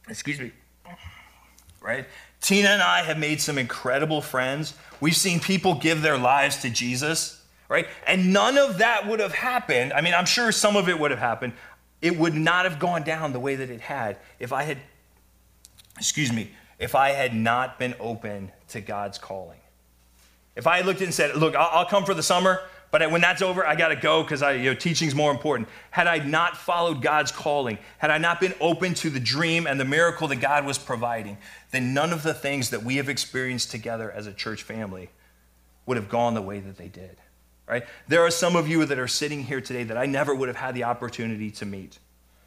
Excuse 0.09 0.39
me. 0.39 0.53
Right? 1.81 2.07
Tina 2.41 2.69
and 2.69 2.83
I 2.83 3.03
have 3.03 3.19
made 3.19 3.41
some 3.41 3.59
incredible 3.59 4.23
friends. 4.23 4.75
We've 5.01 5.17
seen 5.17 5.41
people 5.41 5.75
give 5.75 6.03
their 6.03 6.19
lives 6.19 6.63
to 6.63 6.71
Jesus, 6.71 7.43
right? 7.69 7.87
And 8.07 8.33
none 8.33 8.59
of 8.59 8.79
that 8.79 9.07
would 9.07 9.21
have 9.21 9.35
happened. 9.35 9.93
I 9.93 10.01
mean, 10.01 10.15
I'm 10.15 10.27
sure 10.27 10.51
some 10.53 10.77
of 10.77 10.89
it 10.89 10.99
would 10.99 11.11
have 11.11 11.21
happened. 11.21 11.53
It 12.01 12.17
would 12.19 12.35
not 12.35 12.65
have 12.65 12.79
gone 12.79 13.03
down 13.03 13.33
the 13.33 13.41
way 13.41 13.57
that 13.57 13.71
it 13.71 13.81
had 13.81 14.19
if 14.39 14.53
I 14.53 14.63
had, 14.63 14.79
excuse 15.97 16.33
me, 16.33 16.51
if 16.79 16.95
I 16.95 17.11
had 17.11 17.35
not 17.35 17.79
been 17.79 17.95
open 18.01 18.51
to 18.69 18.81
God's 18.81 19.19
calling. 19.19 19.59
If 20.57 20.67
I 20.67 20.79
had 20.79 20.87
looked 20.87 21.03
and 21.03 21.13
said, 21.13 21.37
Look, 21.37 21.55
I'll, 21.55 21.87
come 21.87 22.05
for 22.05 22.15
the 22.15 22.23
summer, 22.23 22.61
but 22.91 23.09
when 23.11 23.21
that's 23.21 23.43
over, 23.43 23.65
I 23.65 23.77
got 23.77 23.89
to 23.89 23.97
go 23.97 24.23
because 24.23 24.41
you 24.41 24.71
know, 24.71 24.75
teaching's 24.75 25.15
more 25.15 25.31
important. 25.31 25.69
Had 25.91 26.07
I 26.07 26.19
not 26.19 26.57
followed 26.57 27.03
God's 27.03 27.31
calling, 27.31 27.79
had 27.99 28.11
I 28.11 28.19
not 28.19 28.41
been 28.41 28.55
open 28.61 28.95
to 28.95 29.11
the 29.11 29.21
dream 29.21 29.67
and 29.67 29.79
the 29.79 29.85
miracle 29.85 30.27
that 30.29 30.37
God 30.37 30.67
was 30.67 30.77
providing, 30.77 31.39
then 31.71 31.95
none 31.95 32.13
of 32.13 32.23
the 32.23 32.35
things 32.35 32.71
that 32.71 32.83
we 32.83 32.97
have 32.97 33.09
experienced 33.09 33.71
together 33.71 34.11
as 34.11 34.27
a 34.27 34.33
church 34.33 34.63
family 34.63 35.11
would 35.87 35.97
have 35.97 36.09
gone 36.09 36.35
the 36.35 36.43
way 36.43 36.61
that 36.61 36.77
they 36.77 36.89
did. 36.89 37.17
Right? 37.67 37.85
There 38.09 38.25
are 38.25 38.31
some 38.31 38.57
of 38.57 38.69
you 38.69 38.85
that 38.85 38.99
are 38.99 39.09
sitting 39.09 39.45
here 39.45 39.61
today 39.61 39.85
that 39.85 39.97
I 39.97 40.07
never 40.07 40.35
would 40.35 40.49
have 40.49 40.57
had 40.57 40.75
the 40.75 40.85
opportunity 40.85 41.51
to 41.53 41.67
meet. 41.67 41.99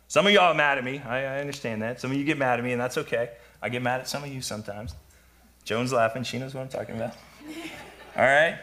Some 0.10 0.28
of 0.28 0.34
y'all 0.34 0.52
are 0.52 0.54
mad 0.54 0.78
at 0.78 0.84
me. 0.84 1.00
I, 1.00 1.24
I 1.24 1.40
understand 1.40 1.82
that. 1.82 2.02
Some 2.02 2.12
of 2.12 2.18
you 2.18 2.26
get 2.26 2.38
mad 2.38 2.60
at 2.60 2.66
me, 2.66 2.74
and 2.74 2.82
that's 2.82 2.98
okay. 2.98 3.32
I 3.62 3.70
get 3.70 3.82
mad 3.82 4.02
at 4.02 4.10
some 4.10 4.24
of 4.24 4.30
you 4.30 4.42
sometimes. 4.42 4.94
Joan's 5.64 5.94
laughing. 5.94 6.24
She 6.24 6.38
knows 6.38 6.54
what 6.54 6.62
I'm 6.62 6.68
talking 6.68 6.96
about. 6.96 7.16
All 8.18 8.24
right? 8.24 8.60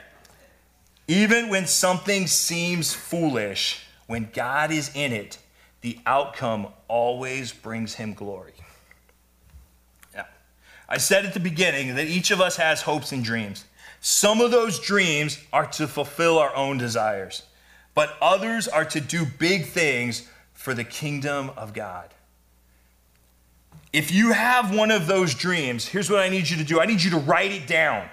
Even 1.09 1.49
when 1.49 1.67
something 1.67 2.27
seems 2.27 2.93
foolish, 2.93 3.85
when 4.07 4.31
God 4.33 4.71
is 4.71 4.91
in 4.95 5.13
it, 5.13 5.39
the 5.81 5.99
outcome 6.05 6.69
always 6.89 7.53
brings 7.53 7.95
him 7.95 8.13
glory. 8.13 8.53
I 10.91 10.99
said 10.99 11.25
at 11.25 11.35
the 11.35 11.41
beginning 11.41 11.95
that 11.95 12.09
each 12.09 12.33
of 12.33 12.41
us 12.41 12.57
has 12.57 12.83
hopes 12.83 13.13
and 13.13 13.23
dreams. 13.23 13.65
Some 14.01 14.41
of 14.41 14.51
those 14.51 14.81
dreams 14.81 15.39
are 15.53 15.67
to 15.67 15.87
fulfill 15.87 16.39
our 16.39 16.55
own 16.57 16.79
desires, 16.79 17.45
but 17.95 18.17
others 18.21 18.67
are 18.67 18.85
to 18.87 19.01
do 19.01 19.25
big 19.25 19.67
things 19.67 20.29
for 20.53 20.75
the 20.75 20.83
kingdom 20.85 21.51
of 21.57 21.73
God. 21.73 22.13
If 23.93 24.11
you 24.11 24.33
have 24.33 24.75
one 24.75 24.91
of 24.91 25.07
those 25.07 25.35
dreams, 25.35 25.87
here's 25.87 26.11
what 26.11 26.21
I 26.21 26.29
need 26.29 26.49
you 26.49 26.57
to 26.57 26.65
do 26.65 26.81
I 26.81 26.87
need 26.87 27.03
you 27.03 27.11
to 27.11 27.19
write 27.19 27.53
it 27.53 27.67
down. 27.69 28.09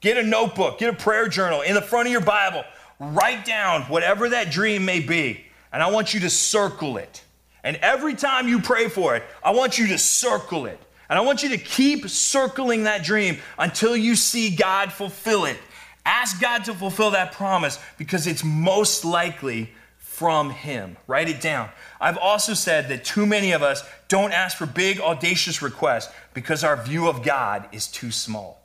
Get 0.00 0.16
a 0.16 0.22
notebook, 0.22 0.78
get 0.78 0.92
a 0.92 0.96
prayer 0.96 1.28
journal 1.28 1.62
in 1.62 1.74
the 1.74 1.82
front 1.82 2.06
of 2.06 2.12
your 2.12 2.20
Bible. 2.20 2.62
Write 3.00 3.44
down 3.44 3.82
whatever 3.82 4.28
that 4.28 4.50
dream 4.50 4.84
may 4.84 5.00
be, 5.00 5.44
and 5.72 5.82
I 5.82 5.90
want 5.90 6.14
you 6.14 6.20
to 6.20 6.30
circle 6.30 6.98
it. 6.98 7.22
And 7.64 7.76
every 7.76 8.14
time 8.14 8.48
you 8.48 8.60
pray 8.60 8.88
for 8.88 9.16
it, 9.16 9.22
I 9.42 9.50
want 9.52 9.78
you 9.78 9.88
to 9.88 9.98
circle 9.98 10.66
it. 10.66 10.80
And 11.08 11.18
I 11.18 11.22
want 11.22 11.42
you 11.42 11.48
to 11.50 11.58
keep 11.58 12.08
circling 12.08 12.84
that 12.84 13.02
dream 13.02 13.38
until 13.58 13.96
you 13.96 14.14
see 14.14 14.54
God 14.54 14.92
fulfill 14.92 15.44
it. 15.46 15.56
Ask 16.04 16.40
God 16.40 16.64
to 16.64 16.74
fulfill 16.74 17.12
that 17.12 17.32
promise 17.32 17.78
because 17.96 18.26
it's 18.26 18.44
most 18.44 19.04
likely 19.04 19.72
from 19.98 20.50
Him. 20.50 20.96
Write 21.06 21.28
it 21.28 21.40
down. 21.40 21.68
I've 22.00 22.18
also 22.18 22.54
said 22.54 22.88
that 22.88 23.04
too 23.04 23.24
many 23.24 23.52
of 23.52 23.62
us 23.62 23.84
don't 24.08 24.32
ask 24.32 24.56
for 24.56 24.66
big, 24.66 25.00
audacious 25.00 25.62
requests 25.62 26.12
because 26.34 26.64
our 26.64 26.82
view 26.82 27.08
of 27.08 27.22
God 27.22 27.68
is 27.72 27.86
too 27.86 28.10
small. 28.10 28.60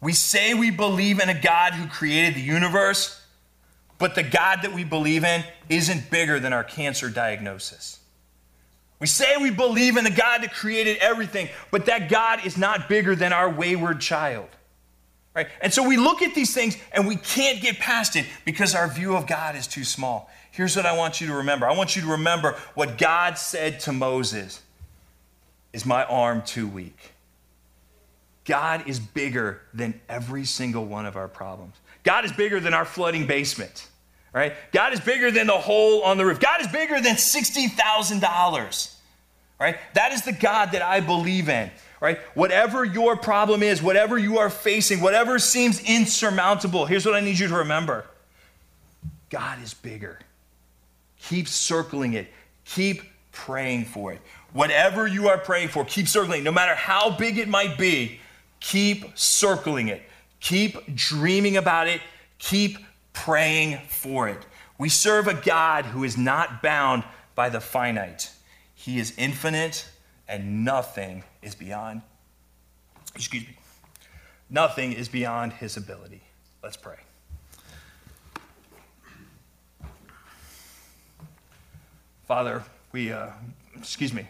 We 0.00 0.12
say 0.12 0.52
we 0.52 0.70
believe 0.70 1.20
in 1.20 1.28
a 1.28 1.40
God 1.40 1.74
who 1.74 1.86
created 1.86 2.34
the 2.34 2.40
universe, 2.40 3.20
but 3.98 4.14
the 4.14 4.22
God 4.22 4.62
that 4.62 4.74
we 4.74 4.82
believe 4.82 5.24
in 5.24 5.44
isn't 5.68 6.10
bigger 6.10 6.40
than 6.40 6.52
our 6.52 6.64
cancer 6.64 7.08
diagnosis. 7.08 7.99
We 9.00 9.06
say 9.06 9.36
we 9.38 9.50
believe 9.50 9.96
in 9.96 10.04
the 10.04 10.10
God 10.10 10.42
that 10.42 10.52
created 10.52 10.98
everything, 10.98 11.48
but 11.70 11.86
that 11.86 12.10
God 12.10 12.44
is 12.44 12.56
not 12.58 12.88
bigger 12.88 13.16
than 13.16 13.32
our 13.32 13.50
wayward 13.50 14.00
child. 14.00 14.48
Right? 15.34 15.48
And 15.62 15.72
so 15.72 15.86
we 15.88 15.96
look 15.96 16.22
at 16.22 16.34
these 16.34 16.52
things 16.52 16.76
and 16.92 17.06
we 17.06 17.16
can't 17.16 17.62
get 17.62 17.78
past 17.78 18.16
it 18.16 18.26
because 18.44 18.74
our 18.74 18.88
view 18.88 19.16
of 19.16 19.26
God 19.26 19.56
is 19.56 19.66
too 19.66 19.84
small. 19.84 20.30
Here's 20.50 20.76
what 20.76 20.84
I 20.86 20.96
want 20.96 21.20
you 21.20 21.28
to 21.28 21.34
remember. 21.34 21.66
I 21.66 21.74
want 21.74 21.96
you 21.96 22.02
to 22.02 22.08
remember 22.08 22.56
what 22.74 22.98
God 22.98 23.38
said 23.38 23.80
to 23.80 23.92
Moses. 23.92 24.60
Is 25.72 25.86
my 25.86 26.04
arm 26.04 26.42
too 26.42 26.66
weak? 26.66 27.12
God 28.44 28.88
is 28.88 28.98
bigger 28.98 29.62
than 29.72 30.00
every 30.08 30.44
single 30.44 30.84
one 30.84 31.06
of 31.06 31.16
our 31.16 31.28
problems. 31.28 31.76
God 32.02 32.24
is 32.24 32.32
bigger 32.32 32.58
than 32.58 32.74
our 32.74 32.84
flooding 32.84 33.26
basement. 33.26 33.88
Right? 34.32 34.54
God 34.72 34.92
is 34.92 35.00
bigger 35.00 35.30
than 35.30 35.48
the 35.48 35.58
hole 35.58 36.02
on 36.02 36.16
the 36.16 36.24
roof. 36.24 36.38
God 36.38 36.60
is 36.60 36.68
bigger 36.68 37.00
than 37.00 37.16
$60,000. 37.16 38.94
Right? 39.58 39.76
That 39.94 40.12
is 40.12 40.22
the 40.22 40.32
God 40.32 40.72
that 40.72 40.82
I 40.82 41.00
believe 41.00 41.48
in. 41.48 41.70
Right? 42.00 42.18
Whatever 42.34 42.84
your 42.84 43.16
problem 43.16 43.62
is, 43.62 43.82
whatever 43.82 44.16
you 44.16 44.38
are 44.38 44.48
facing, 44.48 45.00
whatever 45.00 45.38
seems 45.38 45.80
insurmountable, 45.80 46.86
here's 46.86 47.04
what 47.04 47.14
I 47.14 47.20
need 47.20 47.38
you 47.38 47.48
to 47.48 47.56
remember 47.56 48.06
God 49.28 49.62
is 49.62 49.74
bigger. 49.74 50.18
Keep 51.22 51.48
circling 51.48 52.14
it, 52.14 52.28
keep 52.64 53.02
praying 53.32 53.84
for 53.84 54.12
it. 54.12 54.20
Whatever 54.52 55.06
you 55.06 55.28
are 55.28 55.38
praying 55.38 55.68
for, 55.68 55.84
keep 55.84 56.08
circling. 56.08 56.42
No 56.42 56.52
matter 56.52 56.74
how 56.74 57.10
big 57.10 57.38
it 57.38 57.48
might 57.48 57.78
be, 57.78 58.18
keep 58.58 59.16
circling 59.16 59.88
it. 59.88 60.02
Keep 60.40 60.94
dreaming 60.96 61.56
about 61.56 61.86
it. 61.86 62.00
Keep 62.38 62.78
praying 63.12 63.80
for 63.88 64.28
it. 64.28 64.44
We 64.78 64.88
serve 64.88 65.26
a 65.26 65.34
God 65.34 65.84
who 65.86 66.04
is 66.04 66.16
not 66.16 66.62
bound 66.62 67.04
by 67.34 67.48
the 67.48 67.60
finite. 67.60 68.32
He 68.74 68.98
is 68.98 69.12
infinite 69.18 69.88
and 70.28 70.64
nothing 70.64 71.24
is 71.42 71.54
beyond 71.54 72.02
excuse 73.14 73.46
me. 73.46 73.56
Nothing 74.48 74.92
is 74.92 75.08
beyond 75.08 75.52
his 75.52 75.76
ability. 75.76 76.22
Let's 76.62 76.76
pray. 76.76 76.96
Father, 82.26 82.62
we 82.92 83.12
uh, 83.12 83.28
excuse 83.76 84.12
me. 84.12 84.26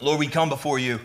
Lord, 0.00 0.18
we 0.18 0.26
come 0.26 0.48
before 0.48 0.78
you 0.78 1.00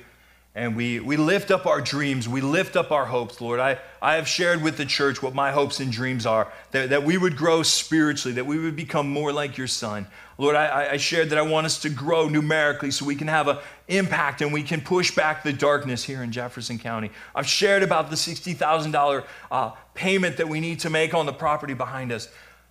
and 0.55 0.73
we, 0.73 1.01
we 1.01 1.17
lift 1.17 1.51
up 1.51 1.65
our 1.65 1.81
dreams. 1.81 2.29
We 2.29 2.39
lift 2.39 2.77
up 2.77 2.89
our 2.89 3.05
hopes, 3.05 3.41
Lord. 3.41 3.59
I, 3.59 3.77
I 4.01 4.15
have 4.15 4.25
shared 4.25 4.63
with 4.63 4.77
the 4.77 4.85
church 4.85 5.21
what 5.21 5.35
my 5.35 5.51
hopes 5.51 5.81
and 5.81 5.91
dreams 5.91 6.25
are 6.25 6.49
that, 6.71 6.91
that 6.91 7.03
we 7.03 7.17
would 7.17 7.35
grow 7.35 7.61
spiritually, 7.61 8.35
that 8.35 8.45
we 8.45 8.57
would 8.57 8.75
become 8.75 9.09
more 9.09 9.33
like 9.33 9.57
your 9.57 9.67
son. 9.67 10.07
Lord, 10.37 10.55
I, 10.55 10.91
I 10.93 10.97
shared 10.97 11.29
that 11.31 11.37
I 11.37 11.41
want 11.41 11.65
us 11.65 11.79
to 11.79 11.89
grow 11.89 12.29
numerically 12.29 12.91
so 12.91 13.05
we 13.05 13.15
can 13.15 13.27
have 13.27 13.49
an 13.49 13.57
impact 13.89 14.41
and 14.41 14.53
we 14.53 14.63
can 14.63 14.79
push 14.79 15.13
back 15.13 15.43
the 15.43 15.51
darkness 15.51 16.03
here 16.03 16.23
in 16.23 16.31
Jefferson 16.31 16.79
County. 16.79 17.11
I've 17.35 17.47
shared 17.47 17.83
about 17.83 18.09
the 18.09 18.15
$60,000 18.15 19.25
uh, 19.51 19.71
payment 19.93 20.37
that 20.37 20.47
we 20.47 20.61
need 20.61 20.79
to 20.81 20.89
make 20.89 21.13
on 21.13 21.25
the 21.25 21.33
property 21.33 21.73
behind 21.73 22.13
us. 22.13 22.29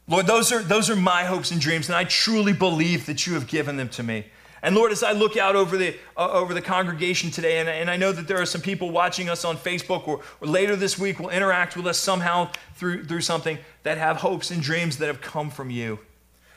Lord, 0.08 0.26
those 0.26 0.52
are, 0.52 0.62
those 0.62 0.88
are 0.88 0.96
my 0.96 1.24
hopes 1.24 1.50
and 1.50 1.60
dreams, 1.60 1.88
and 1.88 1.96
I 1.96 2.04
truly 2.04 2.52
believe 2.54 3.06
that 3.06 3.26
you 3.26 3.34
have 3.34 3.46
given 3.46 3.76
them 3.76 3.88
to 3.90 4.02
me. 4.02 4.26
And 4.64 4.74
Lord, 4.74 4.92
as 4.92 5.02
I 5.02 5.12
look 5.12 5.36
out 5.36 5.56
over 5.56 5.76
the, 5.76 5.94
uh, 6.16 6.30
over 6.32 6.54
the 6.54 6.62
congregation 6.62 7.30
today, 7.30 7.58
and, 7.58 7.68
and 7.68 7.90
I 7.90 7.98
know 7.98 8.12
that 8.12 8.26
there 8.26 8.40
are 8.40 8.46
some 8.46 8.62
people 8.62 8.90
watching 8.90 9.28
us 9.28 9.44
on 9.44 9.58
Facebook 9.58 10.08
or, 10.08 10.22
or 10.40 10.48
later 10.48 10.74
this 10.74 10.98
week 10.98 11.20
will 11.20 11.28
interact 11.28 11.76
with 11.76 11.86
us 11.86 11.98
somehow 11.98 12.50
through, 12.74 13.04
through 13.04 13.20
something 13.20 13.58
that 13.82 13.98
have 13.98 14.16
hopes 14.16 14.50
and 14.50 14.62
dreams 14.62 14.96
that 14.98 15.06
have 15.08 15.20
come 15.20 15.50
from 15.50 15.68
you. 15.68 15.98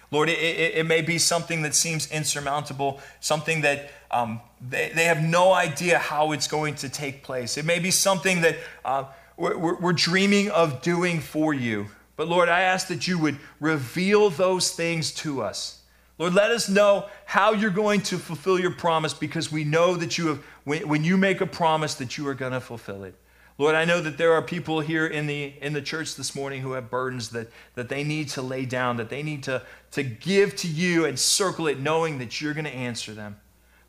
Lord, 0.10 0.30
it, 0.30 0.40
it, 0.40 0.76
it 0.76 0.86
may 0.86 1.02
be 1.02 1.18
something 1.18 1.64
that 1.64 1.76
seems 1.76 2.10
insurmountable, 2.10 3.02
something 3.20 3.60
that 3.62 3.92
um, 4.10 4.40
they, 4.62 4.90
they 4.96 5.04
have 5.04 5.22
no 5.22 5.52
idea 5.52 6.00
how 6.00 6.32
it's 6.32 6.48
going 6.48 6.76
to 6.76 6.88
take 6.88 7.24
place. 7.24 7.58
It 7.58 7.66
may 7.66 7.80
be 7.80 7.92
something 7.92 8.40
that 8.40 8.56
uh, 8.86 9.04
we're, 9.36 9.76
we're 9.76 9.92
dreaming 9.92 10.50
of 10.50 10.82
doing 10.82 11.20
for 11.20 11.54
you. 11.54 11.88
But 12.16 12.30
Lord, 12.30 12.48
I 12.48 12.62
ask 12.62 12.88
that 12.88 13.06
you 13.06 13.20
would 13.20 13.38
reveal 13.60 14.30
those 14.30 14.72
things 14.72 15.12
to 15.16 15.42
us. 15.42 15.82
Lord, 16.18 16.34
let 16.34 16.52
us 16.52 16.68
know 16.68 17.10
how 17.26 17.54
you're 17.54 17.70
going 17.70 18.02
to 18.02 18.18
fulfill 18.18 18.60
your 18.60 18.72
promise 18.72 19.14
because 19.14 19.52
we 19.52 19.64
know 19.64 19.96
that 19.96 20.18
you 20.18 20.28
have, 20.28 20.44
when, 20.64 20.88
when 20.88 21.04
you 21.04 21.16
make 21.16 21.42
a 21.42 21.46
promise, 21.46 21.94
that 21.96 22.18
you 22.18 22.28
are 22.28 22.34
going 22.34 22.54
to 22.54 22.62
fulfill 22.62 23.04
it. 23.04 23.14
Lord, 23.60 23.74
I 23.74 23.86
know 23.86 24.02
that 24.02 24.18
there 24.18 24.34
are 24.34 24.42
people 24.42 24.82
here 24.82 25.08
in 25.08 25.26
the, 25.26 25.54
in 25.62 25.74
the 25.74 25.82
church 25.82 26.16
this 26.16 26.36
morning 26.36 26.62
who 26.62 26.74
have 26.74 26.92
burdens 26.92 27.30
that, 27.30 27.50
that 27.74 27.90
they 27.90 28.04
need 28.04 28.30
to 28.30 28.42
lay 28.42 28.66
down, 28.66 28.98
that 28.98 29.10
they 29.10 29.24
need 29.24 29.44
to, 29.44 29.64
to 29.92 30.04
give 30.04 30.56
to 30.58 30.68
you 30.68 31.06
and 31.06 31.18
circle 31.18 31.68
it, 31.68 31.80
knowing 31.80 32.20
that 32.20 32.40
you're 32.40 32.54
going 32.54 32.66
to 32.66 32.74
answer 32.74 33.14
them. 33.14 33.38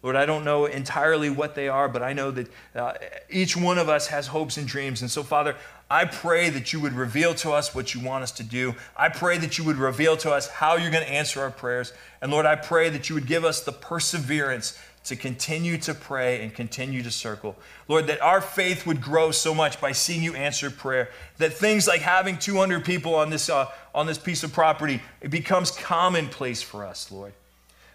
Lord, 0.03 0.16
I 0.16 0.26
don't 0.26 0.45
know 0.45 0.66
entirely 0.66 1.29
what 1.29 1.55
they 1.55 1.68
are, 1.68 1.89
but 1.89 2.03
I 2.03 2.12
know 2.12 2.31
that 2.31 2.49
uh, 2.74 2.95
each 3.29 3.57
one 3.57 3.79
of 3.79 3.89
us 3.89 4.07
has 4.07 4.29
hopes 4.29 4.57
and 4.57 4.66
dreams. 4.66 5.03
And 5.03 5.11
so, 5.11 5.22
Father, 5.22 5.57
I 5.91 6.05
pray 6.05 6.51
that 6.51 6.72
you 6.72 6.80
would 6.80 6.93
reveal 6.93 7.34
to 7.36 7.53
us 7.53 7.74
what 7.74 7.95
you 7.95 8.01
want 8.01 8.22
us 8.22 8.32
to 8.32 8.43
do. 8.43 8.74
I 8.95 9.09
pray 9.09 9.39
that 9.39 9.57
you 9.57 9.64
would 9.64 9.76
reveal 9.76 10.18
to 10.18 10.32
us 10.32 10.49
how 10.49 10.76
you're 10.76 10.91
going 10.91 11.05
to 11.05 11.11
answer 11.11 11.41
our 11.41 11.51
prayers. 11.51 11.95
And 12.20 12.30
Lord, 12.30 12.45
I 12.45 12.57
pray 12.57 12.91
that 12.91 13.09
you 13.09 13.14
would 13.14 13.26
give 13.26 13.45
us 13.45 13.62
the 13.62 13.72
perseverance 13.72 14.78
to 15.05 15.16
continue 15.16 15.78
to 15.78 15.95
pray 15.95 16.43
and 16.43 16.55
continue 16.55 17.03
to 17.03 17.11
circle. 17.11 17.57
Lord, 17.89 18.07
that 18.09 18.20
our 18.20 18.43
faith 18.43 18.86
would 18.86 19.01
grow 19.01 19.30
so 19.30 19.55
much 19.55 19.80
by 19.80 19.93
seeing 19.93 20.22
you 20.22 20.34
answer 20.34 20.70
prayer, 20.70 21.09
that 21.39 21.55
things 21.55 21.89
like 21.89 22.03
having 22.03 22.36
200 22.36 22.84
people 22.84 23.14
on 23.14 23.30
this, 23.30 23.49
uh, 23.49 23.70
on 23.95 24.07
this 24.07 24.18
piece 24.18 24.45
of 24.45 24.53
property, 24.53 25.01
it 25.22 25.30
becomes 25.30 25.70
commonplace 25.70 26.61
for 26.61 26.84
us, 26.84 27.11
Lord. 27.11 27.32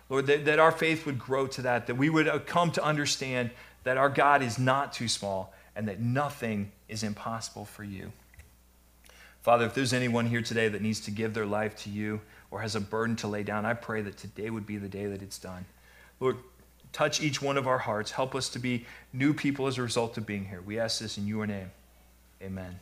Lord, 0.09 0.25
that, 0.25 0.45
that 0.45 0.57
our 0.57 0.71
faith 0.71 1.05
would 1.05 1.19
grow 1.19 1.45
to 1.47 1.61
that, 1.61 1.85
that 1.85 1.95
we 1.95 2.09
would 2.09 2.27
uh, 2.27 2.39
come 2.39 2.71
to 2.71 2.83
understand 2.83 3.51
that 3.83 3.97
our 3.97 4.09
God 4.09 4.41
is 4.41 4.57
not 4.57 4.93
too 4.93 5.07
small 5.07 5.53
and 5.75 5.87
that 5.87 5.99
nothing 5.99 6.71
is 6.87 7.03
impossible 7.03 7.65
for 7.65 7.83
you. 7.83 8.11
Father, 9.41 9.65
if 9.65 9.73
there's 9.73 9.93
anyone 9.93 10.25
here 10.25 10.41
today 10.41 10.69
that 10.69 10.81
needs 10.81 11.01
to 11.01 11.11
give 11.11 11.33
their 11.33 11.45
life 11.45 11.75
to 11.83 11.89
you 11.89 12.21
or 12.49 12.61
has 12.61 12.75
a 12.75 12.81
burden 12.81 13.15
to 13.17 13.27
lay 13.27 13.43
down, 13.43 13.65
I 13.65 13.73
pray 13.73 14.01
that 14.01 14.17
today 14.17 14.49
would 14.49 14.65
be 14.65 14.77
the 14.77 14.87
day 14.87 15.05
that 15.05 15.21
it's 15.21 15.37
done. 15.37 15.65
Lord, 16.19 16.37
touch 16.93 17.21
each 17.21 17.41
one 17.41 17.57
of 17.57 17.67
our 17.67 17.79
hearts. 17.79 18.11
Help 18.11 18.35
us 18.35 18.47
to 18.49 18.59
be 18.59 18.85
new 19.11 19.33
people 19.33 19.67
as 19.67 19.77
a 19.77 19.81
result 19.81 20.17
of 20.17 20.25
being 20.25 20.45
here. 20.45 20.61
We 20.61 20.79
ask 20.79 20.99
this 20.99 21.17
in 21.17 21.27
your 21.27 21.45
name. 21.45 21.71
Amen. 22.41 22.79